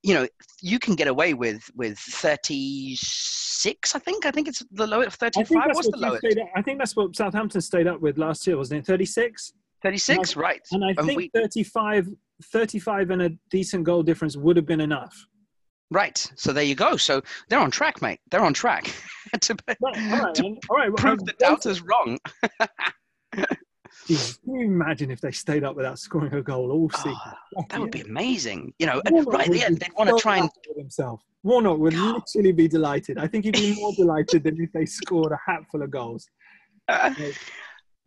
you 0.04 0.14
know 0.14 0.26
you 0.60 0.78
can 0.78 0.94
get 0.94 1.08
away 1.08 1.34
with 1.34 1.68
with 1.74 1.98
36 1.98 3.94
i 3.94 3.98
think 3.98 4.26
i 4.26 4.30
think 4.30 4.46
it's 4.48 4.62
the 4.72 4.86
lowest 4.86 5.16
35 5.18 5.48
that's 5.66 5.74
what's 5.76 5.90
the 5.90 5.96
lowest 5.96 6.24
I 6.54 6.62
think 6.62 6.78
that's 6.78 6.94
what 6.94 7.16
Southampton 7.16 7.60
stayed 7.60 7.86
up 7.86 8.00
with 8.00 8.18
last 8.18 8.46
year, 8.46 8.56
wasn't 8.56 8.80
it? 8.80 8.86
Thirty 8.86 9.06
six. 9.06 9.52
36 9.82 10.36
right 10.36 10.60
And 10.72 10.82
I 10.84 10.88
And 10.96 11.06
think 11.06 11.16
we- 11.18 11.30
35, 11.34 12.08
35 12.42 13.10
and 13.10 13.22
a 13.22 13.30
decent 13.50 13.84
goal 13.84 14.02
difference 14.02 14.34
would 14.36 14.56
have 14.56 14.66
been 14.66 14.80
enough. 14.80 15.14
right 15.90 16.18
so 16.36 16.52
there 16.52 16.64
you 16.64 16.74
go 16.74 16.96
so 16.96 17.20
they're 17.48 17.60
on 17.60 17.70
track 17.70 18.00
mate 18.02 18.20
they're 18.30 18.44
on 18.44 18.54
track 18.54 18.84
to 19.40 19.54
Right, 19.68 19.76
all 20.12 20.18
right, 20.24 20.34
To 20.36 20.44
all 20.70 20.76
right. 20.76 20.94
prove 20.96 21.20
the 21.24 21.34
doubters 21.38 21.82
wrong 21.82 22.18
Jesus, 24.06 24.36
can 24.38 24.54
you 24.54 24.66
imagine 24.66 25.10
if 25.10 25.20
they 25.20 25.32
stayed 25.32 25.64
up 25.64 25.76
without 25.76 25.98
scoring 25.98 26.32
a 26.34 26.42
goal 26.42 26.70
all 26.70 26.90
season? 26.90 27.14
Oh, 27.56 27.64
that 27.70 27.80
would 27.80 27.90
be 27.90 28.02
amazing 28.02 28.74
you 28.78 28.86
know 28.86 29.00
right 29.06 29.48
would 29.48 29.58
yeah 29.58 29.68
be 29.68 29.74
they'd 29.76 29.92
want 29.96 30.10
to 30.10 30.16
try 30.18 30.38
and 30.38 30.50
himself. 30.76 31.22
Warnock 31.42 31.78
would 31.78 31.92
God. 31.92 32.14
literally 32.14 32.52
be 32.52 32.68
delighted. 32.68 33.18
I 33.18 33.26
think 33.26 33.44
he'd 33.44 33.54
be 33.54 33.74
more 33.74 33.92
delighted 33.96 34.44
than 34.44 34.60
if 34.60 34.72
they 34.72 34.86
scored 34.86 35.32
a 35.32 35.38
hatful 35.46 35.82
of 35.82 35.90
goals. 35.90 36.26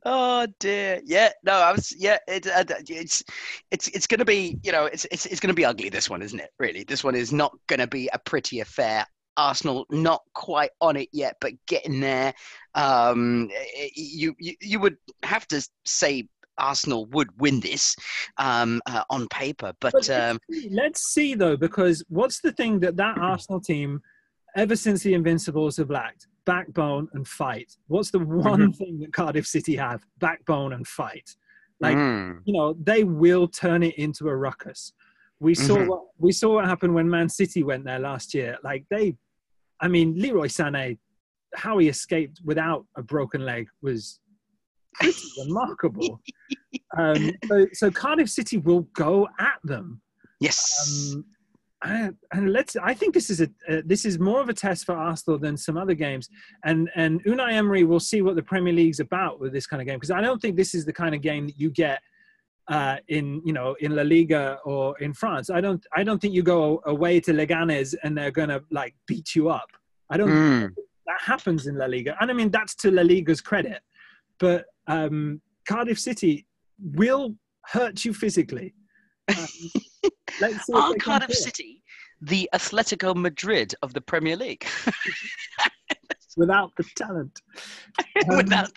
Oh 0.05 0.47
dear, 0.59 1.01
yeah, 1.05 1.29
no, 1.43 1.53
I 1.53 1.73
was, 1.73 1.93
yeah, 1.97 2.17
it, 2.27 2.47
uh, 2.47 2.63
it's, 2.87 3.23
it's, 3.71 3.87
it's 3.89 4.07
going 4.07 4.19
to 4.19 4.25
be, 4.25 4.57
you 4.63 4.71
know, 4.71 4.85
it's, 4.85 5.05
it's, 5.11 5.25
it's 5.25 5.41
going 5.41 5.49
to 5.49 5.55
be 5.55 5.65
ugly. 5.65 5.89
This 5.89 6.09
one, 6.09 6.21
isn't 6.21 6.39
it? 6.39 6.49
Really, 6.59 6.83
this 6.83 7.03
one 7.03 7.13
is 7.13 7.33
not 7.33 7.51
going 7.67 7.79
to 7.79 7.87
be 7.87 8.09
a 8.13 8.19
pretty 8.19 8.61
affair. 8.61 9.05
Arsenal 9.37 9.85
not 9.89 10.23
quite 10.33 10.71
on 10.81 10.97
it 10.97 11.09
yet, 11.13 11.37
but 11.39 11.53
getting 11.67 11.99
there. 11.99 12.33
Um, 12.75 13.49
you, 13.95 14.35
you, 14.39 14.55
you 14.59 14.79
would 14.79 14.97
have 15.23 15.47
to 15.49 15.65
say 15.85 16.27
Arsenal 16.57 17.05
would 17.07 17.29
win 17.39 17.59
this 17.59 17.95
um, 18.37 18.81
uh, 18.87 19.03
on 19.09 19.27
paper, 19.29 19.73
but, 19.79 19.93
But 19.93 20.09
um, 20.09 20.39
let's, 20.49 20.61
see, 20.63 20.69
let's 20.71 21.01
see 21.13 21.35
though, 21.35 21.55
because 21.55 22.03
what's 22.09 22.39
the 22.41 22.51
thing 22.51 22.79
that 22.79 22.97
that 22.97 23.17
Arsenal 23.19 23.61
team, 23.61 24.01
ever 24.55 24.75
since 24.75 25.03
the 25.03 25.13
Invincibles 25.13 25.77
have 25.77 25.89
lacked? 25.89 26.27
Backbone 26.45 27.09
and 27.13 27.27
fight. 27.27 27.75
What's 27.87 28.09
the 28.09 28.19
one 28.19 28.71
thing 28.73 28.99
that 29.01 29.13
Cardiff 29.13 29.45
City 29.45 29.75
have? 29.75 30.01
Backbone 30.19 30.73
and 30.73 30.87
fight. 30.87 31.35
Like 31.79 31.97
mm, 31.97 32.39
you 32.45 32.53
know, 32.53 32.75
they 32.81 33.03
will 33.03 33.47
turn 33.47 33.83
it 33.83 33.95
into 33.95 34.29
a 34.29 34.35
ruckus. 34.35 34.93
We 35.39 35.53
saw 35.53 35.77
Mhm. 35.77 35.87
what 35.87 36.01
we 36.17 36.31
saw 36.31 36.55
what 36.55 36.65
happened 36.65 36.95
when 36.95 37.07
Man 37.07 37.29
City 37.29 37.63
went 37.63 37.83
there 37.83 37.99
last 37.99 38.33
year. 38.33 38.57
Like 38.63 38.85
they, 38.89 39.15
I 39.81 39.87
mean, 39.87 40.15
Leroy 40.17 40.47
Sané, 40.47 40.97
how 41.55 41.77
he 41.77 41.87
escaped 41.87 42.41
without 42.43 42.85
a 42.95 43.03
broken 43.03 43.45
leg 43.45 43.67
was 43.81 44.19
pretty 44.93 45.19
remarkable. 45.45 46.21
Um, 46.97 47.31
so, 47.45 47.67
so 47.73 47.91
Cardiff 47.91 48.29
City 48.29 48.57
will 48.57 48.81
go 48.93 49.27
at 49.39 49.59
them. 49.63 50.01
yes, 50.39 51.13
Um, 51.13 51.25
and, 51.83 52.15
and 52.33 52.51
let's. 52.51 52.75
I 52.75 52.95
think 52.95 53.13
this 53.13 53.29
is 53.29 53.39
a 53.39 53.49
uh, 53.69 53.81
this 53.85 54.03
is 54.03 54.17
more 54.17 54.41
of 54.41 54.49
a 54.49 54.53
test 54.53 54.85
for 54.85 54.95
Arsenal 54.95 55.37
than 55.37 55.55
some 55.55 55.77
other 55.77 55.93
games. 55.93 56.27
And 56.65 56.89
and 56.95 57.23
Unai 57.25 57.53
Emery 57.53 57.83
will 57.83 57.99
see 57.99 58.23
what 58.23 58.35
the 58.35 58.41
Premier 58.41 58.73
League's 58.73 58.99
about 58.99 59.39
with 59.39 59.53
this 59.53 59.67
kind 59.67 59.79
of 59.79 59.87
game 59.87 59.97
because 59.97 60.09
I 60.09 60.21
don't 60.21 60.41
think 60.41 60.55
this 60.55 60.73
is 60.73 60.85
the 60.85 60.93
kind 60.93 61.13
of 61.13 61.21
game 61.21 61.45
that 61.45 61.59
you 61.59 61.69
get 61.69 62.01
uh, 62.69 62.97
in 63.07 63.41
you 63.45 63.53
know 63.53 63.75
in 63.79 63.95
La 63.95 64.03
Liga 64.03 64.59
or 64.65 64.97
in 64.99 65.13
France. 65.13 65.49
I 65.49 65.61
don't 65.61 65.83
I 65.95 66.03
don't 66.03 66.19
think 66.19 66.33
you 66.33 66.43
go 66.43 66.81
away 66.85 67.19
to 67.21 67.31
Leganes 67.33 67.95
and 68.03 68.17
they're 68.17 68.31
gonna 68.31 68.61
like 68.71 68.95
beat 69.07 69.35
you 69.35 69.49
up. 69.49 69.69
I 70.09 70.17
don't 70.17 70.29
Mm, 70.29 70.73
that 71.05 71.21
happens 71.21 71.67
in 71.67 71.77
La 71.77 71.85
Liga. 71.85 72.15
And 72.19 72.29
I 72.29 72.33
mean, 72.33 72.51
that's 72.51 72.75
to 72.75 72.91
La 72.91 73.01
Liga's 73.01 73.41
credit. 73.41 73.81
But 74.39 74.65
um, 74.87 75.41
Cardiff 75.67 75.99
City 75.99 76.45
will 76.79 77.35
hurt 77.65 78.05
you 78.05 78.13
physically. 78.13 78.73
Um, 79.29 79.47
let's 80.41 80.65
see 80.65 80.73
are 80.73 80.93
Cardiff 80.95 81.33
City 81.33 81.83
the 82.21 82.49
Atletico 82.53 83.15
Madrid 83.15 83.75
of 83.81 83.93
the 83.93 84.01
Premier 84.01 84.35
League? 84.35 84.65
without 86.37 86.71
the 86.77 86.83
talent. 86.95 87.39
Um, 88.29 88.37
without 88.37 88.69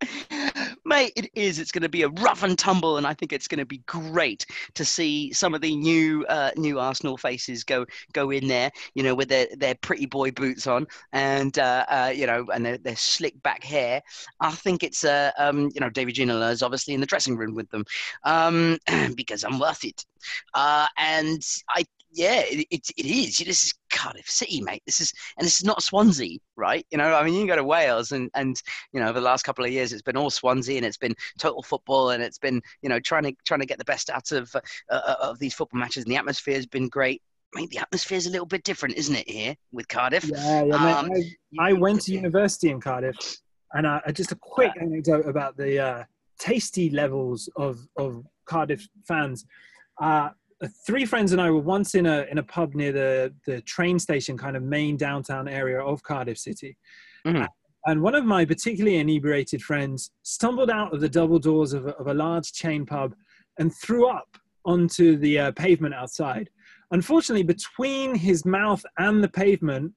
the 0.00 0.67
Mate, 0.88 1.12
it 1.16 1.30
is. 1.34 1.58
It's 1.58 1.70
going 1.70 1.82
to 1.82 1.88
be 1.90 2.00
a 2.00 2.08
rough 2.08 2.42
and 2.42 2.58
tumble, 2.58 2.96
and 2.96 3.06
I 3.06 3.12
think 3.12 3.34
it's 3.34 3.46
going 3.46 3.58
to 3.58 3.66
be 3.66 3.82
great 3.84 4.46
to 4.72 4.86
see 4.86 5.30
some 5.34 5.54
of 5.54 5.60
the 5.60 5.76
new 5.76 6.24
uh, 6.30 6.50
new 6.56 6.80
Arsenal 6.80 7.18
faces 7.18 7.62
go 7.62 7.84
go 8.14 8.30
in 8.30 8.48
there. 8.48 8.70
You 8.94 9.02
know, 9.02 9.14
with 9.14 9.28
their, 9.28 9.48
their 9.54 9.74
pretty 9.74 10.06
boy 10.06 10.30
boots 10.30 10.66
on, 10.66 10.86
and 11.12 11.58
uh, 11.58 11.84
uh, 11.90 12.12
you 12.16 12.26
know, 12.26 12.46
and 12.54 12.64
their, 12.64 12.78
their 12.78 12.96
slick 12.96 13.40
back 13.42 13.62
hair. 13.64 14.00
I 14.40 14.50
think 14.52 14.82
it's 14.82 15.04
uh, 15.04 15.30
um, 15.36 15.68
you 15.74 15.80
know, 15.82 15.90
David 15.90 16.14
Ginola 16.14 16.50
is 16.52 16.62
obviously 16.62 16.94
in 16.94 17.00
the 17.00 17.06
dressing 17.06 17.36
room 17.36 17.54
with 17.54 17.68
them 17.68 17.84
um, 18.24 18.78
because 19.14 19.44
I'm 19.44 19.58
worth 19.58 19.84
it. 19.84 20.06
Uh, 20.54 20.86
and 20.96 21.42
I, 21.68 21.84
yeah, 22.18 22.42
it, 22.44 22.66
it, 22.70 22.90
it 22.96 23.06
is. 23.06 23.36
This 23.38 23.62
is 23.62 23.74
Cardiff 23.90 24.28
City, 24.28 24.60
mate. 24.60 24.82
This 24.86 25.00
is, 25.00 25.12
and 25.38 25.46
this 25.46 25.58
is 25.58 25.64
not 25.64 25.84
Swansea, 25.84 26.38
right? 26.56 26.84
You 26.90 26.98
know, 26.98 27.14
I 27.14 27.22
mean, 27.22 27.34
you 27.34 27.46
go 27.46 27.54
to 27.54 27.62
Wales, 27.62 28.10
and 28.10 28.28
and 28.34 28.60
you 28.92 28.98
know, 28.98 29.08
over 29.08 29.20
the 29.20 29.24
last 29.24 29.44
couple 29.44 29.64
of 29.64 29.70
years, 29.70 29.92
it's 29.92 30.02
been 30.02 30.16
all 30.16 30.28
Swansea, 30.28 30.76
and 30.76 30.84
it's 30.84 30.96
been 30.96 31.14
total 31.38 31.62
football, 31.62 32.10
and 32.10 32.22
it's 32.22 32.38
been 32.38 32.60
you 32.82 32.88
know 32.88 32.98
trying 32.98 33.22
to 33.22 33.32
trying 33.46 33.60
to 33.60 33.66
get 33.66 33.78
the 33.78 33.84
best 33.84 34.10
out 34.10 34.32
of 34.32 34.52
uh, 34.56 34.60
uh 34.90 35.14
of 35.20 35.38
these 35.38 35.54
football 35.54 35.78
matches, 35.78 36.04
and 36.04 36.12
the 36.12 36.16
atmosphere 36.16 36.56
has 36.56 36.66
been 36.66 36.88
great. 36.88 37.22
I 37.54 37.60
mean, 37.60 37.68
the 37.70 37.78
atmosphere 37.78 38.18
is 38.18 38.26
a 38.26 38.30
little 38.30 38.46
bit 38.46 38.64
different, 38.64 38.96
isn't 38.96 39.14
it, 39.14 39.30
here 39.30 39.54
with 39.72 39.86
Cardiff? 39.86 40.24
Yeah, 40.24 40.64
yeah. 40.64 40.74
Um, 40.74 41.10
I, 41.60 41.70
I, 41.70 41.72
went 41.72 42.02
to 42.02 42.12
university 42.12 42.70
in 42.70 42.80
Cardiff, 42.80 43.16
and 43.74 43.86
uh, 43.86 44.00
just 44.12 44.32
a 44.32 44.36
quick 44.36 44.72
anecdote 44.80 45.26
about 45.26 45.56
the 45.56 45.78
uh, 45.78 46.04
tasty 46.40 46.90
levels 46.90 47.48
of 47.56 47.78
of 47.96 48.26
Cardiff 48.44 48.88
fans. 49.06 49.46
Uh, 50.00 50.30
three 50.66 51.04
friends 51.04 51.32
and 51.32 51.40
I 51.40 51.50
were 51.50 51.60
once 51.60 51.94
in 51.94 52.06
a 52.06 52.26
in 52.30 52.38
a 52.38 52.42
pub 52.42 52.74
near 52.74 52.92
the 52.92 53.32
the 53.46 53.60
train 53.62 53.98
station, 53.98 54.36
kind 54.36 54.56
of 54.56 54.62
main 54.62 54.96
downtown 54.96 55.48
area 55.48 55.80
of 55.80 56.02
Cardiff 56.02 56.38
City. 56.38 56.76
Mm-hmm. 57.26 57.44
And 57.86 58.02
one 58.02 58.14
of 58.14 58.24
my 58.24 58.44
particularly 58.44 58.98
inebriated 58.98 59.62
friends 59.62 60.10
stumbled 60.22 60.70
out 60.70 60.92
of 60.92 61.00
the 61.00 61.08
double 61.08 61.38
doors 61.38 61.72
of 61.72 61.86
a, 61.86 61.90
of 61.96 62.08
a 62.08 62.14
large 62.14 62.52
chain 62.52 62.84
pub 62.84 63.14
and 63.58 63.74
threw 63.74 64.08
up 64.08 64.36
onto 64.64 65.16
the 65.16 65.38
uh, 65.38 65.52
pavement 65.52 65.94
outside. 65.94 66.50
Unfortunately, 66.90 67.44
between 67.44 68.14
his 68.14 68.44
mouth 68.44 68.84
and 68.98 69.22
the 69.22 69.28
pavement 69.28 69.92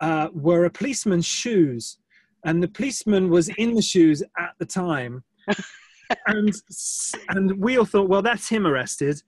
uh, 0.00 0.28
were 0.32 0.64
a 0.64 0.70
policeman's 0.70 1.26
shoes, 1.26 1.98
and 2.44 2.62
the 2.62 2.68
policeman 2.68 3.30
was 3.30 3.48
in 3.50 3.74
the 3.74 3.82
shoes 3.82 4.22
at 4.38 4.54
the 4.58 4.66
time. 4.66 5.22
and 6.26 6.52
and 7.28 7.58
we 7.58 7.78
all 7.78 7.84
thought, 7.84 8.08
well, 8.08 8.22
that's 8.22 8.48
him 8.48 8.66
arrested 8.66 9.22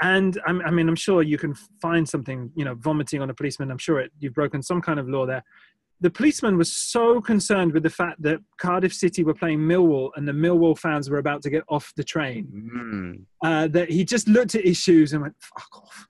and 0.00 0.40
I 0.46 0.70
mean, 0.70 0.88
I'm 0.88 0.96
sure 0.96 1.22
you 1.22 1.38
can 1.38 1.54
find 1.82 2.08
something, 2.08 2.50
you 2.54 2.64
know, 2.64 2.74
vomiting 2.74 3.20
on 3.20 3.30
a 3.30 3.34
policeman. 3.34 3.70
I'm 3.70 3.78
sure 3.78 4.00
it, 4.00 4.12
you've 4.20 4.34
broken 4.34 4.62
some 4.62 4.80
kind 4.80 5.00
of 5.00 5.08
law 5.08 5.26
there. 5.26 5.42
The 6.00 6.10
policeman 6.10 6.56
was 6.56 6.72
so 6.72 7.20
concerned 7.20 7.72
with 7.72 7.82
the 7.82 7.90
fact 7.90 8.22
that 8.22 8.38
Cardiff 8.58 8.94
City 8.94 9.24
were 9.24 9.34
playing 9.34 9.58
Millwall 9.58 10.10
and 10.14 10.28
the 10.28 10.32
Millwall 10.32 10.78
fans 10.78 11.10
were 11.10 11.18
about 11.18 11.42
to 11.42 11.50
get 11.50 11.64
off 11.68 11.92
the 11.96 12.04
train 12.04 12.46
mm. 12.54 13.24
uh, 13.44 13.66
that 13.68 13.90
he 13.90 14.04
just 14.04 14.28
looked 14.28 14.54
at 14.54 14.64
his 14.64 14.76
shoes 14.76 15.12
and 15.12 15.22
went, 15.22 15.34
fuck 15.40 15.82
off. 15.82 16.06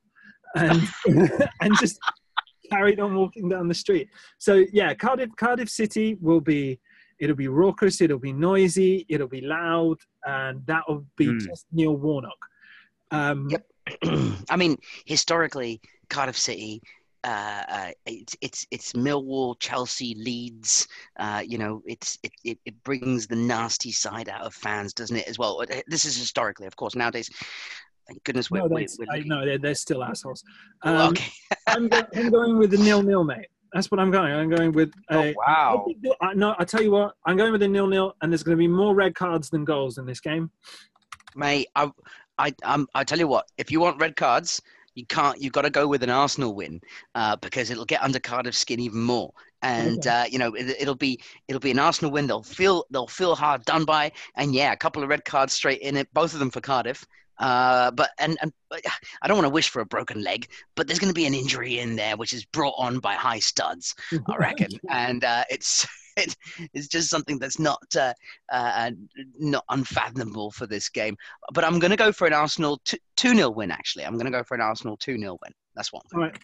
And, 0.55 0.83
and 1.63 1.75
just 1.79 1.99
carried 2.71 3.01
on 3.01 3.15
walking 3.15 3.49
down 3.49 3.67
the 3.69 3.75
street. 3.75 4.11
So, 4.37 4.67
yeah, 4.75 4.93
Cardiff, 4.93 5.31
Cardiff 5.37 5.71
City 5.71 6.19
will 6.21 6.43
be 6.43 6.79
it'll 7.19 7.37
be 7.37 7.49
raucous, 7.49 8.01
it'll 8.01 8.19
be 8.19 8.33
noisy, 8.33 9.05
it'll 9.09 9.29
be 9.29 9.41
loud, 9.41 9.97
and 10.25 10.65
that'll 10.67 11.05
be 11.17 11.27
mm. 11.27 11.41
just 11.41 11.67
Neil 11.73 11.97
Warnock. 11.97 12.39
Um, 13.11 13.49
yep. 13.51 13.67
I 14.51 14.57
mean, 14.57 14.77
historically, 15.07 15.81
Cardiff 16.09 16.39
City, 16.39 16.83
uh, 17.25 17.63
uh, 17.69 17.91
it's 18.07 18.37
it's 18.41 18.67
it's 18.71 18.93
Millwall, 18.93 19.59
Chelsea, 19.59 20.15
Leeds. 20.15 20.87
Uh, 21.19 21.43
you 21.45 21.59
know, 21.59 21.83
it's 21.85 22.19
it, 22.23 22.33
it, 22.45 22.59
it 22.65 22.83
brings 22.85 23.27
the 23.27 23.37
nasty 23.37 23.91
side 23.91 24.29
out 24.29 24.43
of 24.43 24.55
fans, 24.55 24.93
doesn't 24.93 25.17
it? 25.17 25.29
As 25.29 25.39
well. 25.39 25.61
Uh, 25.61 25.81
this 25.89 26.05
is 26.05 26.17
historically, 26.17 26.67
of 26.67 26.77
course. 26.77 26.95
Nowadays, 26.95 27.29
thank 28.07 28.23
goodness 28.25 28.51
we're. 28.51 28.61
No, 28.61 28.67
we're, 28.67 28.87
we're 28.99 29.13
I, 29.13 29.23
no 29.27 29.45
they're, 29.45 29.59
they're 29.59 29.75
still 29.75 30.05
assholes. 30.05 30.45
Um, 30.83 31.11
okay. 31.11 31.31
I'm, 31.67 31.89
go, 31.89 32.03
I'm 32.15 32.31
going 32.31 32.59
with 32.59 32.71
the 32.71 32.79
nil 32.79 33.03
nil, 33.03 33.25
mate. 33.25 33.49
That's 33.73 33.91
what 33.91 34.01
I'm 34.01 34.11
going. 34.11 34.33
I'm 34.33 34.49
going 34.49 34.73
with. 34.73 34.93
A, 35.11 35.17
oh 35.17 35.35
wow! 35.37 35.87
I, 36.23 36.35
no, 36.35 36.55
I 36.59 36.65
tell 36.65 36.83
you 36.83 36.93
what. 36.93 37.15
I'm 37.27 37.37
going 37.37 37.53
with 37.53 37.63
a 37.63 37.69
nil 37.69 37.89
nil, 37.89 38.15
and 38.23 38.33
there's 38.33 38.43
going 38.43 38.57
to 38.57 38.59
be 38.59 38.69
more 38.69 38.95
red 38.95 39.15
cards 39.15 39.51
than 39.51 39.65
goals 39.65 39.99
in 39.99 40.07
this 40.07 40.21
game. 40.21 40.51
Mate, 41.35 41.67
I 41.75 41.91
I 42.39 42.55
um, 42.65 42.87
I 42.95 43.05
tell 43.05 43.19
you 43.19 43.29
what, 43.29 43.47
if 43.59 43.71
you 43.71 43.81
want 43.81 44.01
red 44.01 44.17
cards, 44.17 44.63
you 44.95 45.07
can't. 45.07 45.41
You've 45.41 45.53
got 45.53 45.63
to 45.63 45.71
go 45.71 45.87
with 45.87 46.03
an 46.03 46.11
Arsenal 46.11 46.55
win 46.55 46.81
uh, 47.15 47.37
because 47.37 47.71
it'll 47.71 47.85
get 47.85 48.03
under 48.03 48.19
Cardiff's 48.19 48.59
skin 48.59 48.81
even 48.81 49.01
more. 49.01 49.33
And 49.63 50.07
uh, 50.07 50.25
you 50.31 50.39
know 50.39 50.55
it, 50.55 50.87
will 50.87 50.95
be 50.95 51.21
it'll 51.49 51.61
be 51.61 51.71
an 51.71 51.79
Arsenal 51.79 52.13
win. 52.13 52.27
They'll 52.27 52.43
feel 52.43 52.85
they'll 52.91 53.07
feel 53.07 53.35
hard 53.35 53.65
done 53.65 53.85
by. 53.85 54.13
And 54.37 54.55
yeah, 54.55 54.73
a 54.73 54.77
couple 54.77 55.03
of 55.03 55.09
red 55.09 55.25
cards 55.25 55.53
straight 55.53 55.81
in 55.81 55.97
it, 55.97 56.13
both 56.13 56.33
of 56.33 56.39
them 56.39 56.51
for 56.51 56.61
Cardiff. 56.61 57.05
Uh, 57.39 57.91
but 57.93 58.11
and, 58.19 58.37
and 58.43 58.53
I 59.23 59.29
don't 59.29 59.37
want 59.37 59.47
to 59.47 59.53
wish 59.53 59.69
for 59.69 59.81
a 59.81 59.87
broken 59.87 60.23
leg, 60.23 60.49
but 60.75 60.87
there's 60.87 60.99
going 60.99 61.11
to 61.11 61.15
be 61.15 61.27
an 61.27 61.35
injury 61.35 61.79
in 61.79 61.95
there, 61.95 62.17
which 62.17 62.33
is 62.33 62.45
brought 62.45 62.75
on 62.77 62.99
by 62.99 63.15
high 63.15 63.39
studs, 63.39 63.95
I 64.13 64.37
reckon. 64.37 64.69
and 64.91 65.23
uh, 65.23 65.45
it's 65.49 65.87
it 66.19 66.37
is 66.75 66.89
just 66.89 67.09
something 67.09 67.39
that's 67.39 67.59
not 67.59 67.83
uh, 67.97 68.13
uh, 68.53 68.91
not 69.39 69.65
unfathomable 69.71 70.51
for 70.51 70.67
this 70.67 70.89
game. 70.89 71.17
But 71.55 71.65
I'm 71.65 71.79
going 71.79 71.91
to 71.91 71.97
go 71.97 72.13
for 72.13 72.27
an 72.27 72.33
Arsenal 72.33 72.81
2 72.85 72.99
0 73.35 73.51
win, 73.51 73.71
actually. 73.71 74.05
I'm 74.05 74.15
going 74.15 74.27
to 74.27 74.31
go 74.31 74.43
for 74.43 74.55
an 74.55 74.61
Arsenal 74.61 74.97
2 74.97 75.19
0 75.19 75.39
win. 75.43 75.53
That's 75.75 75.93
one. 75.93 76.03
All 76.15 76.21
right. 76.21 76.37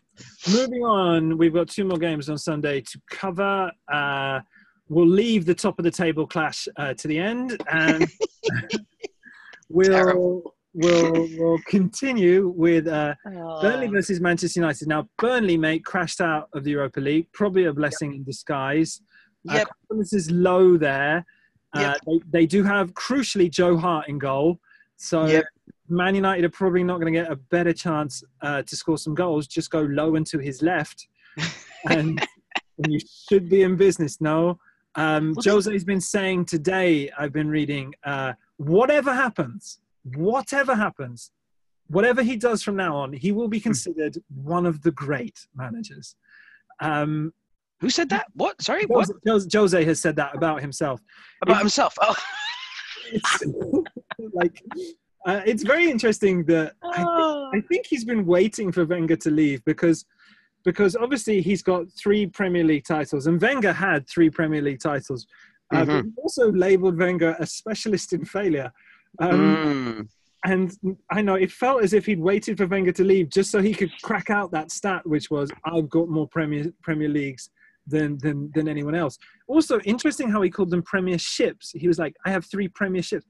Moving 0.49 0.83
on, 0.85 1.37
we've 1.37 1.53
got 1.53 1.69
two 1.69 1.85
more 1.85 1.99
games 1.99 2.29
on 2.29 2.39
Sunday 2.39 2.81
to 2.81 3.01
cover. 3.11 3.71
Uh, 3.93 4.41
we'll 4.89 5.09
leave 5.09 5.45
the 5.45 5.55
top 5.55 5.79
of 5.79 5.85
the 5.85 5.91
table 5.91 6.27
clash 6.27 6.69
uh, 6.77 6.95
to 6.95 7.09
the 7.09 7.19
end. 7.19 7.61
And 7.71 8.09
we'll. 9.69 10.55
We'll, 10.77 11.29
we'll 11.39 11.61
continue 11.69 12.49
with 12.49 12.89
uh, 12.89 13.15
Burnley 13.63 13.87
versus 13.87 14.21
Manchester 14.21 14.59
United. 14.59 14.89
Now, 14.89 15.09
Burnley, 15.19 15.57
mate, 15.57 15.85
crashed 15.85 16.21
out 16.21 16.49
of 16.53 16.65
the 16.65 16.73
Europa 16.73 16.99
League. 16.99 17.29
Probably 17.33 17.67
a 17.67 17.73
blessing 17.73 18.11
yep. 18.11 18.19
in 18.19 18.25
disguise. 18.25 19.01
Yep. 19.45 19.69
confidence 19.69 20.13
is 20.13 20.31
low 20.31 20.77
there. 20.77 21.25
Uh, 21.75 21.81
yep. 21.81 22.01
they, 22.07 22.21
they 22.31 22.47
do 22.47 22.63
have, 22.63 22.95
crucially, 22.95 23.51
Joe 23.51 23.77
Hart 23.77 24.09
in 24.09 24.19
goal. 24.19 24.61
So 24.97 25.27
yep. 25.27 25.45
Man 25.89 26.15
United 26.15 26.45
are 26.45 26.51
probably 26.51 26.85
not 26.85 27.01
going 27.01 27.13
to 27.13 27.21
get 27.21 27.31
a 27.31 27.37
better 27.37 27.73
chance 27.73 28.23
uh, 28.41 28.63
to 28.63 28.77
score 28.77 28.97
some 28.97 29.15
goals. 29.15 29.47
Just 29.47 29.71
go 29.71 29.83
low 29.83 30.17
and 30.17 30.27
to 30.29 30.39
his 30.39 30.63
left. 30.63 31.09
and, 31.91 32.27
and 32.79 32.93
you 32.93 33.01
should 33.29 33.49
be 33.49 33.63
in 33.63 33.77
business. 33.77 34.21
No. 34.21 34.59
Um, 34.95 35.35
Jose's 35.45 35.85
been 35.85 36.01
saying 36.01 36.47
today, 36.47 37.11
I've 37.19 37.33
been 37.33 37.49
reading, 37.49 37.95
uh, 38.05 38.35
whatever 38.57 39.13
happens, 39.13 39.81
whatever 40.15 40.75
happens, 40.75 41.33
whatever 41.89 42.23
he 42.23 42.37
does 42.37 42.63
from 42.63 42.77
now 42.77 42.97
on, 42.97 43.13
he 43.13 43.33
will 43.33 43.49
be 43.49 43.59
hmm. 43.59 43.65
considered 43.65 44.17
one 44.43 44.67
of 44.67 44.83
the 44.83 44.93
great 44.93 45.47
managers. 45.55 46.17
Um, 46.81 47.33
who 47.85 47.91
said 47.91 48.09
that? 48.09 48.25
What? 48.33 48.61
Sorry, 48.63 48.87
Jose, 48.91 49.13
what? 49.13 49.53
Jose 49.53 49.85
has 49.85 50.01
said 50.01 50.17
that 50.17 50.35
about 50.35 50.63
himself. 50.63 51.03
About 51.43 51.59
himself. 51.59 51.95
Oh. 52.01 52.17
It's, 53.13 53.45
like, 54.33 54.63
uh, 55.27 55.43
it's 55.45 55.63
very 55.63 55.91
interesting 55.91 56.47
that 56.47 56.73
oh. 56.83 56.91
I, 56.91 57.53
th-. 57.53 57.65
I, 57.65 57.67
think 57.69 57.87
he's 57.87 58.07
been 58.07 58.25
waiting 58.25 58.73
for 58.73 58.87
Wenger 58.87 59.17
to 59.17 59.31
leave 59.31 59.63
because, 59.67 60.07
because 60.65 60.97
obviously 60.97 61.43
he's 61.43 61.63
got 61.63 61.85
three 61.93 62.27
Premier 62.27 62.65
League 62.65 62.87
titles, 62.87 63.27
and 63.27 63.39
Wenger 63.39 63.75
had 63.75 64.09
three 64.09 64.31
Premier 64.31 64.63
League 64.63 64.81
titles. 64.81 65.27
Uh, 65.71 65.83
mm-hmm. 65.83 65.91
But 65.91 66.05
he 66.05 66.13
also 66.23 66.51
labelled 66.53 66.99
Wenger 66.99 67.37
a 67.39 67.47
specialist 67.47 68.15
in 68.15 68.25
failure. 68.25 68.73
Um, 69.19 69.57
mm. 69.57 70.09
And 70.47 70.99
I 71.11 71.21
know 71.21 71.35
it 71.35 71.53
felt 71.53 71.83
as 71.83 71.93
if 71.93 72.07
he'd 72.07 72.21
waited 72.21 72.57
for 72.57 72.67
Wenger 72.67 72.93
to 72.93 73.05
leave 73.05 73.29
just 73.29 73.51
so 73.51 73.61
he 73.61 73.75
could 73.75 73.91
crack 74.03 74.31
out 74.31 74.51
that 74.53 74.71
stat, 74.71 75.07
which 75.07 75.31
was, 75.31 75.51
"I've 75.67 75.91
got 75.91 76.09
more 76.09 76.27
Premier 76.29 76.73
Premier 76.83 77.11
Leagues 77.11 77.51
than 77.87 78.19
than 78.19 78.51
than 78.55 78.69
anyone 78.69 78.95
else. 78.95 79.19
Also, 79.47 79.81
interesting 79.81 80.29
how 80.31 80.43
he 80.43 80.51
called 80.51 80.71
them 80.71 80.83
premierships. 80.83 81.71
He 81.75 81.89
was 81.89 81.99
like, 81.99 82.15
"I 82.25 82.31
have 82.31 82.45
three 82.47 82.69
premierships." 82.69 83.25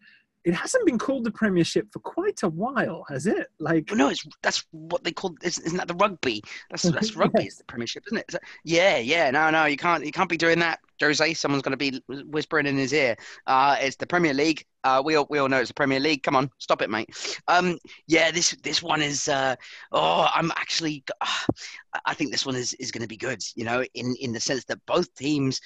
It 0.45 0.55
hasn't 0.55 0.85
been 0.85 0.99
called 0.99 1.25
the 1.25 1.31
Premiership 1.31 1.91
for 1.91 2.01
quite 2.01 2.43
a 2.43 2.49
while, 2.49 3.05
has 3.09 3.27
it? 3.27 3.49
Like, 3.59 3.91
no, 3.93 4.11
it's 4.11 4.27
that's 4.43 4.65
what 4.73 5.03
they 5.03 5.13
call. 5.13 5.35
Isn't 5.43 5.77
that 5.77 5.89
the 5.89 5.95
rugby? 5.95 6.43
That's 6.71 6.83
that's 6.83 7.17
rugby. 7.17 7.47
Is 7.47 7.57
the 7.57 7.65
Premiership, 7.65 8.05
isn't 8.09 8.19
it? 8.19 8.35
yeah, 8.65 8.99
yeah. 8.99 9.31
No, 9.31 9.49
no, 9.51 9.65
you 9.65 9.79
can't. 9.79 10.05
You 10.05 10.13
can't 10.13 10.29
be 10.29 10.37
doing 10.37 10.59
that, 10.59 10.81
Jose. 11.01 11.35
Someone's 11.35 11.63
going 11.63 11.77
to 11.77 11.79
be 11.79 12.03
whispering 12.25 12.67
in 12.67 12.77
his 12.77 12.93
ear. 12.93 13.17
Uh, 13.47 13.77
it's 13.81 13.97
the 13.97 14.07
Premier 14.07 14.35
League. 14.35 14.65
Uh, 14.85 15.03
we 15.03 15.15
all 15.15 15.27
we 15.31 15.39
all 15.39 15.49
know 15.49 15.61
it's 15.61 15.71
the 15.71 15.75
Premier 15.75 16.01
League. 16.01 16.23
Come 16.23 16.37
on, 16.37 16.51
stop 16.59 16.83
it, 16.83 16.91
mate. 16.91 17.09
Um, 17.49 17.79
yeah, 18.07 18.31
this 18.31 18.51
this 18.63 18.83
one 18.83 19.01
is. 19.01 19.29
Uh, 19.29 19.57
oh, 19.93 20.29
I'm 20.35 20.51
actually. 20.53 21.05
Uh, 21.23 21.55
I 22.05 22.13
think 22.13 22.33
this 22.33 22.45
one 22.45 22.55
is 22.55 22.75
is 22.75 22.93
going 22.93 23.03
to 23.03 23.09
be 23.09 23.17
good. 23.17 23.43
You 23.55 23.65
know, 23.65 23.83
in 23.95 24.15
in 24.21 24.33
the 24.33 24.41
sense 24.41 24.65
that 24.67 24.85
both 24.85 25.15
teams 25.15 25.61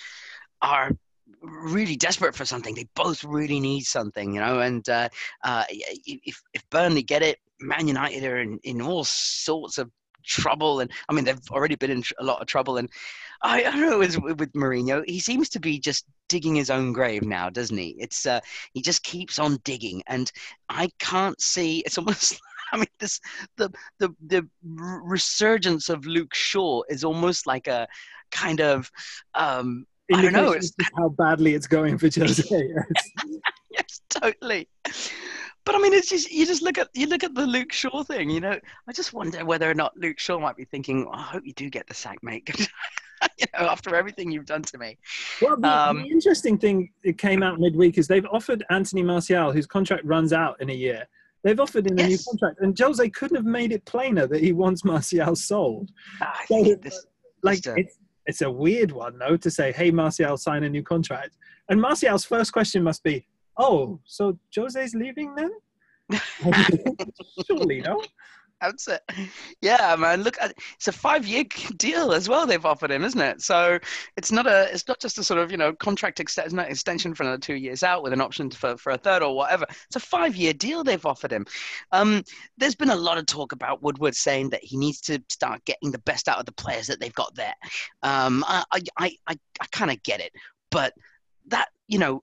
are 0.62 0.92
really 1.40 1.96
desperate 1.96 2.34
for 2.34 2.44
something. 2.44 2.74
They 2.74 2.88
both 2.94 3.24
really 3.24 3.60
need 3.60 3.82
something, 3.82 4.32
you 4.32 4.40
know. 4.40 4.60
And 4.60 4.88
uh, 4.88 5.08
uh, 5.44 5.64
if 5.70 6.42
if 6.54 6.68
Burnley 6.70 7.02
get 7.02 7.22
it, 7.22 7.38
Man 7.60 7.88
United 7.88 8.24
are 8.24 8.40
in, 8.40 8.58
in 8.62 8.80
all 8.80 9.04
sorts 9.04 9.78
of 9.78 9.90
trouble. 10.24 10.80
And 10.80 10.90
I 11.08 11.12
mean, 11.12 11.24
they've 11.24 11.50
already 11.50 11.74
been 11.74 11.90
in 11.90 12.02
a 12.18 12.24
lot 12.24 12.40
of 12.40 12.46
trouble. 12.46 12.76
And 12.76 12.88
I, 13.42 13.64
I 13.64 13.70
don't 13.70 13.80
know 13.80 13.98
with, 13.98 14.18
with 14.18 14.52
Mourinho, 14.52 15.02
he 15.06 15.20
seems 15.20 15.48
to 15.50 15.60
be 15.60 15.78
just 15.78 16.04
digging 16.28 16.54
his 16.54 16.70
own 16.70 16.92
grave 16.92 17.22
now, 17.22 17.48
doesn't 17.50 17.76
he? 17.76 17.96
It's 17.98 18.26
uh, 18.26 18.40
he 18.72 18.82
just 18.82 19.02
keeps 19.02 19.38
on 19.38 19.58
digging, 19.64 20.02
and 20.06 20.30
I 20.68 20.90
can't 20.98 21.40
see. 21.40 21.80
It's 21.80 21.98
almost. 21.98 22.40
I 22.70 22.76
mean, 22.76 22.86
this 23.00 23.18
the 23.56 23.70
the 23.98 24.10
the 24.26 24.46
resurgence 24.62 25.88
of 25.88 26.04
Luke 26.04 26.34
Shaw 26.34 26.82
is 26.90 27.02
almost 27.02 27.46
like 27.46 27.66
a 27.66 27.88
kind 28.30 28.60
of 28.60 28.90
um, 29.34 29.86
I 30.12 30.22
don't 30.22 30.32
know. 30.32 30.52
It's 30.52 30.72
how 30.96 31.10
badly 31.10 31.54
it's 31.54 31.66
going 31.66 31.98
for 31.98 32.08
Jose. 32.08 32.44
yes, 33.70 34.00
totally. 34.08 34.68
but 35.64 35.74
I 35.74 35.78
mean, 35.78 35.92
it's 35.92 36.08
just 36.08 36.30
you 36.30 36.46
just 36.46 36.62
look 36.62 36.78
at 36.78 36.88
you 36.94 37.06
look 37.06 37.24
at 37.24 37.34
the 37.34 37.46
Luke 37.46 37.72
Shaw 37.72 38.02
thing. 38.02 38.30
You 38.30 38.40
know, 38.40 38.58
I 38.88 38.92
just 38.92 39.12
wonder 39.12 39.44
whether 39.44 39.70
or 39.70 39.74
not 39.74 39.96
Luke 39.96 40.18
Shaw 40.18 40.38
might 40.38 40.56
be 40.56 40.64
thinking, 40.64 41.06
oh, 41.06 41.12
"I 41.12 41.22
hope 41.22 41.42
you 41.44 41.52
do 41.52 41.68
get 41.68 41.86
the 41.86 41.94
sack, 41.94 42.18
mate." 42.22 42.48
you 43.38 43.46
know, 43.52 43.66
after 43.66 43.94
everything 43.94 44.30
you've 44.30 44.46
done 44.46 44.62
to 44.62 44.78
me. 44.78 44.96
Well, 45.42 45.56
the, 45.56 45.68
Um, 45.68 46.02
the 46.02 46.08
interesting 46.08 46.58
thing 46.58 46.90
that 47.04 47.18
came 47.18 47.42
out 47.42 47.58
midweek 47.58 47.98
is 47.98 48.06
they've 48.06 48.26
offered 48.26 48.64
Anthony 48.70 49.02
Martial, 49.02 49.52
whose 49.52 49.66
contract 49.66 50.04
runs 50.04 50.32
out 50.32 50.60
in 50.60 50.70
a 50.70 50.74
year. 50.74 51.06
They've 51.44 51.58
offered 51.60 51.86
him 51.86 51.98
a 51.98 52.08
new 52.08 52.18
contract, 52.18 52.60
and 52.60 52.76
Jose 52.78 53.08
couldn't 53.10 53.36
have 53.36 53.44
made 53.44 53.72
it 53.72 53.84
plainer 53.84 54.26
that 54.26 54.40
he 54.40 54.52
wants 54.52 54.84
Martial 54.84 55.36
sold. 55.36 55.90
I 56.20 56.44
So, 56.48 56.74
this, 56.82 57.06
Like 57.42 57.56
Just, 57.62 57.68
uh, 57.68 57.74
it's 57.76 57.96
it's 58.28 58.42
a 58.42 58.50
weird 58.50 58.92
one 58.92 59.18
though 59.18 59.36
to 59.38 59.50
say, 59.50 59.72
"Hey, 59.72 59.90
Martial, 59.90 60.36
sign 60.36 60.62
a 60.62 60.68
new 60.68 60.82
contract." 60.82 61.30
And 61.68 61.80
Martial's 61.80 62.24
first 62.24 62.52
question 62.52 62.84
must 62.84 63.02
be, 63.02 63.26
"Oh, 63.56 63.98
so 64.04 64.38
Jose's 64.54 64.94
leaving 64.94 65.34
then?" 65.34 65.50
Surely, 67.46 67.80
no. 67.80 68.00
It. 68.60 69.02
Yeah, 69.60 69.96
man. 69.96 70.22
Look, 70.22 70.36
it's 70.40 70.88
a 70.88 70.92
five-year 70.92 71.44
deal 71.76 72.12
as 72.12 72.28
well. 72.28 72.46
They've 72.46 72.64
offered 72.64 72.90
him, 72.90 73.04
isn't 73.04 73.20
it? 73.20 73.42
So 73.42 73.78
it's 74.16 74.30
not 74.30 74.46
a, 74.46 74.72
it's 74.72 74.86
not 74.86 75.00
just 75.00 75.18
a 75.18 75.24
sort 75.24 75.40
of 75.40 75.50
you 75.50 75.56
know 75.56 75.72
contract 75.72 76.20
extension, 76.20 77.14
for 77.14 77.22
another 77.22 77.38
two 77.38 77.54
years 77.54 77.82
out 77.82 78.02
with 78.02 78.12
an 78.12 78.20
option 78.20 78.50
for 78.50 78.76
for 78.76 78.92
a 78.92 78.98
third 78.98 79.22
or 79.22 79.34
whatever. 79.34 79.66
It's 79.86 79.96
a 79.96 80.00
five-year 80.00 80.52
deal 80.54 80.84
they've 80.84 81.04
offered 81.04 81.32
him. 81.32 81.46
Um, 81.92 82.22
there's 82.56 82.74
been 82.74 82.90
a 82.90 82.96
lot 82.96 83.18
of 83.18 83.26
talk 83.26 83.52
about 83.52 83.82
Woodward 83.82 84.14
saying 84.14 84.50
that 84.50 84.64
he 84.64 84.76
needs 84.76 85.00
to 85.02 85.22
start 85.28 85.64
getting 85.64 85.90
the 85.90 85.98
best 86.00 86.28
out 86.28 86.38
of 86.38 86.46
the 86.46 86.52
players 86.52 86.86
that 86.86 87.00
they've 87.00 87.14
got 87.14 87.34
there. 87.34 87.54
Um, 88.02 88.44
I 88.46 88.64
I 88.72 89.10
I, 89.26 89.38
I, 89.60 89.66
kind 89.72 89.90
of 89.90 90.02
get 90.02 90.20
it, 90.20 90.32
but 90.70 90.94
that 91.46 91.68
you 91.88 91.98
know, 91.98 92.20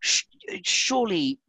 sh- 0.00 0.24
surely 0.62 1.38
uh, 1.42 1.47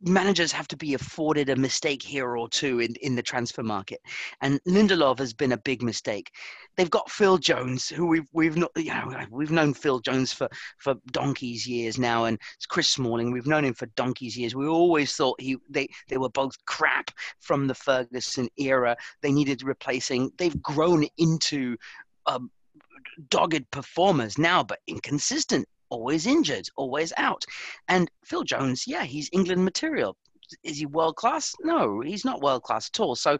managers 0.00 0.52
have 0.52 0.68
to 0.68 0.76
be 0.76 0.94
afforded 0.94 1.48
a 1.48 1.56
mistake 1.56 2.02
here 2.02 2.36
or 2.36 2.48
two 2.48 2.80
in, 2.80 2.94
in 2.96 3.16
the 3.16 3.22
transfer 3.22 3.62
market. 3.62 4.00
And 4.40 4.60
Lindelof 4.64 5.18
has 5.18 5.32
been 5.32 5.52
a 5.52 5.58
big 5.58 5.82
mistake. 5.82 6.30
They've 6.76 6.90
got 6.90 7.10
Phil 7.10 7.38
Jones, 7.38 7.88
who 7.88 8.06
we've 8.06 8.28
we've 8.32 8.56
not 8.56 8.70
you 8.76 8.92
know 8.92 9.26
we've 9.30 9.50
known 9.50 9.74
Phil 9.74 9.98
Jones 10.00 10.32
for 10.32 10.48
for 10.78 10.94
donkeys 11.10 11.66
years 11.66 11.98
now, 11.98 12.26
and 12.26 12.38
it's 12.56 12.66
Chris 12.66 12.88
Smalling. 12.88 13.32
We've 13.32 13.46
known 13.46 13.64
him 13.64 13.74
for 13.74 13.86
donkeys 13.96 14.36
years. 14.36 14.54
We 14.54 14.68
always 14.68 15.14
thought 15.14 15.40
he 15.40 15.56
they 15.68 15.88
they 16.08 16.18
were 16.18 16.30
both 16.30 16.54
crap 16.66 17.10
from 17.40 17.66
the 17.66 17.74
Ferguson 17.74 18.48
era. 18.56 18.96
They 19.22 19.32
needed 19.32 19.62
replacing. 19.62 20.30
They've 20.38 20.62
grown 20.62 21.06
into 21.16 21.76
um, 22.26 22.50
dogged 23.30 23.70
performers 23.70 24.38
now, 24.38 24.62
but 24.62 24.78
inconsistent 24.86 25.66
always 25.90 26.26
injured, 26.26 26.68
always 26.76 27.12
out. 27.16 27.44
And 27.88 28.10
Phil 28.24 28.44
Jones, 28.44 28.86
yeah, 28.86 29.04
he's 29.04 29.30
England 29.32 29.64
material. 29.64 30.16
Is 30.62 30.78
he 30.78 30.86
world 30.86 31.16
class? 31.16 31.54
No, 31.60 32.00
he's 32.00 32.24
not 32.24 32.40
world 32.40 32.62
class 32.62 32.90
at 32.92 33.00
all. 33.00 33.14
So, 33.14 33.38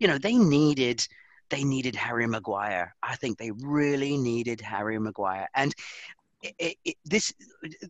you 0.00 0.08
know, 0.08 0.18
they 0.18 0.36
needed 0.36 1.06
they 1.50 1.64
needed 1.64 1.96
Harry 1.96 2.26
Maguire. 2.26 2.94
I 3.02 3.16
think 3.16 3.38
they 3.38 3.52
really 3.52 4.18
needed 4.18 4.60
Harry 4.60 4.98
Maguire. 4.98 5.48
And 5.54 5.74
it, 6.42 6.76
it, 6.84 6.96
this 7.04 7.32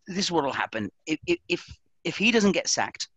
this 0.07 0.27
is 0.27 0.31
what 0.31 0.45
will 0.45 0.53
happen 0.53 0.91
if 1.07 1.19
if 1.49 1.79
if 2.05 2.17
he 2.17 2.31
doesn't 2.31 2.53
get 2.53 2.69
sacked, 2.69 3.09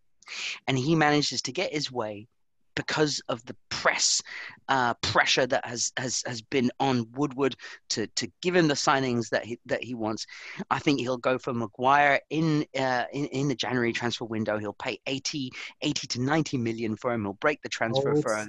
and 0.67 0.77
he 0.77 0.95
manages 0.95 1.41
to 1.43 1.51
get 1.51 1.73
his 1.73 1.91
way 1.91 2.27
because 2.75 3.21
of 3.29 3.43
the 3.45 3.55
press 3.69 4.21
uh, 4.69 4.93
pressure 4.95 5.45
that 5.47 5.65
has, 5.65 5.91
has 5.97 6.23
has 6.25 6.41
been 6.41 6.71
on 6.79 7.07
Woodward 7.13 7.55
to 7.89 8.07
to 8.07 8.31
give 8.41 8.55
him 8.55 8.67
the 8.67 8.73
signings 8.73 9.29
that 9.29 9.45
he 9.45 9.59
that 9.65 9.83
he 9.83 9.93
wants. 9.95 10.25
I 10.69 10.79
think 10.79 10.99
he'll 10.99 11.17
go 11.17 11.37
for 11.37 11.53
Maguire 11.53 12.19
in 12.29 12.65
uh, 12.77 13.05
in, 13.13 13.25
in 13.27 13.47
the 13.47 13.55
January 13.55 13.93
transfer 13.93 14.25
window. 14.25 14.57
He'll 14.57 14.73
pay 14.73 14.99
80, 15.07 15.51
80 15.81 16.07
to 16.07 16.21
ninety 16.21 16.57
million 16.57 16.95
for 16.95 17.11
him. 17.13 17.23
He'll 17.23 17.33
break 17.33 17.61
the 17.61 17.69
transfer 17.69 18.15
Oh, 18.15 18.21
for 18.21 18.33
a, 18.35 18.47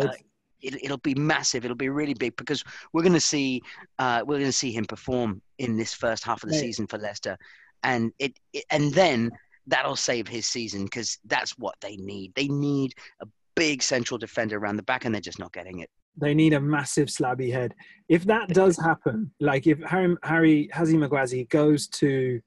uh, 0.00 0.12
it, 0.60 0.82
it'll 0.84 0.98
be 0.98 1.14
massive. 1.14 1.64
It'll 1.64 1.76
be 1.76 1.88
really 1.88 2.14
big 2.14 2.36
because 2.36 2.62
we're 2.92 3.02
going 3.02 3.12
to 3.14 3.20
see 3.20 3.60
uh, 3.98 4.22
we're 4.26 4.36
going 4.38 4.46
to 4.46 4.52
see 4.52 4.72
him 4.72 4.84
perform 4.84 5.42
in 5.58 5.76
this 5.76 5.94
first 5.94 6.24
half 6.24 6.42
of 6.42 6.48
the 6.48 6.54
Right. 6.54 6.60
season 6.60 6.86
for 6.86 6.98
Leicester, 6.98 7.36
and 7.82 8.12
it, 8.18 8.38
it 8.52 8.64
and 8.70 8.92
then 8.92 9.30
that'll 9.66 9.96
save 9.96 10.28
his 10.28 10.46
season 10.46 10.84
because 10.84 11.18
that's 11.24 11.52
what 11.58 11.74
they 11.80 11.96
need. 11.96 12.34
They 12.34 12.48
need 12.48 12.94
a 13.20 13.26
big 13.56 13.82
central 13.82 14.18
defender 14.18 14.58
around 14.58 14.76
the 14.76 14.82
back, 14.82 15.04
and 15.04 15.14
they're 15.14 15.20
just 15.20 15.38
not 15.38 15.52
getting 15.52 15.78
it. 15.80 15.90
they 16.16 16.34
need 16.34 16.52
a 16.52 16.60
massive 16.60 17.08
slabby 17.08 17.50
head. 17.52 17.74
If 18.08 18.24
that 18.24 18.48
does 18.48 18.76
happen, 18.78 19.30
like 19.40 19.66
if 19.66 19.78
Harry 19.82 20.16
Harry 20.22 20.68
Hazi 20.72 20.96
Magwazi 20.96 21.48
goes 21.48 21.88
to 22.00 22.40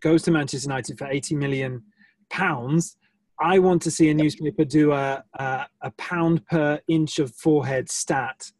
goes 0.00 0.22
to 0.22 0.30
Manchester 0.30 0.68
United 0.68 0.98
for 0.98 1.06
eighty 1.08 1.34
million 1.34 1.82
pounds, 2.30 2.96
I 3.40 3.58
want 3.58 3.80
to 3.82 3.90
see 3.90 4.10
a 4.10 4.14
newspaper 4.14 4.64
do 4.64 4.92
a 4.92 5.22
a, 5.34 5.66
a 5.82 5.90
pound 5.92 6.46
per 6.46 6.80
inch 6.88 7.18
of 7.18 7.34
forehead 7.34 7.88
stat. 7.90 8.50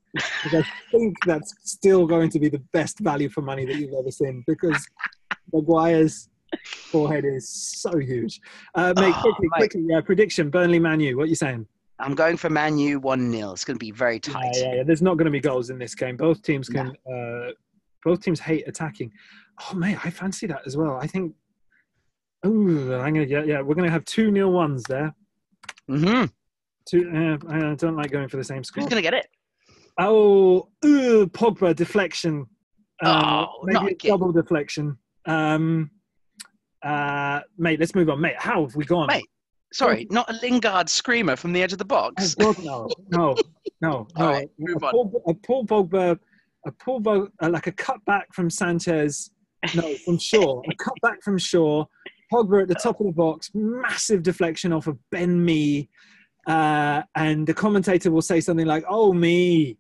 Because 0.43 0.65
I 0.65 0.67
think 0.91 1.17
that's 1.27 1.55
still 1.65 2.07
going 2.07 2.31
to 2.31 2.39
be 2.41 2.49
the 2.49 2.63
best 2.73 2.99
value 3.01 3.29
for 3.29 3.43
money 3.43 3.67
that 3.67 3.77
you've 3.77 3.93
ever 3.93 4.11
seen. 4.11 4.43
Because 4.47 4.85
Maguire's 5.53 6.29
forehead 6.65 7.25
is 7.27 7.47
so 7.49 7.99
huge. 7.99 8.41
Uh, 8.75 8.95
mate, 8.97 9.15
Oh, 9.17 9.21
quickly, 9.21 9.49
mate. 9.53 9.59
quickly, 9.71 9.85
yeah, 9.89 10.01
prediction: 10.01 10.49
Burnley, 10.51 10.79
Manu. 10.79 11.17
What 11.17 11.25
are 11.25 11.27
you 11.27 11.35
saying? 11.35 11.67
I'm 12.01 12.15
going 12.15 12.37
for 12.37 12.49
Man 12.51 12.79
U 12.79 13.01
one 13.01 13.31
0 13.33 13.53
It's 13.53 13.65
going 13.65 13.77
to 13.77 13.85
be 13.85 13.91
very 13.91 14.21
tight. 14.21 14.51
Yeah, 14.55 14.63
yeah, 14.63 14.75
yeah. 14.77 14.83
There's 14.85 15.03
not 15.03 15.17
going 15.17 15.25
to 15.27 15.31
be 15.33 15.41
goals 15.41 15.71
in 15.71 15.79
this 15.79 15.95
game. 15.95 16.17
Both 16.17 16.43
teams 16.43 16.69
can. 16.69 16.97
Uh, 17.13 17.51
both 18.05 18.21
teams 18.23 18.39
hate 18.41 18.67
attacking. 18.69 19.11
Oh 19.71 19.75
mate, 19.75 19.99
I 20.05 20.11
fancy 20.11 20.47
that 20.47 20.63
as 20.67 20.77
well. 20.77 20.97
I 21.01 21.07
think. 21.09 21.35
Oh, 22.45 22.51
I'm 22.51 23.15
gonna 23.15 23.27
yeah, 23.27 23.43
yeah. 23.43 23.61
We're 23.61 23.75
gonna 23.75 23.91
have 23.91 24.05
two 24.05 24.31
nil 24.31 24.53
ones 24.53 24.85
there. 24.85 25.13
hmm 25.89 26.27
Two. 26.89 27.11
Uh, 27.13 27.37
I 27.53 27.75
don't 27.75 27.97
like 27.97 28.13
going 28.13 28.29
for 28.29 28.37
the 28.37 28.45
same 28.45 28.63
score. 28.63 28.83
Who's 28.83 28.89
going 28.91 29.03
to 29.03 29.07
get 29.07 29.13
it? 29.15 29.27
Oh, 29.99 30.69
ooh, 30.85 31.27
Pogba 31.27 31.75
deflection. 31.75 32.47
Uh, 33.03 33.45
Oh, 33.49 33.65
maybe 33.65 33.75
not 33.75 33.83
a 33.85 33.93
again. 33.93 34.11
double 34.13 34.33
deflection. 34.33 34.97
Um, 35.27 35.91
uh, 36.83 37.41
mate, 37.59 37.79
let's 37.81 37.95
move 37.95 38.09
on. 38.09 38.21
Mate, 38.21 38.37
how 38.39 38.63
have 38.65 38.75
we 38.77 38.85
gone? 38.85 39.09
Mate, 39.09 39.27
Sorry, 39.73 40.07
not 40.11 40.31
a 40.31 40.35
Lingard 40.43 40.89
screamer 40.89 41.37
from 41.37 41.53
the 41.53 41.63
edge 41.63 41.73
of 41.73 41.79
the 41.79 41.85
Oh, 41.85 41.89
box. 41.89 42.35
God, 42.35 42.57
no, 42.65 42.89
no, 43.11 43.37
no, 43.83 44.07
no. 44.19 44.27
Right, 44.27 44.51
move 44.59 44.83
a, 44.83 44.87
on. 44.87 44.93
Paul, 44.93 45.23
a 45.29 45.35
Paul 45.35 45.67
Pogba, 45.67 46.19
a 46.67 46.73
Paul 46.73 47.01
Pogba, 47.03 47.31
uh, 47.43 47.51
like 47.51 47.67
a 47.67 47.73
cutback 47.73 48.25
from 48.33 48.49
Sanchez. 48.51 49.31
No, 49.75 49.95
from 50.05 50.19
Shaw. 50.19 50.63
a 50.71 50.75
cutback 50.77 51.23
from 51.23 51.37
Shaw. 51.39 51.85
Pogba 52.33 52.63
at 52.63 52.69
the 52.69 52.75
top 52.77 53.01
of 53.01 53.07
the 53.07 53.13
box. 53.13 53.51
Massive 53.55 54.23
deflection 54.23 54.73
off 54.73 54.87
of 54.87 54.99
Ben 55.11 55.45
Mee, 55.45 55.89
Uh, 56.47 57.03
and 57.15 57.47
the 57.47 57.53
commentator 57.55 58.11
will 58.11 58.23
say 58.23 58.41
something 58.41 58.67
like, 58.67 58.85
"Oh 58.89 59.13
me." 59.13 59.77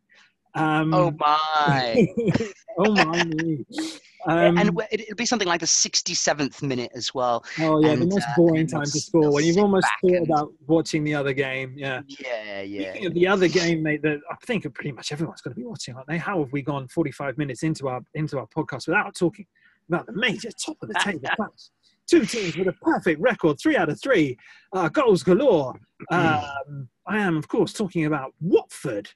Um, 0.55 0.93
Oh 0.93 1.11
my! 1.18 2.07
oh 2.78 2.93
my 2.93 3.24
me. 3.24 3.64
Um, 4.27 4.59
and 4.59 4.71
it- 4.91 5.01
it'll 5.03 5.14
be 5.16 5.25
something 5.27 5.47
like 5.49 5.61
the 5.61 5.66
67th 5.66 6.62
minute 6.62 6.91
as 6.95 7.14
well. 7.14 7.45
oh 7.61 7.81
yeah, 7.83 7.95
the 7.95 8.07
most 8.07 8.19
uh, 8.27 8.33
boring 8.37 8.61
and 8.61 8.69
time 8.69 8.83
to 8.85 8.89
score 9.01 9.33
when 9.33 9.45
you've 9.45 9.59
almost 9.59 9.87
thought 10.01 10.12
and- 10.12 10.27
about 10.27 10.53
watching 10.66 11.05
the 11.05 11.14
other 11.14 11.33
game. 11.33 11.75
Yeah. 11.77 12.03
Yeah, 12.09 12.62
yeah. 12.62 12.91
Speaking 12.91 13.07
of 13.07 13.14
the 13.14 13.27
other 13.29 13.49
game, 13.49 13.83
mate, 13.83 14.03
that 14.03 14.19
I 14.31 14.35
think 14.45 14.73
pretty 14.75 14.93
much 14.93 15.12
everyone's 15.12 15.41
going 15.41 15.55
to 15.55 15.61
be 15.61 15.64
watching, 15.66 15.95
aren't 15.95 16.09
they? 16.09 16.19
How 16.19 16.41
have 16.41 16.53
we 16.53 16.62
gone 16.62 16.89
45 16.89 17.39
minutes 17.39 17.62
into 17.62 17.89
our 17.89 18.01
into 18.14 18.39
our 18.39 18.47
podcast 18.49 18.87
without 18.89 19.14
talking 19.14 19.47
about 19.89 20.07
the 20.07 20.12
major 20.12 20.51
top 20.51 20.77
of 20.83 20.89
the 20.89 20.95
table 21.03 21.21
clash? 21.37 21.71
Two 22.09 22.25
teams 22.25 22.57
with 22.57 22.69
a 22.69 22.73
perfect 22.73 23.21
record, 23.21 23.59
three 23.61 23.77
out 23.77 23.91
of 23.91 24.01
three, 24.01 24.37
uh, 24.73 24.89
goals 24.89 25.23
galore. 25.23 25.75
Um, 26.11 26.89
I 27.07 27.19
am, 27.19 27.37
of 27.37 27.49
course, 27.49 27.73
talking 27.75 28.07
about 28.07 28.33
Watford 28.41 29.11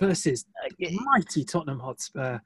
versus 0.00 0.44
Uh, 0.64 0.90
mighty 0.90 1.44
Tottenham 1.44 1.80
Hotspur. 1.80 2.38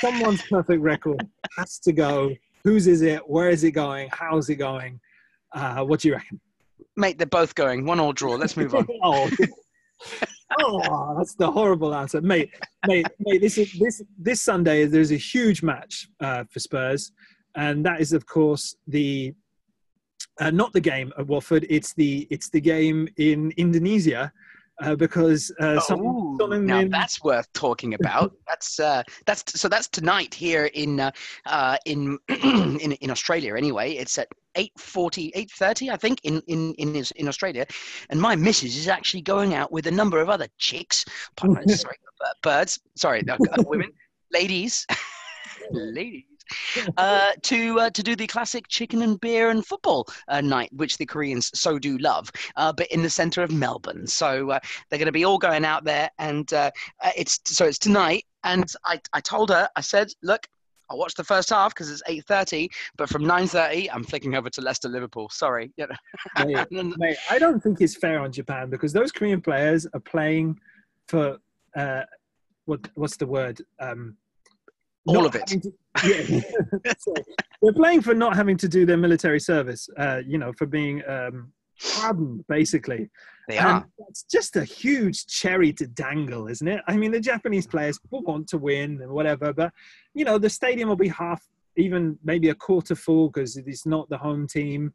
Someone's 0.00 0.42
perfect 0.42 0.80
record 0.82 1.26
has 1.56 1.78
to 1.80 1.92
go. 1.92 2.34
Whose 2.64 2.86
is 2.86 3.02
it? 3.02 3.28
Where 3.28 3.48
is 3.50 3.64
it 3.64 3.72
going? 3.72 4.08
How's 4.12 4.48
it 4.48 4.56
going? 4.56 5.00
Uh, 5.52 5.84
what 5.84 6.00
do 6.00 6.08
you 6.08 6.14
reckon? 6.14 6.40
Mate, 6.96 7.18
they're 7.18 7.26
both 7.26 7.54
going. 7.54 7.84
One 7.84 8.00
all 8.00 8.12
draw. 8.12 8.34
Let's 8.34 8.56
move 8.56 8.74
on. 8.74 8.86
oh. 9.02 9.30
oh, 10.58 11.14
that's 11.16 11.34
the 11.34 11.50
horrible 11.50 11.94
answer, 11.94 12.20
mate. 12.20 12.50
Mate, 12.86 13.06
mate. 13.20 13.40
This 13.40 13.58
is 13.58 13.72
this 13.78 14.02
this 14.18 14.42
Sunday. 14.42 14.86
There's 14.86 15.12
a 15.12 15.16
huge 15.16 15.62
match 15.62 16.08
uh, 16.20 16.44
for 16.50 16.58
Spurs, 16.58 17.12
and 17.54 17.84
that 17.84 18.00
is, 18.00 18.12
of 18.12 18.26
course, 18.26 18.76
the 18.86 19.34
uh, 20.40 20.50
not 20.50 20.72
the 20.72 20.80
game 20.80 21.12
at 21.18 21.26
Watford. 21.26 21.66
It's 21.68 21.94
the 21.94 22.26
it's 22.30 22.50
the 22.50 22.60
game 22.60 23.08
in 23.16 23.52
Indonesia 23.56 24.32
uh, 24.82 24.94
because 24.94 25.52
uh, 25.60 25.80
some, 25.80 26.00
Ooh, 26.00 26.36
someone 26.38 26.66
now 26.66 26.80
in- 26.80 26.90
that's 26.90 27.22
worth 27.22 27.50
talking 27.52 27.94
about. 27.94 28.32
That's 28.46 28.78
uh, 28.80 29.02
that's 29.26 29.60
so 29.60 29.68
that's 29.68 29.88
tonight 29.88 30.32
here 30.32 30.66
in 30.66 31.00
uh, 31.00 31.10
uh, 31.46 31.76
in, 31.84 32.18
in 32.28 32.92
in 32.92 33.10
Australia. 33.10 33.54
Anyway, 33.56 33.92
it's 33.92 34.16
at 34.18 34.28
8.40, 34.56 35.32
8.30, 35.34 35.92
I 35.92 35.96
think, 35.96 36.20
in 36.22 36.40
in 36.46 36.72
in 36.74 37.04
in 37.16 37.28
Australia. 37.28 37.66
And 38.08 38.20
my 38.20 38.36
missus 38.36 38.76
is 38.76 38.88
actually 38.88 39.22
going 39.22 39.54
out 39.54 39.72
with 39.72 39.86
a 39.86 39.90
number 39.90 40.20
of 40.20 40.30
other 40.30 40.48
chicks, 40.58 41.04
sorry, 41.68 41.96
birds, 42.42 42.78
sorry, 42.96 43.22
women, 43.58 43.90
ladies, 44.32 44.86
ladies. 45.70 46.35
uh, 46.96 47.32
to 47.42 47.80
uh, 47.80 47.90
to 47.90 48.02
do 48.02 48.16
the 48.16 48.26
classic 48.26 48.68
chicken 48.68 49.02
and 49.02 49.20
beer 49.20 49.50
and 49.50 49.66
football 49.66 50.06
uh, 50.28 50.40
night, 50.40 50.70
which 50.72 50.98
the 50.98 51.06
Koreans 51.06 51.50
so 51.58 51.78
do 51.78 51.98
love, 51.98 52.30
uh, 52.56 52.72
but 52.72 52.86
in 52.88 53.02
the 53.02 53.10
centre 53.10 53.42
of 53.42 53.50
Melbourne. 53.50 54.06
So 54.06 54.50
uh, 54.50 54.60
they're 54.88 54.98
going 54.98 55.06
to 55.06 55.12
be 55.12 55.24
all 55.24 55.38
going 55.38 55.64
out 55.64 55.84
there, 55.84 56.10
and 56.18 56.52
uh, 56.52 56.70
it's 57.16 57.40
so 57.44 57.66
it's 57.66 57.78
tonight. 57.78 58.24
And 58.44 58.70
I, 58.84 59.00
I 59.12 59.20
told 59.20 59.50
her, 59.50 59.68
I 59.74 59.80
said, 59.80 60.12
look, 60.22 60.46
I'll 60.88 60.98
watch 60.98 61.14
the 61.14 61.24
first 61.24 61.50
half 61.50 61.74
because 61.74 61.90
it's 61.90 62.02
eight 62.06 62.24
thirty. 62.26 62.70
But 62.96 63.08
from 63.08 63.24
nine 63.24 63.46
thirty, 63.46 63.90
I'm 63.90 64.04
flicking 64.04 64.34
over 64.34 64.50
to 64.50 64.60
Leicester 64.60 64.88
Liverpool. 64.88 65.28
Sorry, 65.30 65.72
mate, 66.38 66.66
mate, 66.70 67.16
I 67.30 67.38
don't 67.38 67.62
think 67.62 67.80
it's 67.80 67.96
fair 67.96 68.20
on 68.20 68.32
Japan 68.32 68.70
because 68.70 68.92
those 68.92 69.12
Korean 69.12 69.40
players 69.40 69.86
are 69.94 70.00
playing 70.00 70.58
for 71.08 71.38
uh, 71.76 72.02
what 72.66 72.88
what's 72.94 73.16
the 73.16 73.26
word? 73.26 73.60
Um, 73.80 74.16
All 75.06 75.26
of 75.26 75.34
it. 75.34 75.46
to- 75.46 75.72
yeah. 76.04 76.40
So, 76.98 77.14
they're 77.62 77.72
playing 77.72 78.02
for 78.02 78.14
not 78.14 78.36
having 78.36 78.56
to 78.58 78.68
do 78.68 78.84
their 78.86 78.96
military 78.96 79.40
service. 79.40 79.88
Uh, 79.98 80.20
you 80.26 80.38
know, 80.38 80.52
for 80.52 80.66
being 80.66 81.02
um, 81.08 81.52
hardened, 81.80 82.44
basically. 82.48 83.08
they 83.48 83.58
And 83.58 83.66
are. 83.68 83.86
that's 83.98 84.24
just 84.24 84.56
a 84.56 84.64
huge 84.64 85.26
cherry 85.26 85.72
to 85.74 85.86
dangle, 85.86 86.48
isn't 86.48 86.66
it? 86.68 86.80
I 86.86 86.96
mean, 86.96 87.12
the 87.12 87.20
Japanese 87.20 87.66
players 87.66 87.98
will 88.10 88.22
want 88.22 88.48
to 88.48 88.58
win 88.58 89.00
and 89.02 89.10
whatever, 89.10 89.52
but 89.52 89.72
you 90.14 90.24
know, 90.24 90.38
the 90.38 90.50
stadium 90.50 90.88
will 90.88 90.96
be 90.96 91.08
half, 91.08 91.42
even 91.76 92.18
maybe 92.24 92.50
a 92.50 92.54
quarter 92.54 92.94
full 92.94 93.28
because 93.28 93.56
it's 93.56 93.86
not 93.86 94.08
the 94.08 94.18
home 94.18 94.46
team. 94.46 94.92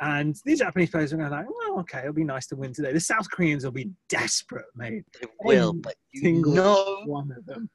And 0.00 0.34
the 0.44 0.56
Japanese 0.56 0.90
players 0.90 1.12
are 1.12 1.16
going 1.16 1.30
to 1.30 1.36
like, 1.36 1.46
well, 1.48 1.78
okay, 1.80 2.00
it'll 2.00 2.12
be 2.12 2.24
nice 2.24 2.48
to 2.48 2.56
win 2.56 2.72
today. 2.72 2.92
The 2.92 2.98
South 3.00 3.30
Koreans 3.30 3.64
will 3.64 3.70
be 3.70 3.90
desperate, 4.08 4.66
mate. 4.74 5.04
They 5.20 5.28
will, 5.44 5.68
every 5.70 5.80
but 5.80 5.94
you 6.12 6.20
single 6.20 6.52
know, 6.52 7.02
One 7.06 7.30
of 7.36 7.46
them. 7.46 7.70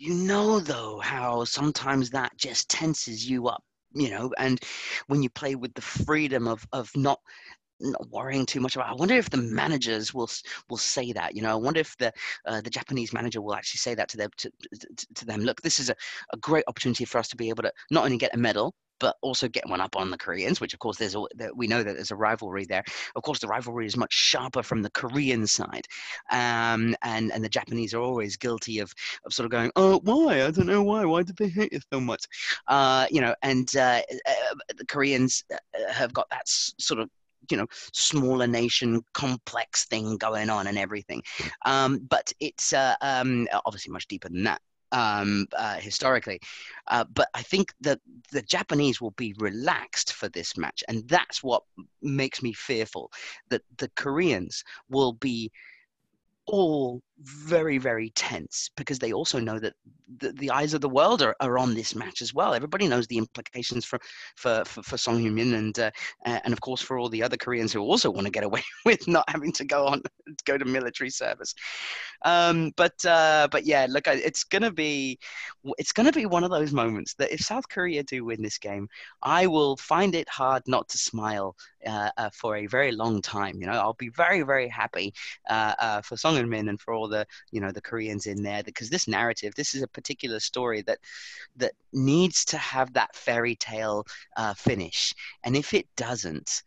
You 0.00 0.14
know 0.14 0.58
though 0.58 0.98
how 0.98 1.44
sometimes 1.44 2.08
that 2.08 2.32
just 2.38 2.70
tenses 2.70 3.28
you 3.28 3.48
up 3.48 3.62
you 3.92 4.08
know 4.08 4.32
and 4.38 4.58
when 5.08 5.22
you 5.22 5.28
play 5.28 5.54
with 5.54 5.74
the 5.74 5.82
freedom 5.82 6.48
of 6.48 6.66
of 6.72 6.90
not 6.96 7.20
not 7.80 8.08
worrying 8.10 8.46
too 8.46 8.60
much 8.60 8.76
about 8.76 8.88
i 8.88 8.94
wonder 8.94 9.14
if 9.14 9.28
the 9.28 9.36
managers 9.36 10.14
will 10.14 10.30
will 10.70 10.78
say 10.78 11.12
that 11.12 11.36
you 11.36 11.42
know 11.42 11.50
i 11.50 11.54
wonder 11.54 11.80
if 11.80 11.94
the 11.98 12.10
uh, 12.46 12.62
the 12.62 12.70
japanese 12.70 13.12
manager 13.12 13.42
will 13.42 13.54
actually 13.54 13.78
say 13.78 13.94
that 13.94 14.08
to 14.08 14.16
them 14.16 14.30
to, 14.38 14.50
to, 14.96 15.06
to 15.14 15.26
them. 15.26 15.42
Look 15.42 15.60
this 15.60 15.78
is 15.78 15.90
a, 15.90 15.94
a 16.32 16.36
great 16.38 16.64
opportunity 16.66 17.04
for 17.04 17.18
us 17.18 17.28
to 17.28 17.36
be 17.36 17.50
able 17.50 17.64
to 17.64 17.72
not 17.90 18.04
only 18.04 18.16
get 18.16 18.34
a 18.34 18.38
medal 18.38 18.74
but 19.00 19.16
also 19.22 19.48
get 19.48 19.68
one 19.68 19.80
up 19.80 19.96
on 19.96 20.10
the 20.10 20.18
Koreans, 20.18 20.60
which 20.60 20.74
of 20.74 20.78
course 20.78 20.98
there's 20.98 21.16
a, 21.16 21.22
that 21.36 21.56
we 21.56 21.66
know 21.66 21.82
that 21.82 21.94
there's 21.96 22.12
a 22.12 22.16
rivalry 22.16 22.64
there. 22.66 22.84
Of 23.16 23.22
course, 23.22 23.40
the 23.40 23.48
rivalry 23.48 23.86
is 23.86 23.96
much 23.96 24.12
sharper 24.12 24.62
from 24.62 24.82
the 24.82 24.90
Korean 24.90 25.46
side, 25.46 25.86
um, 26.30 26.94
and 27.02 27.32
and 27.32 27.42
the 27.42 27.48
Japanese 27.48 27.94
are 27.94 28.00
always 28.00 28.36
guilty 28.36 28.78
of 28.78 28.92
of 29.24 29.32
sort 29.32 29.46
of 29.46 29.50
going, 29.50 29.72
oh, 29.76 30.00
why? 30.04 30.44
I 30.44 30.50
don't 30.50 30.66
know 30.66 30.82
why. 30.82 31.04
Why 31.04 31.22
did 31.22 31.36
they 31.36 31.48
hate 31.48 31.72
you 31.72 31.80
so 31.92 32.00
much? 32.00 32.24
Uh, 32.68 33.06
you 33.10 33.20
know, 33.20 33.34
and 33.42 33.74
uh, 33.76 34.02
uh, 34.26 34.54
the 34.76 34.86
Koreans 34.86 35.42
uh, 35.52 35.92
have 35.92 36.12
got 36.12 36.28
that 36.30 36.46
sort 36.46 37.00
of 37.00 37.10
you 37.50 37.56
know 37.56 37.66
smaller 37.92 38.46
nation 38.46 39.02
complex 39.14 39.86
thing 39.86 40.18
going 40.18 40.50
on 40.50 40.66
and 40.66 40.78
everything 40.78 41.22
um, 41.64 41.98
but 42.08 42.32
it's 42.38 42.72
uh, 42.74 42.94
um, 43.00 43.48
obviously 43.64 43.90
much 43.90 44.06
deeper 44.06 44.28
than 44.28 44.44
that 44.44 44.60
um, 44.92 45.46
uh, 45.56 45.76
historically. 45.76 46.40
Uh, 46.86 47.04
but 47.14 47.28
i 47.34 47.42
think 47.42 47.72
that 47.80 48.00
the 48.32 48.42
japanese 48.42 49.00
will 49.00 49.12
be 49.12 49.34
relaxed 49.38 50.12
for 50.12 50.28
this 50.30 50.56
match 50.56 50.82
and 50.88 51.06
that's 51.08 51.42
what 51.42 51.62
makes 52.02 52.42
me 52.42 52.52
fearful 52.52 53.10
that 53.48 53.62
the 53.78 53.88
koreans 53.96 54.64
will 54.88 55.12
be 55.12 55.50
all 56.46 57.00
very 57.22 57.78
very 57.78 58.10
tense 58.10 58.70
because 58.76 58.98
they 58.98 59.12
also 59.12 59.38
know 59.38 59.58
that 59.58 59.74
the, 60.18 60.32
the 60.32 60.50
eyes 60.50 60.74
of 60.74 60.80
the 60.80 60.88
world 60.88 61.22
are, 61.22 61.36
are 61.40 61.58
on 61.58 61.74
this 61.74 61.94
match 61.94 62.22
as 62.22 62.34
well. 62.34 62.54
Everybody 62.54 62.88
knows 62.88 63.06
the 63.06 63.18
implications 63.18 63.84
for 63.84 63.98
for 64.36 64.64
for, 64.64 64.82
for 64.82 64.98
Son 64.98 65.18
Heung-min 65.22 65.54
and 65.54 65.78
uh, 65.78 65.90
and 66.24 66.52
of 66.52 66.60
course 66.60 66.80
for 66.80 66.98
all 66.98 67.08
the 67.08 67.22
other 67.22 67.36
koreans 67.36 67.72
who 67.72 67.80
also 67.80 68.10
want 68.10 68.26
to 68.26 68.30
get 68.30 68.44
away 68.44 68.62
with 68.84 69.06
not 69.06 69.28
having 69.28 69.52
to 69.52 69.64
go 69.64 69.86
on 69.86 70.02
go 70.44 70.56
to 70.56 70.64
military 70.64 71.10
service. 71.10 71.54
Um 72.24 72.72
but 72.76 73.04
uh 73.04 73.48
but 73.50 73.64
yeah 73.64 73.86
look 73.88 74.06
it's 74.06 74.44
gonna 74.44 74.72
be 74.72 75.18
it's 75.78 75.92
gonna 75.92 76.12
be 76.12 76.26
one 76.26 76.44
of 76.44 76.50
those 76.50 76.72
moments 76.72 77.14
that 77.14 77.32
if 77.32 77.40
south 77.40 77.68
korea 77.68 78.02
do 78.02 78.24
win 78.24 78.42
this 78.42 78.58
game 78.58 78.88
i 79.22 79.46
will 79.46 79.76
find 79.76 80.14
it 80.14 80.28
hard 80.28 80.62
not 80.66 80.88
to 80.88 80.98
smile 80.98 81.56
uh, 81.86 82.10
uh, 82.16 82.30
for 82.32 82.56
a 82.56 82.66
very 82.66 82.92
long 82.92 83.22
time. 83.22 83.60
You 83.60 83.66
know 83.66 83.72
i'll 83.72 83.94
be 83.94 84.10
very 84.10 84.42
very 84.42 84.68
happy 84.68 85.14
uh, 85.48 85.74
uh, 85.78 86.02
for 86.02 86.16
Son 86.16 86.34
Heung-min 86.34 86.68
and 86.68 86.80
for 86.80 86.92
all 86.94 87.08
the 87.10 87.26
you 87.52 87.60
know 87.60 87.72
the 87.72 87.82
Koreans 87.82 88.26
in 88.26 88.42
there 88.42 88.62
because 88.62 88.88
this 88.88 89.06
narrative, 89.06 89.52
this 89.54 89.74
is 89.74 89.82
a 89.82 89.88
particular 89.88 90.40
story 90.40 90.82
that 90.82 90.98
that 91.56 91.72
needs 91.92 92.44
to 92.46 92.56
have 92.56 92.92
that 92.94 93.14
fairy 93.14 93.56
tale 93.56 94.06
uh, 94.36 94.54
finish, 94.54 95.12
and 95.44 95.56
if 95.56 95.74
it 95.74 95.86
doesn't, 95.96 96.62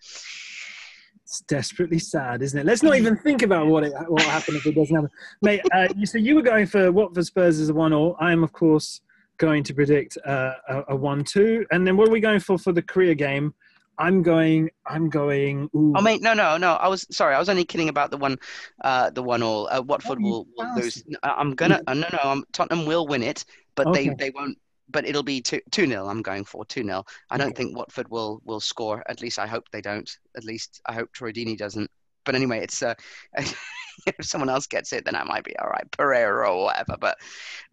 It's 1.23 1.41
desperately 1.41 1.99
sad, 1.99 2.43
isn't 2.43 2.59
it? 2.59 2.65
Let's 2.65 2.83
not 2.83 2.95
even 2.95 3.17
think 3.17 3.41
about 3.41 3.65
what 3.67 3.83
it 3.83 3.93
what 3.93 4.09
will 4.09 4.19
happen 4.19 4.55
if 4.55 4.67
it 4.67 4.75
doesn't 4.75 4.93
happen, 4.93 5.09
mate. 5.41 5.61
Uh, 5.73 5.87
you, 5.95 6.05
so 6.05 6.17
you 6.19 6.35
were 6.35 6.43
going 6.43 6.67
for 6.67 6.91
Watford 6.91 7.25
Spurs 7.25 7.59
as 7.59 7.69
a 7.69 7.73
one-all. 7.73 8.15
I 8.19 8.31
am, 8.31 8.43
of 8.43 8.51
course, 8.51 9.01
going 9.37 9.63
to 9.63 9.73
predict 9.73 10.17
uh, 10.27 10.53
a, 10.67 10.83
a 10.89 10.95
one-two. 10.95 11.65
And 11.71 11.87
then 11.87 11.97
what 11.97 12.07
are 12.07 12.11
we 12.11 12.19
going 12.19 12.39
for 12.39 12.57
for 12.59 12.71
the 12.71 12.83
Korea 12.83 13.15
game? 13.15 13.55
I'm 13.97 14.23
going. 14.23 14.69
I'm 14.85 15.09
going. 15.09 15.69
Ooh, 15.75 15.95
oh 15.95 16.01
mate, 16.01 16.21
no, 16.21 16.33
no, 16.33 16.57
no, 16.57 16.73
I 16.73 16.87
was 16.87 17.05
sorry, 17.11 17.35
I 17.35 17.39
was 17.39 17.49
only 17.49 17.65
kidding 17.65 17.89
about 17.89 18.11
the 18.11 18.17
one, 18.17 18.37
uh, 18.83 19.09
the 19.11 19.23
one 19.23 19.43
all. 19.43 19.67
Uh, 19.71 19.81
Watford 19.81 20.21
will, 20.21 20.47
will 20.57 20.73
lose. 20.75 21.03
I'm 21.23 21.55
gonna, 21.55 21.81
uh, 21.87 21.93
no, 21.93 22.07
no, 22.11 22.19
um, 22.29 22.43
Tottenham 22.51 22.85
will 22.85 23.07
win 23.07 23.23
it, 23.23 23.45
but 23.75 23.87
Okay. 23.87 24.09
they 24.09 24.15
they 24.25 24.29
won't. 24.31 24.57
But 24.89 25.05
it'll 25.07 25.23
be 25.23 25.41
two 25.41 25.61
two 25.71 25.87
nil. 25.87 26.09
I'm 26.09 26.21
going 26.21 26.43
for 26.43 26.65
two 26.65 26.83
0 26.83 27.03
I 27.29 27.37
don't 27.37 27.47
Okay. 27.51 27.63
think 27.63 27.77
Watford 27.77 28.09
will 28.09 28.41
will 28.43 28.59
score. 28.59 29.03
At 29.09 29.21
least 29.21 29.39
I 29.39 29.47
hope 29.47 29.65
they 29.71 29.81
don't. 29.81 30.09
At 30.35 30.43
least 30.43 30.81
I 30.85 30.93
hope 30.93 31.11
Troy 31.13 31.31
Deeney 31.31 31.57
doesn't. 31.57 31.89
But 32.25 32.35
anyway, 32.35 32.59
it's 32.59 32.81
uh, 32.83 32.93
if 33.37 34.15
someone 34.21 34.49
else 34.49 34.67
gets 34.67 34.93
it, 34.93 35.05
then 35.05 35.15
I 35.15 35.23
might 35.23 35.43
be 35.43 35.57
all 35.57 35.67
right, 35.69 35.89
Pereyra 35.91 36.49
or 36.49 36.65
whatever. 36.65 36.97
But 36.99 37.17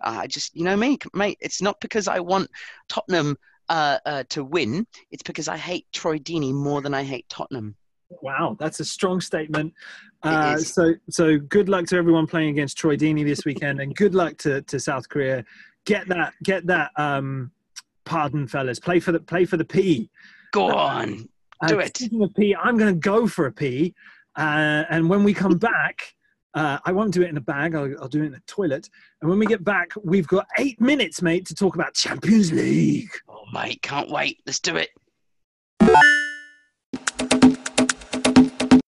uh, 0.01 0.18
I 0.23 0.27
just, 0.27 0.55
you 0.55 0.64
know 0.64 0.77
me, 0.77 0.99
mate. 1.14 1.39
It's 1.41 1.62
not 1.62 1.81
because 1.81 2.09
I 2.09 2.21
want 2.21 2.51
Tottenham 2.89 3.37
uh, 3.71 3.99
uh, 4.05 4.25
to 4.29 4.45
win. 4.45 4.87
It's 5.11 5.23
because 5.23 5.49
I 5.49 5.57
hate 5.57 5.87
Troy 5.93 6.18
Deeney 6.18 6.53
more 6.53 6.83
than 6.83 6.93
I 6.93 7.05
hate 7.05 7.27
Tottenham. 7.31 7.77
Wow, 8.21 8.57
that's 8.59 8.81
a 8.81 8.85
strong 8.85 9.21
statement. 9.21 9.73
Uh, 10.23 10.59
so, 10.59 10.93
so 11.09 11.39
good 11.39 11.68
luck 11.68 11.87
to 11.87 11.97
everyone 11.97 12.27
playing 12.27 12.51
against 12.51 12.77
Troy 12.77 12.97
Deeney 12.97 13.25
this 13.25 13.45
weekend, 13.45 13.81
and 13.81 13.95
good 13.95 14.14
luck 14.14 14.37
to, 14.39 14.61
to 14.62 14.79
South 14.81 15.09
Korea. 15.09 15.45
Get 15.87 16.09
that, 16.09 16.35
get 16.43 16.66
that. 16.66 16.91
Um, 16.97 17.53
pardon, 18.05 18.47
fellas. 18.47 18.81
Play 18.81 19.01
for 19.01 19.12
the 19.12 19.21
play 19.21 19.45
for 19.45 19.57
the 19.57 19.64
P. 19.64 20.11
Go 20.53 20.75
on. 20.75 21.29
Uh, 21.62 21.68
Do 21.68 21.79
it. 21.79 21.97
Speaking 21.97 22.23
of 22.23 22.35
P, 22.35 22.55
I'm 22.55 22.77
going 22.77 22.93
to 22.93 23.01
go 23.01 23.29
for 23.29 23.47
a 23.47 23.53
P, 23.53 23.95
uh, 24.37 24.85
and 24.91 25.09
when 25.09 25.23
we 25.23 25.33
come 25.33 25.57
back, 25.59 26.14
uh, 26.55 26.79
I 26.85 26.93
won't 26.93 27.13
do 27.13 27.23
it 27.23 27.29
in 27.29 27.37
a 27.37 27.41
bag. 27.41 27.75
I'll, 27.75 27.95
I'll 28.01 28.09
do 28.09 28.23
it 28.23 28.27
in 28.27 28.33
the 28.33 28.43
toilet. 28.47 28.89
And 29.21 29.31
when 29.31 29.39
we 29.39 29.47
get 29.47 29.63
back, 29.65 29.93
we've 30.03 30.27
got 30.27 30.47
eight 30.59 30.81
minutes, 30.81 31.23
mate, 31.23 31.47
to 31.47 31.55
talk 31.55 31.75
about 31.75 31.95
Champions 31.95 32.53
League. 32.53 33.11
Oh, 33.29 33.45
mate, 33.53 33.83
can't 33.83 34.11
wait. 34.11 34.41
Let's 34.47 34.61
do 34.61 34.77
it. 34.77 34.91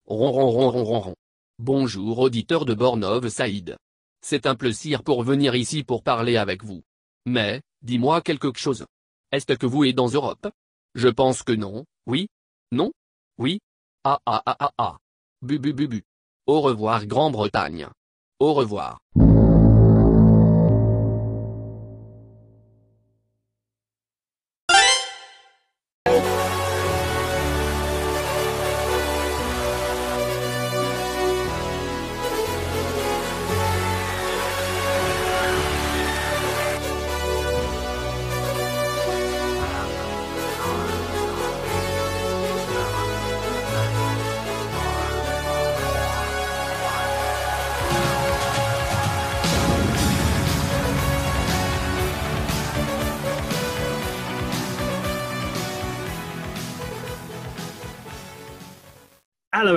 Ron 0.08 0.34
ron 0.36 0.54
ron 0.54 0.74
ron 0.74 0.86
ron 0.86 1.01
ron. 1.01 1.16
Bonjour 1.60 2.20
auditeur 2.20 2.66
de 2.66 2.74
Bornov 2.74 3.28
Saïd. 3.30 3.78
C'est 4.22 4.45
un 4.45 4.56
plaisir 4.56 5.04
pour 5.04 5.24
venir 5.24 5.56
ici 5.56 5.84
pour 5.84 6.04
parler 6.04 6.38
avec 6.38 6.64
vous. 6.64 6.82
Mais, 7.26 7.62
dis-moi 7.82 8.22
quelque 8.22 8.51
chose. 8.58 8.86
Est-ce 9.32 9.54
que 9.54 9.66
vous 9.66 9.84
êtes 9.86 9.95
dans 9.95 10.08
Europe? 10.08 10.47
Je 10.95 11.08
pense 11.10 11.43
que 11.43 11.54
non, 11.54 11.86
oui? 12.06 12.28
Non? 12.72 12.91
Oui? 13.38 13.60
Ah 14.04 14.20
ah 14.26 14.43
ah 14.45 14.56
ah 14.60 14.72
ah. 14.78 14.97
Bu 15.41 15.60
bu 15.60 15.74
bu 15.74 15.88
bu. 15.88 16.04
Au 16.45 16.59
revoir 16.59 17.05
Grande-Bretagne. 17.05 17.87
Au 18.41 18.53
revoir. 18.53 18.97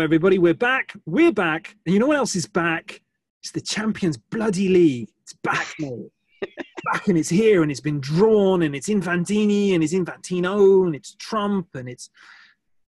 Everybody. 0.07 0.39
We're 0.39 0.55
back. 0.55 0.93
We're 1.05 1.33
back. 1.33 1.75
And 1.85 1.93
you 1.93 1.99
know 1.99 2.07
what 2.07 2.17
else 2.17 2.37
is 2.37 2.47
back? 2.47 3.03
It's 3.43 3.51
the 3.51 3.61
Champions 3.61 4.17
Bloody 4.17 4.69
League. 4.69 5.09
It's 5.23 5.33
back, 5.43 5.75
mate. 5.81 6.13
back 6.93 7.09
and 7.09 7.19
it's 7.19 7.29
here 7.29 7.63
and 7.63 7.73
it's 7.73 7.81
been 7.81 7.99
drawn 7.99 8.63
and 8.63 8.77
it's 8.77 8.89
Infantini 8.89 9.75
and 9.75 9.83
it's 9.83 9.93
Infantino 9.93 10.87
and 10.87 10.95
it's 10.95 11.17
Trump 11.17 11.67
and 11.75 11.89
it's 11.89 12.09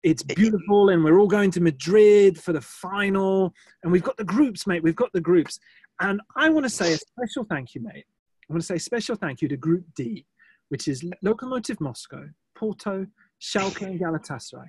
it's 0.05 0.23
beautiful 0.23 0.91
and 0.91 1.03
we're 1.03 1.19
all 1.19 1.27
going 1.27 1.51
to 1.51 1.61
Madrid 1.61 2.39
for 2.39 2.53
the 2.53 2.61
final 2.61 3.53
and 3.83 3.91
we've 3.91 4.05
got 4.05 4.17
the 4.17 4.23
groups, 4.23 4.65
mate. 4.69 4.85
We've 4.85 4.95
got 4.95 5.13
the 5.13 5.21
groups. 5.21 5.59
And 6.01 6.21
I 6.37 6.49
want 6.51 6.67
to 6.67 6.71
say 6.71 6.93
a 6.93 6.99
special 6.99 7.45
thank 7.51 7.75
you, 7.75 7.81
mate. 7.81 8.07
I 8.49 8.53
want 8.53 8.63
to 8.63 8.67
say 8.67 8.77
a 8.77 8.81
special 8.81 9.17
thank 9.17 9.43
you 9.43 9.49
to 9.49 9.57
Group 9.57 9.87
D, 9.97 10.25
which 10.69 10.87
is 10.87 11.05
Lokomotiv 11.25 11.81
Moscow, 11.81 12.29
Porto, 12.55 13.09
Schalke, 13.43 13.83
and 13.83 13.99
Galatasaray. 13.99 14.69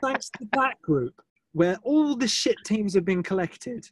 Thanks 0.00 0.30
to 0.30 0.48
that 0.54 0.80
group, 0.80 1.20
where 1.52 1.78
all 1.82 2.16
the 2.16 2.28
shit 2.28 2.56
teams 2.64 2.94
have 2.94 3.04
been 3.04 3.22
collected, 3.22 3.88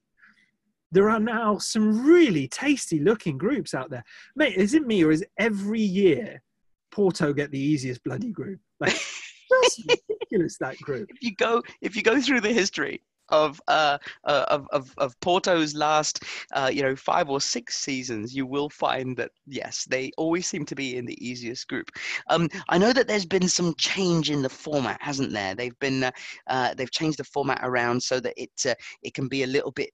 there 0.92 1.10
are 1.10 1.20
now 1.20 1.58
some 1.58 2.04
really 2.04 2.48
tasty 2.48 3.00
looking 3.00 3.38
groups 3.38 3.74
out 3.74 3.90
there. 3.90 4.04
Mate, 4.34 4.56
is 4.56 4.74
it 4.74 4.86
me 4.86 5.04
or 5.04 5.12
is 5.12 5.24
every 5.38 5.80
year 5.80 6.42
Porto 6.90 7.32
get 7.32 7.50
the 7.50 7.60
easiest 7.60 8.02
bloody 8.02 8.32
group? 8.32 8.60
Like, 8.80 8.98
that's 9.62 9.80
ridiculous, 9.88 10.58
that 10.58 10.78
group. 10.78 11.08
If 11.10 11.22
you 11.22 11.34
go, 11.36 11.62
if 11.80 11.94
you 11.94 12.02
go 12.02 12.20
through 12.20 12.40
the 12.40 12.52
history 12.52 13.02
of 13.30 13.60
uh, 13.68 13.98
uh, 14.24 14.44
of, 14.48 14.66
of 14.72 14.94
of 14.98 15.18
Porto's 15.20 15.74
last 15.74 16.24
uh, 16.52 16.70
you 16.72 16.82
know 16.82 16.96
five 16.96 17.28
or 17.28 17.40
six 17.40 17.76
seasons, 17.76 18.34
you 18.34 18.46
will 18.46 18.68
find 18.68 19.16
that 19.16 19.30
yes, 19.46 19.86
they 19.88 20.10
always 20.16 20.46
seem 20.46 20.64
to 20.66 20.74
be 20.74 20.96
in 20.96 21.06
the 21.06 21.26
easiest 21.26 21.68
group. 21.68 21.90
Um, 22.28 22.48
I 22.68 22.78
know 22.78 22.92
that 22.92 23.08
there's 23.08 23.26
been 23.26 23.48
some 23.48 23.74
change 23.76 24.30
in 24.30 24.42
the 24.42 24.48
format, 24.48 24.98
hasn't 25.00 25.32
there? 25.32 25.54
They've 25.54 25.78
been 25.78 26.04
uh, 26.04 26.10
uh, 26.46 26.74
they've 26.74 26.90
changed 26.90 27.18
the 27.18 27.24
format 27.24 27.60
around 27.62 28.02
so 28.02 28.20
that 28.20 28.34
it 28.36 28.50
uh, 28.66 28.74
it 29.02 29.14
can 29.14 29.28
be 29.28 29.42
a 29.42 29.46
little 29.48 29.72
bit 29.72 29.90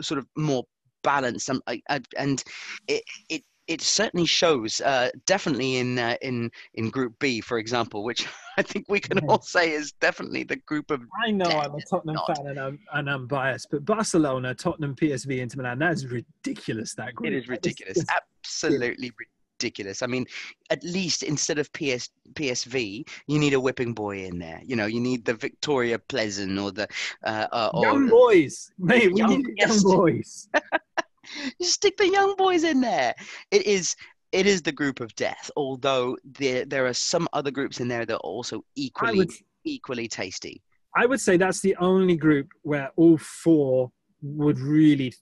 sort 0.00 0.18
of 0.18 0.26
more 0.36 0.64
balanced. 1.02 1.50
Um, 1.50 1.62
I, 1.66 1.80
I, 1.88 2.00
and 2.16 2.42
it 2.86 3.02
it 3.28 3.42
it 3.68 3.82
certainly 3.82 4.26
shows 4.26 4.80
uh, 4.80 5.10
definitely 5.26 5.76
in 5.76 5.98
uh, 5.98 6.16
in 6.22 6.50
in 6.74 6.90
Group 6.90 7.18
B, 7.20 7.40
for 7.40 7.58
example, 7.58 8.02
which 8.02 8.26
I 8.58 8.62
think 8.62 8.86
we 8.88 8.98
can 8.98 9.18
all 9.28 9.42
say 9.42 9.70
is 9.72 9.92
definitely 9.92 10.42
the 10.42 10.56
group 10.56 10.90
of. 10.90 11.02
I 11.24 11.30
know 11.30 11.44
I'm 11.44 11.74
a 11.74 11.80
Tottenham 11.82 12.16
not. 12.16 12.36
fan 12.36 12.46
and 12.48 12.58
I'm, 12.58 12.78
and 12.94 13.08
I'm 13.08 13.26
biased, 13.26 13.68
but 13.70 13.84
Barcelona, 13.84 14.54
Tottenham, 14.54 14.96
PSV, 14.96 15.38
Inter 15.38 15.58
Milan, 15.58 15.78
that 15.78 15.92
is 15.92 16.06
ridiculous, 16.06 16.94
that 16.94 17.14
group. 17.14 17.30
It 17.32 17.36
is 17.36 17.48
ridiculous, 17.48 17.98
just- 17.98 18.10
absolutely 18.44 19.12
ridiculous. 19.60 20.02
I 20.02 20.06
mean, 20.06 20.24
at 20.70 20.82
least 20.82 21.22
instead 21.22 21.58
of 21.58 21.72
PS 21.72 22.08
PSV, 22.32 23.06
you 23.26 23.38
need 23.38 23.54
a 23.54 23.60
whipping 23.60 23.92
boy 23.92 24.24
in 24.24 24.38
there. 24.38 24.60
You 24.64 24.76
know, 24.76 24.86
you 24.86 25.00
need 25.00 25.24
the 25.24 25.34
Victoria 25.34 25.98
Pleasant 25.98 26.58
or 26.58 26.72
the 26.72 26.88
uh, 27.24 27.46
uh, 27.52 27.70
or 27.74 27.84
young 27.84 28.08
boys, 28.08 28.70
mate, 28.78 29.12
we 29.12 29.18
Young- 29.20 29.30
need 29.42 29.46
yes. 29.56 29.82
young 29.84 29.96
boys. 29.96 30.48
you 31.58 31.66
stick 31.66 31.96
the 31.96 32.08
young 32.08 32.34
boys 32.36 32.64
in 32.64 32.80
there. 32.80 33.14
It 33.50 33.66
is 33.66 33.94
it 34.30 34.46
is 34.46 34.60
the 34.62 34.72
group 34.72 35.00
of 35.00 35.14
death. 35.14 35.50
Although 35.56 36.16
there 36.24 36.64
there 36.64 36.86
are 36.86 36.94
some 36.94 37.28
other 37.32 37.50
groups 37.50 37.80
in 37.80 37.88
there 37.88 38.06
that 38.06 38.14
are 38.14 38.20
also 38.20 38.64
equally 38.76 39.18
would, 39.18 39.30
equally 39.64 40.08
tasty. 40.08 40.62
I 40.96 41.06
would 41.06 41.20
say 41.20 41.36
that's 41.36 41.60
the 41.60 41.76
only 41.76 42.16
group 42.16 42.48
where 42.62 42.90
all 42.96 43.18
four 43.18 43.90
would 44.22 44.58
really, 44.58 45.14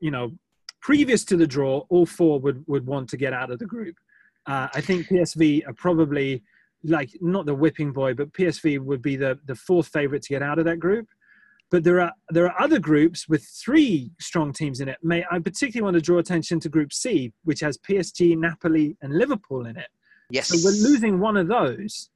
you 0.00 0.10
know, 0.10 0.32
previous 0.80 1.24
to 1.24 1.36
the 1.36 1.46
draw, 1.46 1.84
all 1.88 2.06
four 2.06 2.40
would, 2.40 2.64
would 2.66 2.86
want 2.86 3.08
to 3.10 3.16
get 3.16 3.32
out 3.32 3.50
of 3.50 3.58
the 3.58 3.66
group. 3.66 3.96
Uh, 4.46 4.68
I 4.74 4.80
think 4.80 5.06
PSV 5.06 5.66
are 5.66 5.72
probably 5.72 6.42
like 6.82 7.10
not 7.20 7.46
the 7.46 7.54
whipping 7.54 7.92
boy, 7.92 8.12
but 8.12 8.32
PSV 8.32 8.80
would 8.80 9.00
be 9.00 9.16
the, 9.16 9.38
the 9.46 9.54
fourth 9.54 9.88
favorite 9.88 10.22
to 10.22 10.28
get 10.28 10.42
out 10.42 10.58
of 10.58 10.66
that 10.66 10.78
group. 10.78 11.08
But 11.74 11.82
there 11.82 12.00
are 12.00 12.12
there 12.30 12.48
are 12.48 12.62
other 12.62 12.78
groups 12.78 13.28
with 13.28 13.42
three 13.44 14.12
strong 14.20 14.52
teams 14.52 14.78
in 14.78 14.88
it. 14.88 14.96
May 15.02 15.24
I 15.28 15.40
particularly 15.40 15.82
want 15.82 15.94
to 15.96 16.00
draw 16.00 16.18
attention 16.18 16.60
to 16.60 16.68
Group 16.68 16.92
C, 16.92 17.32
which 17.42 17.58
has 17.62 17.76
PSG, 17.78 18.38
Napoli, 18.38 18.96
and 19.02 19.12
Liverpool 19.12 19.66
in 19.66 19.76
it. 19.76 19.88
Yes, 20.30 20.50
So 20.50 20.58
we're 20.62 20.88
losing 20.88 21.18
one 21.18 21.36
of 21.36 21.48
those. 21.48 22.10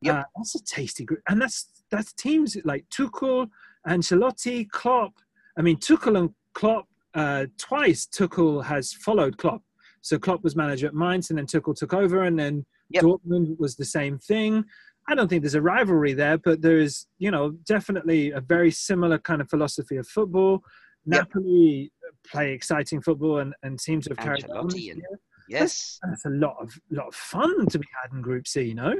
Yeah, 0.00 0.20
Uh, 0.20 0.24
that's 0.34 0.54
a 0.54 0.64
tasty 0.64 1.04
group, 1.04 1.20
and 1.28 1.42
that's 1.42 1.84
that's 1.90 2.14
teams 2.14 2.56
like 2.64 2.86
Tuchel, 2.88 3.50
Ancelotti, 3.86 4.66
Klopp. 4.70 5.12
I 5.58 5.60
mean, 5.60 5.76
Tuchel 5.76 6.18
and 6.18 6.30
Klopp. 6.54 6.88
Uh, 7.12 7.44
twice 7.58 8.06
Tuchel 8.06 8.64
has 8.64 8.94
followed 8.94 9.36
Klopp. 9.36 9.62
So 10.00 10.18
Klopp 10.18 10.42
was 10.42 10.56
manager 10.56 10.86
at 10.86 10.94
Mainz, 10.94 11.28
and 11.28 11.38
then 11.38 11.44
Tuchel 11.44 11.76
took 11.76 11.92
over, 11.92 12.22
and 12.22 12.38
then 12.38 12.64
Yep. 12.92 13.04
Dortmund 13.04 13.58
was 13.58 13.76
the 13.76 13.84
same 13.84 14.18
thing. 14.18 14.64
I 15.08 15.14
don't 15.14 15.28
think 15.28 15.42
there's 15.42 15.54
a 15.54 15.62
rivalry 15.62 16.12
there, 16.12 16.38
but 16.38 16.62
there 16.62 16.78
is, 16.78 17.06
you 17.18 17.30
know, 17.30 17.50
definitely 17.66 18.30
a 18.30 18.40
very 18.40 18.70
similar 18.70 19.18
kind 19.18 19.40
of 19.40 19.48
philosophy 19.50 19.96
of 19.96 20.06
football. 20.06 20.62
Yep. 21.06 21.28
Napoli 21.34 21.92
play 22.26 22.52
exciting 22.52 23.00
football 23.02 23.38
and, 23.38 23.54
and 23.62 23.80
seem 23.80 24.00
to 24.02 24.10
have 24.10 24.18
carried 24.18 24.48
on 24.48 24.66
this 24.68 24.74
Ancelotti 24.76 24.90
and- 24.92 25.00
year. 25.00 25.20
yes. 25.48 25.98
That's 26.08 26.24
a 26.24 26.30
lot 26.30 26.56
of 26.60 26.72
lot 26.90 27.08
of 27.08 27.14
fun 27.14 27.66
to 27.66 27.78
be 27.78 27.86
had 28.02 28.12
in 28.14 28.22
Group 28.22 28.46
C, 28.46 28.62
you 28.62 28.74
know. 28.74 28.94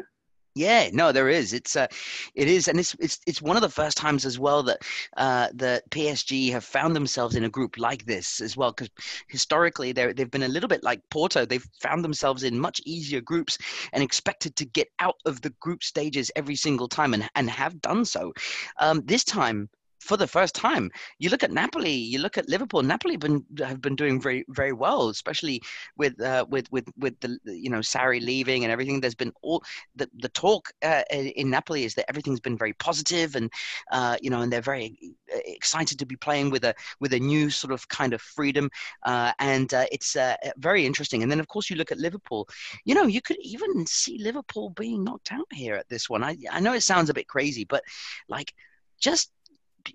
Yeah, 0.54 0.90
no, 0.92 1.12
there 1.12 1.30
is. 1.30 1.54
It's 1.54 1.76
uh, 1.76 1.86
it 2.34 2.46
is, 2.46 2.68
and 2.68 2.78
it's 2.78 2.94
it's 3.00 3.18
it's 3.26 3.40
one 3.40 3.56
of 3.56 3.62
the 3.62 3.70
first 3.70 3.96
times 3.96 4.26
as 4.26 4.38
well 4.38 4.62
that 4.64 4.82
uh, 5.16 5.48
that 5.54 5.88
PSG 5.90 6.50
have 6.50 6.62
found 6.64 6.94
themselves 6.94 7.36
in 7.36 7.44
a 7.44 7.48
group 7.48 7.78
like 7.78 8.04
this 8.04 8.38
as 8.42 8.54
well. 8.54 8.70
Because 8.70 8.90
historically, 9.28 9.92
they 9.92 10.12
they've 10.12 10.30
been 10.30 10.42
a 10.42 10.48
little 10.48 10.68
bit 10.68 10.82
like 10.82 11.00
Porto. 11.10 11.46
They've 11.46 11.66
found 11.80 12.04
themselves 12.04 12.42
in 12.42 12.58
much 12.58 12.82
easier 12.84 13.22
groups 13.22 13.56
and 13.94 14.02
expected 14.02 14.54
to 14.56 14.66
get 14.66 14.88
out 14.98 15.16
of 15.24 15.40
the 15.40 15.50
group 15.60 15.82
stages 15.82 16.30
every 16.36 16.56
single 16.56 16.88
time, 16.88 17.14
and 17.14 17.30
and 17.34 17.48
have 17.48 17.80
done 17.80 18.04
so. 18.04 18.32
Um, 18.78 19.00
this 19.06 19.24
time. 19.24 19.70
For 20.02 20.16
the 20.16 20.26
first 20.26 20.54
time, 20.54 20.90
you 21.20 21.30
look 21.30 21.44
at 21.44 21.52
Napoli, 21.52 21.92
you 21.92 22.18
look 22.18 22.36
at 22.36 22.48
Liverpool. 22.48 22.82
Napoli 22.82 23.16
been, 23.16 23.44
have 23.58 23.80
been 23.80 23.94
doing 23.94 24.20
very, 24.20 24.44
very 24.48 24.72
well, 24.72 25.08
especially 25.08 25.62
with 25.96 26.20
uh, 26.20 26.44
with 26.48 26.70
with 26.72 26.88
with 26.98 27.18
the 27.20 27.38
you 27.44 27.70
know 27.70 27.78
Sarri 27.78 28.20
leaving 28.20 28.64
and 28.64 28.72
everything. 28.72 29.00
There's 29.00 29.14
been 29.14 29.32
all 29.42 29.62
the 29.94 30.10
the 30.18 30.28
talk 30.30 30.72
uh, 30.82 31.02
in 31.10 31.50
Napoli 31.50 31.84
is 31.84 31.94
that 31.94 32.08
everything's 32.08 32.40
been 32.40 32.58
very 32.58 32.72
positive 32.74 33.36
and 33.36 33.48
uh, 33.92 34.16
you 34.20 34.28
know 34.28 34.40
and 34.40 34.52
they're 34.52 34.60
very 34.60 34.98
uh, 35.32 35.38
excited 35.44 36.00
to 36.00 36.06
be 36.06 36.16
playing 36.16 36.50
with 36.50 36.64
a 36.64 36.74
with 36.98 37.12
a 37.12 37.20
new 37.20 37.48
sort 37.48 37.72
of 37.72 37.86
kind 37.88 38.12
of 38.12 38.20
freedom 38.20 38.68
uh, 39.04 39.32
and 39.38 39.72
uh, 39.72 39.86
it's 39.92 40.16
very 40.56 40.84
interesting. 40.84 41.22
And 41.22 41.30
then 41.30 41.40
of 41.40 41.46
course 41.46 41.70
you 41.70 41.76
look 41.76 41.92
at 41.92 41.98
Liverpool. 41.98 42.48
You 42.84 42.96
know 42.96 43.06
you 43.06 43.22
could 43.22 43.38
even 43.40 43.86
see 43.86 44.18
Liverpool 44.18 44.70
being 44.70 45.04
knocked 45.04 45.30
out 45.30 45.46
here 45.52 45.76
at 45.76 45.88
this 45.88 46.10
one. 46.10 46.24
I 46.24 46.36
I 46.50 46.58
know 46.58 46.72
it 46.72 46.82
sounds 46.82 47.08
a 47.08 47.14
bit 47.14 47.28
crazy, 47.28 47.64
but 47.64 47.84
like 48.28 48.52
just 49.00 49.30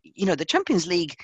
you 0.04 0.26
know 0.26 0.36
the 0.36 0.46
champions 0.46 0.88
league 0.88 1.16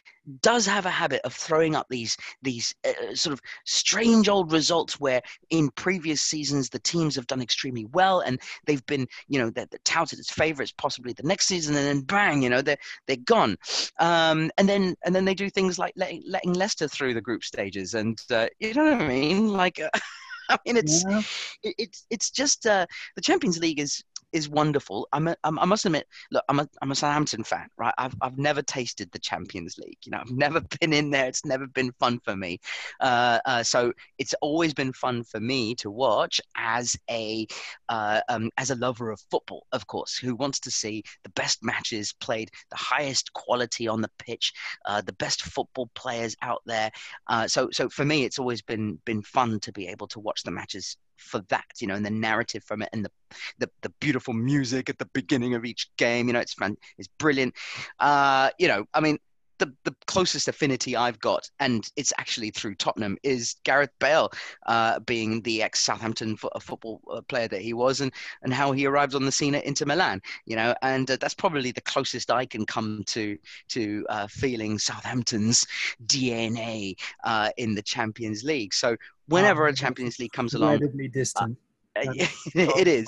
does 0.42 0.66
have 0.66 0.86
a 0.86 0.90
habit 0.90 1.22
of 1.24 1.34
throwing 1.34 1.76
up 1.76 1.86
these 1.90 2.16
these 2.42 2.74
uh, 2.88 3.14
sort 3.14 3.34
of 3.34 3.42
strange 3.66 4.30
old 4.30 4.52
results 4.52 5.00
where 5.00 5.22
in 5.50 5.70
previous 5.72 6.22
seasons 6.22 6.70
the 6.70 6.80
teams 6.80 7.16
have 7.16 7.28
done 7.28 7.42
extremely 7.42 7.86
well 7.86 8.22
and 8.22 8.40
they've 8.66 8.86
been 8.86 9.06
you 9.28 9.40
know 9.40 9.50
they're, 9.50 9.68
they're 9.70 9.80
touted 9.84 10.20
as 10.20 10.30
favorites 10.30 10.74
possibly 10.78 11.14
the 11.14 11.24
next 11.24 11.48
season 11.48 11.76
and 11.76 11.86
then 11.86 12.02
bang 12.02 12.42
you 12.42 12.50
know 12.50 12.62
they're 12.62 12.78
they're 13.08 13.18
gone 13.18 13.58
um, 14.00 14.50
and 14.58 14.68
then 14.70 14.96
and 15.06 15.14
then 15.14 15.26
they 15.26 15.36
do 15.36 15.50
things 15.50 15.78
like 15.78 15.94
letting, 15.96 16.24
letting 16.26 16.54
leicester 16.54 16.88
through 16.88 17.14
the 17.14 17.22
group 17.22 17.44
stages 17.44 17.94
and 17.94 18.22
uh, 18.32 18.48
you 18.60 18.74
know 18.74 18.84
what 18.84 19.02
i 19.02 19.08
mean 19.08 19.50
like 19.50 19.80
uh, 19.80 19.90
i 20.50 20.58
mean 20.66 20.78
it's 20.78 21.04
Yeah. 21.04 21.22
it, 21.64 21.76
it's 21.78 22.06
it's 22.10 22.30
just 22.30 22.66
uh, 22.66 22.86
the 23.16 23.22
Champions 23.22 23.60
League 23.60 23.80
is 23.80 24.04
is 24.34 24.50
wonderful. 24.50 25.08
I'm 25.14 25.28
a, 25.28 25.36
I 25.44 25.66
must 25.66 25.86
admit, 25.86 26.08
look, 26.32 26.44
I'm 26.50 26.60
a 26.60 26.68
I'm 26.82 26.92
a 26.92 26.96
Southampton 26.96 27.44
fan, 27.44 27.68
right? 27.78 27.94
I've 27.98 28.16
I've 28.22 28.38
never 28.38 28.62
tasted 28.62 29.12
the 29.12 29.20
Champions 29.20 29.78
League. 29.78 29.98
You 30.04 30.12
know, 30.12 30.20
I've 30.20 30.32
never 30.32 30.62
been 30.80 30.94
in 30.94 31.12
there. 31.12 31.28
It's 31.28 31.46
never 31.46 31.68
been 31.68 31.92
fun 32.00 32.20
for 32.20 32.36
me. 32.36 32.60
Uh, 33.00 33.40
uh, 33.46 33.64
so 33.64 33.94
it's 34.18 34.34
always 34.42 34.74
been 34.74 34.94
fun 34.94 35.24
for 35.24 35.40
me 35.40 35.76
to 35.76 35.92
watch 35.92 36.42
as 36.58 36.98
a 37.10 37.48
uh, 37.90 38.22
um, 38.30 38.50
as 38.58 38.72
a 38.72 38.76
lover 38.76 39.12
of 39.12 39.22
football, 39.32 39.66
of 39.72 39.88
course, 39.88 40.18
who 40.18 40.36
wants 40.36 40.60
to 40.62 40.72
see 40.72 41.04
the 41.24 41.30
best 41.32 41.64
matches 41.64 42.14
played, 42.20 42.50
the 42.70 42.78
highest 42.78 43.32
quality 43.34 43.88
on 43.88 44.02
the 44.02 44.12
pitch, 44.18 44.54
uh, 44.86 45.02
the 45.02 45.14
best 45.14 45.44
football 45.44 45.90
players 45.96 46.36
out 46.42 46.62
there. 46.66 46.92
Uh, 47.28 47.48
so 47.48 47.70
so 47.72 47.90
for 47.90 48.06
me, 48.06 48.24
it's 48.26 48.40
always 48.40 48.62
been 48.62 49.00
been 49.06 49.22
fun 49.22 49.60
to 49.60 49.72
be 49.72 49.88
able 49.88 50.08
to 50.08 50.20
watch 50.20 50.44
the 50.44 50.52
matches 50.52 50.98
for 51.24 51.42
that, 51.50 51.66
you 51.80 51.88
know, 51.88 51.96
and 51.96 52.06
the 52.06 52.12
narrative 52.12 52.64
from 52.64 52.82
it 52.82 52.90
and 52.94 53.06
the 53.06 53.12
the, 53.60 53.70
the 53.82 53.90
beautiful 54.00 54.34
music 54.34 54.90
at 54.90 54.98
the 54.98 55.10
beginning 55.14 55.56
of 55.56 55.66
each 55.66 55.90
game. 55.98 56.28
You 56.28 56.34
know, 56.34 56.40
it's 56.40 56.54
fun, 56.54 56.78
it's 56.98 57.10
brilliant. 57.20 57.56
Uh, 58.00 58.50
you 58.60 58.68
know, 58.68 58.86
I 58.94 59.00
mean, 59.00 59.18
the, 59.60 59.74
the 59.84 59.96
closest 60.08 60.48
affinity 60.48 60.96
I've 60.96 61.20
got, 61.20 61.50
and 61.60 61.90
it's 61.96 62.14
actually 62.18 62.50
through 62.52 62.76
Tottenham, 62.76 63.18
is 63.24 63.56
Gareth 63.64 63.92
Bale, 64.00 64.32
uh, 64.68 65.00
being 65.00 65.42
the 65.42 65.62
ex 65.62 65.80
Southampton 65.80 66.36
fo- 66.38 66.50
football 66.62 67.02
uh, 67.12 67.22
player 67.22 67.48
that 67.48 67.62
he 67.62 67.74
was, 67.74 68.02
and 68.02 68.12
and 68.42 68.54
how 68.54 68.72
he 68.72 68.86
arrived 68.86 69.16
on 69.16 69.26
the 69.26 69.32
scene 69.32 69.56
at 69.56 69.64
Inter 69.66 69.86
Milan. 69.86 70.22
You 70.46 70.56
know, 70.56 70.76
and 70.82 71.10
uh, 71.10 71.18
that's 71.20 71.34
probably 71.34 71.72
the 71.72 71.82
closest 71.82 72.32
I 72.32 72.46
can 72.46 72.66
come 72.66 73.04
to 73.08 73.38
to 73.70 74.06
uh, 74.10 74.28
feeling 74.28 74.78
Southampton's 74.80 75.66
DNA 76.06 76.96
uh, 77.24 77.50
in 77.58 77.76
the 77.76 77.82
Champions 77.82 78.44
League. 78.44 78.74
So 78.74 78.96
whenever 79.28 79.66
Oh, 79.66 79.70
a 79.70 79.74
Champions 79.74 80.20
League 80.20 80.32
comes 80.34 80.54
along, 80.54 80.74
Incredibly 80.76 81.08
distant. 81.08 81.58
uh, 81.96 82.02
it 82.56 82.88
is. 82.88 83.08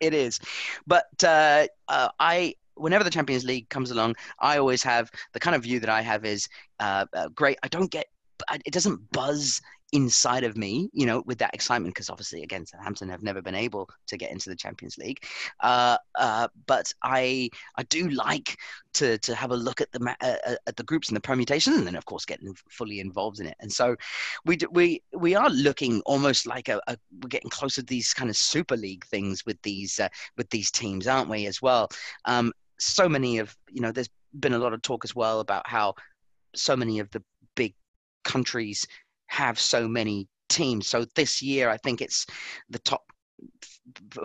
It 0.00 0.14
is. 0.14 0.40
But 0.86 1.06
uh, 1.24 1.66
uh, 1.88 2.08
I, 2.18 2.54
whenever 2.80 3.04
the 3.04 3.10
Champions 3.10 3.44
League 3.44 3.68
comes 3.68 3.90
along, 3.90 4.16
I 4.40 4.58
always 4.58 4.82
have 4.82 5.10
the 5.32 5.40
kind 5.40 5.56
of 5.56 5.62
view 5.62 5.80
that 5.80 5.90
I 5.90 6.02
have 6.02 6.24
is 6.24 6.48
uh, 6.78 7.06
uh, 7.12 7.28
great. 7.28 7.58
I 7.62 7.68
don't 7.68 7.90
get, 7.90 8.06
it 8.64 8.72
doesn't 8.72 9.10
buzz 9.12 9.60
inside 9.92 10.44
of 10.44 10.56
me, 10.56 10.88
you 10.92 11.04
know, 11.04 11.22
with 11.26 11.38
that 11.38 11.52
excitement, 11.52 11.94
because 11.94 12.10
obviously, 12.10 12.42
again, 12.42 12.64
Southampton 12.64 13.08
have 13.08 13.22
never 13.22 13.42
been 13.42 13.54
able 13.54 13.88
to 14.06 14.16
get 14.16 14.30
into 14.30 14.48
the 14.48 14.56
Champions 14.56 14.96
League. 14.98 15.24
Uh, 15.60 15.96
uh, 16.14 16.48
but 16.66 16.92
I 17.02 17.50
I 17.76 17.82
do 17.84 18.08
like 18.10 18.56
to 18.94 19.18
to 19.18 19.34
have 19.34 19.50
a 19.50 19.56
look 19.56 19.80
at 19.80 19.90
the 19.92 20.16
uh, 20.20 20.54
at 20.66 20.76
the 20.76 20.84
groups 20.84 21.08
and 21.08 21.16
the 21.16 21.20
permutations, 21.20 21.76
and 21.76 21.86
then 21.86 21.96
of 21.96 22.04
course 22.04 22.24
getting 22.24 22.54
fully 22.70 23.00
involved 23.00 23.40
in 23.40 23.46
it. 23.46 23.56
And 23.60 23.72
so 23.72 23.96
we 24.44 24.58
we 24.70 25.02
we 25.12 25.34
are 25.34 25.50
looking 25.50 26.02
almost 26.06 26.46
like 26.46 26.68
a, 26.68 26.80
a 26.86 26.96
we're 27.20 27.28
getting 27.28 27.50
closer 27.50 27.82
to 27.82 27.86
these 27.86 28.14
kind 28.14 28.30
of 28.30 28.36
Super 28.36 28.76
League 28.76 29.04
things 29.06 29.44
with 29.44 29.60
these 29.62 29.98
uh, 29.98 30.08
with 30.36 30.48
these 30.50 30.70
teams, 30.70 31.06
aren't 31.08 31.28
we? 31.30 31.46
As 31.46 31.60
well. 31.60 31.88
Um, 32.26 32.52
so 32.80 33.08
many 33.08 33.38
of 33.38 33.56
you 33.70 33.80
know, 33.80 33.92
there's 33.92 34.10
been 34.38 34.54
a 34.54 34.58
lot 34.58 34.72
of 34.72 34.82
talk 34.82 35.04
as 35.04 35.14
well 35.14 35.40
about 35.40 35.66
how 35.66 35.94
so 36.54 36.76
many 36.76 36.98
of 36.98 37.10
the 37.10 37.22
big 37.54 37.74
countries 38.24 38.86
have 39.26 39.58
so 39.58 39.86
many 39.86 40.28
teams. 40.48 40.88
So 40.88 41.04
this 41.14 41.40
year, 41.40 41.70
I 41.70 41.76
think 41.78 42.00
it's 42.00 42.26
the 42.68 42.78
top 42.80 43.02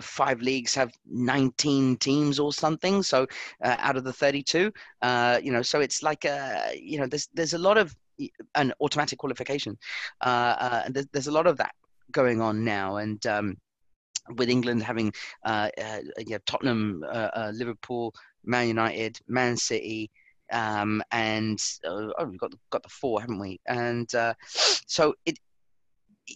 five 0.00 0.40
leagues 0.40 0.74
have 0.74 0.92
19 1.06 1.96
teams 1.96 2.38
or 2.38 2.52
something 2.52 3.02
so 3.02 3.26
uh, 3.64 3.76
out 3.78 3.96
of 3.96 4.04
the 4.04 4.12
32 4.12 4.72
uh, 5.02 5.40
you 5.42 5.50
know 5.50 5.62
so 5.62 5.80
it's 5.80 6.02
like 6.02 6.24
a 6.24 6.78
you 6.80 6.98
know 6.98 7.06
there's 7.06 7.28
there's 7.34 7.54
a 7.54 7.58
lot 7.58 7.78
of 7.78 7.96
an 8.54 8.72
automatic 8.80 9.18
qualification 9.18 9.76
uh, 10.20 10.54
uh 10.58 10.82
there's, 10.90 11.06
there's, 11.12 11.26
a 11.26 11.32
lot 11.32 11.46
of 11.46 11.56
that 11.56 11.74
going 12.12 12.40
on 12.40 12.64
now 12.64 12.96
and 12.96 13.26
um, 13.26 13.56
with 14.36 14.48
England 14.48 14.82
having 14.82 15.12
uh, 15.44 15.68
uh, 15.82 16.00
yeah, 16.26 16.38
Tottenham, 16.46 17.04
Liverpool, 17.52 18.12
Man 18.46 18.68
United, 18.68 19.18
Man 19.28 19.56
City, 19.56 20.10
um, 20.52 21.02
and 21.10 21.58
uh, 21.84 22.08
oh, 22.18 22.24
we've 22.24 22.38
got 22.40 22.52
the, 22.52 22.58
got 22.70 22.82
the 22.82 22.88
four, 22.88 23.20
haven't 23.20 23.40
we? 23.40 23.60
And 23.66 24.12
uh, 24.14 24.34
so 24.86 25.14
it, 25.24 25.38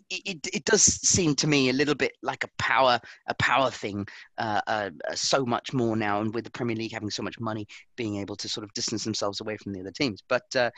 it 0.08 0.38
it 0.52 0.64
does 0.64 0.82
seem 0.82 1.34
to 1.34 1.46
me 1.46 1.68
a 1.68 1.72
little 1.72 1.94
bit 1.94 2.12
like 2.22 2.44
a 2.44 2.48
power 2.58 3.00
a 3.26 3.34
power 3.34 3.70
thing 3.70 4.06
uh, 4.38 4.61
uh, 4.66 4.90
so 5.14 5.44
much 5.44 5.72
more 5.72 5.96
now 5.96 6.20
and 6.20 6.32
with 6.32 6.44
the 6.44 6.50
premier 6.50 6.76
league 6.76 6.92
having 6.92 7.11
so 7.11 7.22
much 7.22 7.38
money 7.40 7.66
being 7.96 8.16
able 8.16 8.36
to 8.36 8.48
sort 8.48 8.64
of 8.64 8.72
distance 8.74 9.02
themselves 9.04 9.40
away 9.40 9.56
from 9.56 9.72
the 9.72 9.80
other 9.80 9.90
teams 9.90 10.22
but 10.28 10.44
uh, 10.54 10.70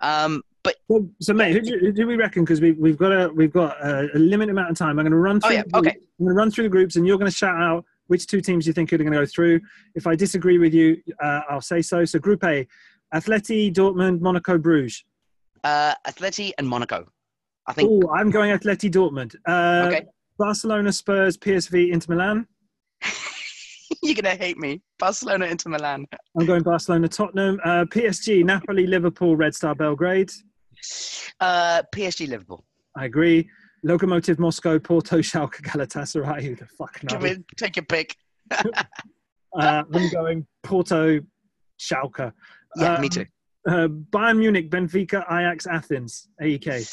um, 0.00 0.42
but 0.62 0.76
well, 0.88 1.06
so 1.20 1.34
mate 1.34 1.52
who 1.52 1.60
do, 1.60 1.78
who 1.78 1.92
do 1.92 2.06
we 2.06 2.16
reckon 2.16 2.42
because 2.42 2.60
we, 2.60 2.72
we've 2.72 2.96
got 2.96 3.12
a 3.12 3.28
we've 3.34 3.52
got 3.52 3.78
a, 3.84 4.08
a 4.14 4.18
limited 4.18 4.50
amount 4.50 4.70
of 4.70 4.78
time 4.78 4.98
i'm 4.98 5.04
going 5.04 5.10
to 5.10 5.18
run 5.18 5.40
oh, 5.44 5.48
through 5.48 5.56
oh, 5.56 5.60
yeah. 5.60 5.78
okay 5.78 5.90
i'm 5.90 6.24
going 6.24 6.34
to 6.34 6.34
run 6.34 6.50
through 6.50 6.64
the 6.64 6.70
groups 6.70 6.96
and 6.96 7.06
you're 7.06 7.18
going 7.18 7.30
to 7.30 7.36
shout 7.36 7.60
out 7.60 7.84
which 8.08 8.26
two 8.26 8.40
teams 8.40 8.64
do 8.64 8.68
you 8.68 8.74
think 8.74 8.92
are 8.92 8.98
going 8.98 9.10
to 9.10 9.18
go 9.18 9.26
through. 9.26 9.60
If 9.94 10.06
I 10.06 10.14
disagree 10.14 10.58
with 10.58 10.74
you, 10.74 10.96
uh, 11.22 11.40
I'll 11.48 11.60
say 11.60 11.82
so. 11.82 12.04
So 12.04 12.18
Group 12.18 12.44
A, 12.44 12.66
Atleti, 13.14 13.72
Dortmund, 13.72 14.20
Monaco, 14.20 14.58
Bruges. 14.58 15.04
Uh, 15.62 15.94
Atleti 16.06 16.52
and 16.58 16.68
Monaco. 16.68 17.06
I 17.66 17.72
think. 17.72 17.90
Oh, 17.90 18.12
I'm 18.12 18.30
going 18.30 18.56
Atleti, 18.56 18.90
Dortmund. 18.90 19.34
Uh, 19.46 19.88
okay. 19.88 20.04
Barcelona, 20.38 20.92
Spurs, 20.92 21.38
PSV, 21.38 21.92
Inter 21.92 22.14
Milan. 22.14 22.46
You're 24.02 24.14
gonna 24.14 24.34
hate 24.34 24.58
me. 24.58 24.82
Barcelona, 24.98 25.46
Inter 25.46 25.70
Milan. 25.70 26.06
I'm 26.38 26.46
going 26.46 26.62
Barcelona, 26.62 27.08
Tottenham, 27.08 27.60
uh, 27.64 27.84
PSG, 27.84 28.44
Napoli, 28.44 28.86
Liverpool, 28.86 29.36
Red 29.36 29.54
Star, 29.54 29.74
Belgrade. 29.74 30.30
Uh, 31.40 31.82
PSG, 31.94 32.28
Liverpool. 32.28 32.64
I 32.96 33.04
agree. 33.06 33.48
Lokomotiv 33.84 34.38
Moscow, 34.38 34.78
Porto, 34.78 35.18
Schalke, 35.18 35.60
Galatasaray. 35.62 36.42
Who 36.42 36.56
the 36.56 36.66
fuck 36.66 37.02
knows? 37.02 37.22
Give 37.22 37.32
it, 37.32 37.44
take 37.56 37.76
your 37.76 37.84
pick. 37.84 38.16
uh, 38.50 38.84
I'm 39.60 40.10
going 40.10 40.46
Porto, 40.62 41.20
Schalke. 41.78 42.32
Yeah, 42.76 42.94
um, 42.94 43.00
me 43.00 43.08
too. 43.08 43.26
Uh, 43.68 43.88
Bayern 43.88 44.38
Munich, 44.38 44.70
Benfica, 44.70 45.24
Ajax, 45.30 45.66
Athens, 45.66 46.28
AEK. 46.40 46.86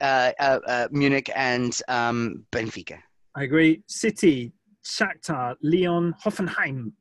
Uh, 0.00 0.32
uh, 0.38 0.58
uh, 0.66 0.88
Munich 0.90 1.30
and 1.34 1.80
um, 1.88 2.44
Benfica. 2.52 2.98
I 3.34 3.44
agree. 3.44 3.82
City, 3.86 4.52
Shakhtar, 4.84 5.56
Lyon, 5.62 6.14
Hoffenheim 6.24 6.92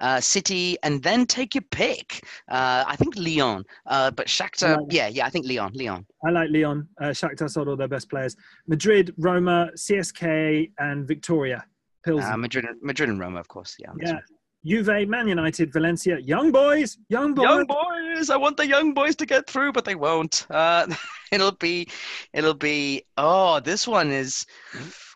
uh, 0.00 0.20
City, 0.20 0.76
and 0.82 1.02
then 1.02 1.26
take 1.26 1.54
your 1.54 1.64
pick. 1.70 2.24
Uh, 2.48 2.84
I 2.86 2.96
think 2.96 3.16
Lyon, 3.16 3.64
uh, 3.86 4.10
but 4.10 4.26
Shakhtar, 4.26 4.78
like 4.78 4.92
yeah, 4.92 5.08
yeah, 5.08 5.26
I 5.26 5.30
think 5.30 5.46
Lyon, 5.46 5.72
Lyon. 5.74 6.06
I 6.24 6.30
like 6.30 6.50
Lyon. 6.50 6.88
Uh, 7.00 7.06
Shakhtar 7.06 7.50
sold 7.50 7.68
all 7.68 7.76
their 7.76 7.88
best 7.88 8.08
players. 8.10 8.36
Madrid, 8.66 9.14
Roma, 9.18 9.70
CSK, 9.76 10.70
and 10.78 11.06
Victoria. 11.06 11.64
Pilsen. 12.04 12.32
Uh, 12.32 12.36
Madrid, 12.36 12.66
Madrid 12.82 13.08
and 13.08 13.20
Roma, 13.20 13.40
of 13.40 13.48
course. 13.48 13.76
Yeah. 13.78 13.92
Yeah. 14.00 14.20
Juve, 14.64 15.08
Man 15.08 15.26
United, 15.26 15.72
Valencia, 15.72 16.18
young 16.18 16.52
boys, 16.52 16.98
young 17.08 17.32
boys, 17.32 17.44
young 17.44 17.64
boys. 17.64 18.28
I 18.28 18.36
want 18.36 18.58
the 18.58 18.66
young 18.66 18.92
boys 18.92 19.16
to 19.16 19.24
get 19.24 19.48
through, 19.48 19.72
but 19.72 19.86
they 19.86 19.94
won't. 19.94 20.46
Uh, 20.50 20.86
it'll 21.32 21.52
be, 21.52 21.88
it'll 22.34 22.54
be. 22.54 23.02
Oh, 23.16 23.60
this 23.60 23.88
one 23.88 24.10
is. 24.10 24.44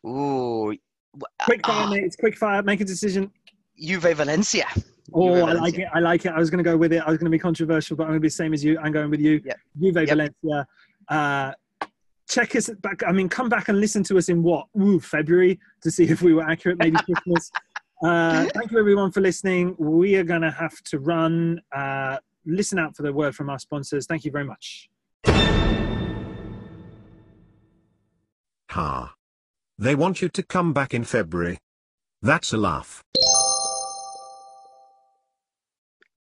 Ooh. 0.07 0.75
Quick 1.43 1.65
fire, 1.67 1.89
mate. 1.89 2.05
It's 2.05 2.17
quick 2.17 2.37
fire. 2.37 2.63
Make 2.63 2.81
a 2.81 2.85
decision. 2.85 3.31
Juve 3.79 4.15
Valencia. 4.15 4.67
Oh, 5.13 5.35
Juve 5.35 5.45
I 5.45 5.53
Valencia. 5.53 5.63
like 5.63 5.79
it. 5.79 5.89
I 5.93 6.01
like 6.01 6.27
it. 6.27 6.33
I 6.33 6.39
was 6.39 6.51
going 6.51 6.63
to 6.63 6.69
go 6.71 6.77
with 6.77 6.93
it. 6.93 7.03
I 7.05 7.11
was 7.11 7.19
going 7.19 7.27
to 7.27 7.31
be 7.31 7.39
controversial, 7.39 7.97
but 7.97 8.05
I'm 8.05 8.11
going 8.11 8.21
to 8.21 8.23
be 8.23 8.29
the 8.29 8.33
same 8.33 8.55
as 8.55 8.65
you. 8.65 8.79
I'm 8.79 8.93
going 8.93 9.11
with 9.11 9.21
you. 9.21 9.41
Yep. 9.45 9.59
Juve 9.81 9.97
yep. 9.97 10.09
Valencia. 10.09 10.67
Uh, 11.09 11.53
check 12.29 12.57
us 12.57 12.71
back. 12.81 13.03
I 13.07 13.13
mean, 13.13 13.29
come 13.29 13.49
back 13.49 13.69
and 13.69 13.81
listen 13.81 14.03
to 14.05 14.19
us 14.19 14.29
in 14.29 14.43
what? 14.43 14.67
Ooh, 14.81 15.01
February 15.01 15.59
to 15.83 15.91
see 15.91 16.05
if 16.05 16.23
we 16.23 16.35
were 16.35 16.43
accurate. 16.43 16.79
Maybe 16.79 16.97
Christmas. 17.05 17.51
Uh, 18.03 18.47
thank 18.55 18.71
you 18.71 18.79
everyone 18.79 19.11
for 19.11 19.21
listening. 19.21 19.75
We 19.79 20.17
are 20.17 20.25
going 20.25 20.43
to 20.43 20.51
have 20.51 20.83
to 20.85 20.99
run. 20.99 21.61
Uh, 21.73 22.19
listen 22.45 22.79
out 22.79 22.97
for 22.97 23.03
the 23.03 23.13
word 23.13 23.35
from 23.35 23.51
our 23.51 23.59
sponsors. 23.59 24.07
Thank 24.07 24.25
you 24.25 24.31
very 24.31 24.45
much. 24.45 24.89
Ha. 28.71 29.15
They 29.79 29.95
want 29.95 30.21
you 30.21 30.29
to 30.29 30.43
come 30.43 30.73
back 30.73 30.93
in 30.93 31.05
February. 31.05 31.59
That's 32.21 32.53
a 32.53 32.57
laugh. 32.57 33.03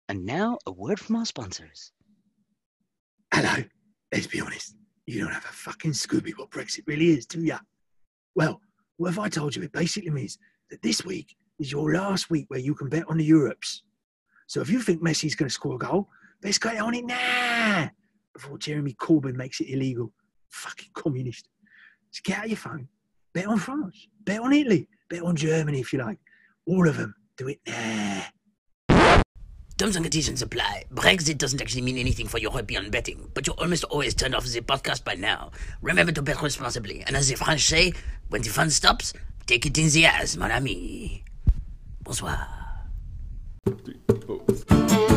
And 0.09 0.25
now, 0.25 0.57
a 0.65 0.71
word 0.71 0.99
from 0.99 1.15
our 1.15 1.25
sponsors. 1.25 1.91
Hello. 3.33 3.63
Let's 4.11 4.27
be 4.27 4.41
honest. 4.41 4.75
You 5.05 5.21
don't 5.21 5.33
have 5.33 5.45
a 5.45 5.47
fucking 5.47 5.91
Scooby 5.91 6.33
what 6.37 6.51
Brexit 6.51 6.83
really 6.85 7.09
is, 7.09 7.25
do 7.25 7.41
ya? 7.41 7.59
Well, 8.35 8.61
what 8.97 9.09
have 9.09 9.19
I 9.19 9.27
told 9.27 9.55
you 9.55 9.63
it 9.63 9.71
basically 9.71 10.11
means 10.11 10.37
that 10.69 10.81
this 10.81 11.03
week 11.03 11.35
is 11.59 11.71
your 11.71 11.93
last 11.93 12.29
week 12.29 12.45
where 12.49 12.59
you 12.59 12.75
can 12.75 12.89
bet 12.89 13.09
on 13.09 13.17
the 13.17 13.25
Europes. 13.25 13.83
So 14.47 14.61
if 14.61 14.69
you 14.69 14.81
think 14.81 15.01
Messi's 15.01 15.35
going 15.35 15.49
to 15.49 15.53
score 15.53 15.75
a 15.75 15.79
goal, 15.79 16.09
let's 16.43 16.57
get 16.57 16.79
on 16.79 16.93
it 16.93 17.05
now 17.05 17.89
before 18.33 18.57
Jeremy 18.57 18.93
Corbyn 18.93 19.35
makes 19.35 19.59
it 19.61 19.69
illegal. 19.69 20.11
Fucking 20.51 20.89
communist. 20.93 21.47
So 22.11 22.21
get 22.23 22.39
out 22.39 22.49
your 22.49 22.57
phone, 22.57 22.87
bet 23.33 23.47
on 23.47 23.57
France, 23.57 24.07
bet 24.23 24.41
on 24.41 24.53
Italy, 24.53 24.87
bet 25.09 25.23
on 25.23 25.35
Germany 25.35 25.79
if 25.79 25.91
you 25.91 25.99
like. 25.99 26.19
All 26.67 26.87
of 26.87 26.97
them. 26.97 27.15
Do 27.35 27.47
it 27.47 27.59
now. 27.65 28.25
Terms 29.75 29.95
and 29.95 30.05
conditions 30.05 30.41
apply. 30.43 30.83
Brexit 30.93 31.39
doesn't 31.39 31.59
actually 31.59 31.81
mean 31.81 31.97
anything 31.97 32.27
for 32.27 32.37
your 32.37 32.51
European 32.51 32.91
betting, 32.91 33.31
but 33.33 33.47
you 33.47 33.53
almost 33.53 33.83
always 33.85 34.13
turned 34.13 34.35
off 34.35 34.45
the 34.45 34.61
podcast 34.61 35.03
by 35.03 35.15
now. 35.15 35.51
Remember 35.81 36.11
to 36.11 36.21
bet 36.21 36.41
responsibly, 36.41 37.01
and 37.01 37.15
as 37.15 37.29
the 37.29 37.35
French 37.35 37.61
say, 37.61 37.93
when 38.29 38.43
the 38.43 38.49
fun 38.49 38.69
stops, 38.69 39.13
take 39.47 39.65
it 39.65 39.77
in 39.77 39.89
the 39.89 40.05
ass, 40.05 40.37
mon 40.37 40.51
ami. 40.51 41.23
Bonsoir. 42.03 42.47
Four, 44.27 45.12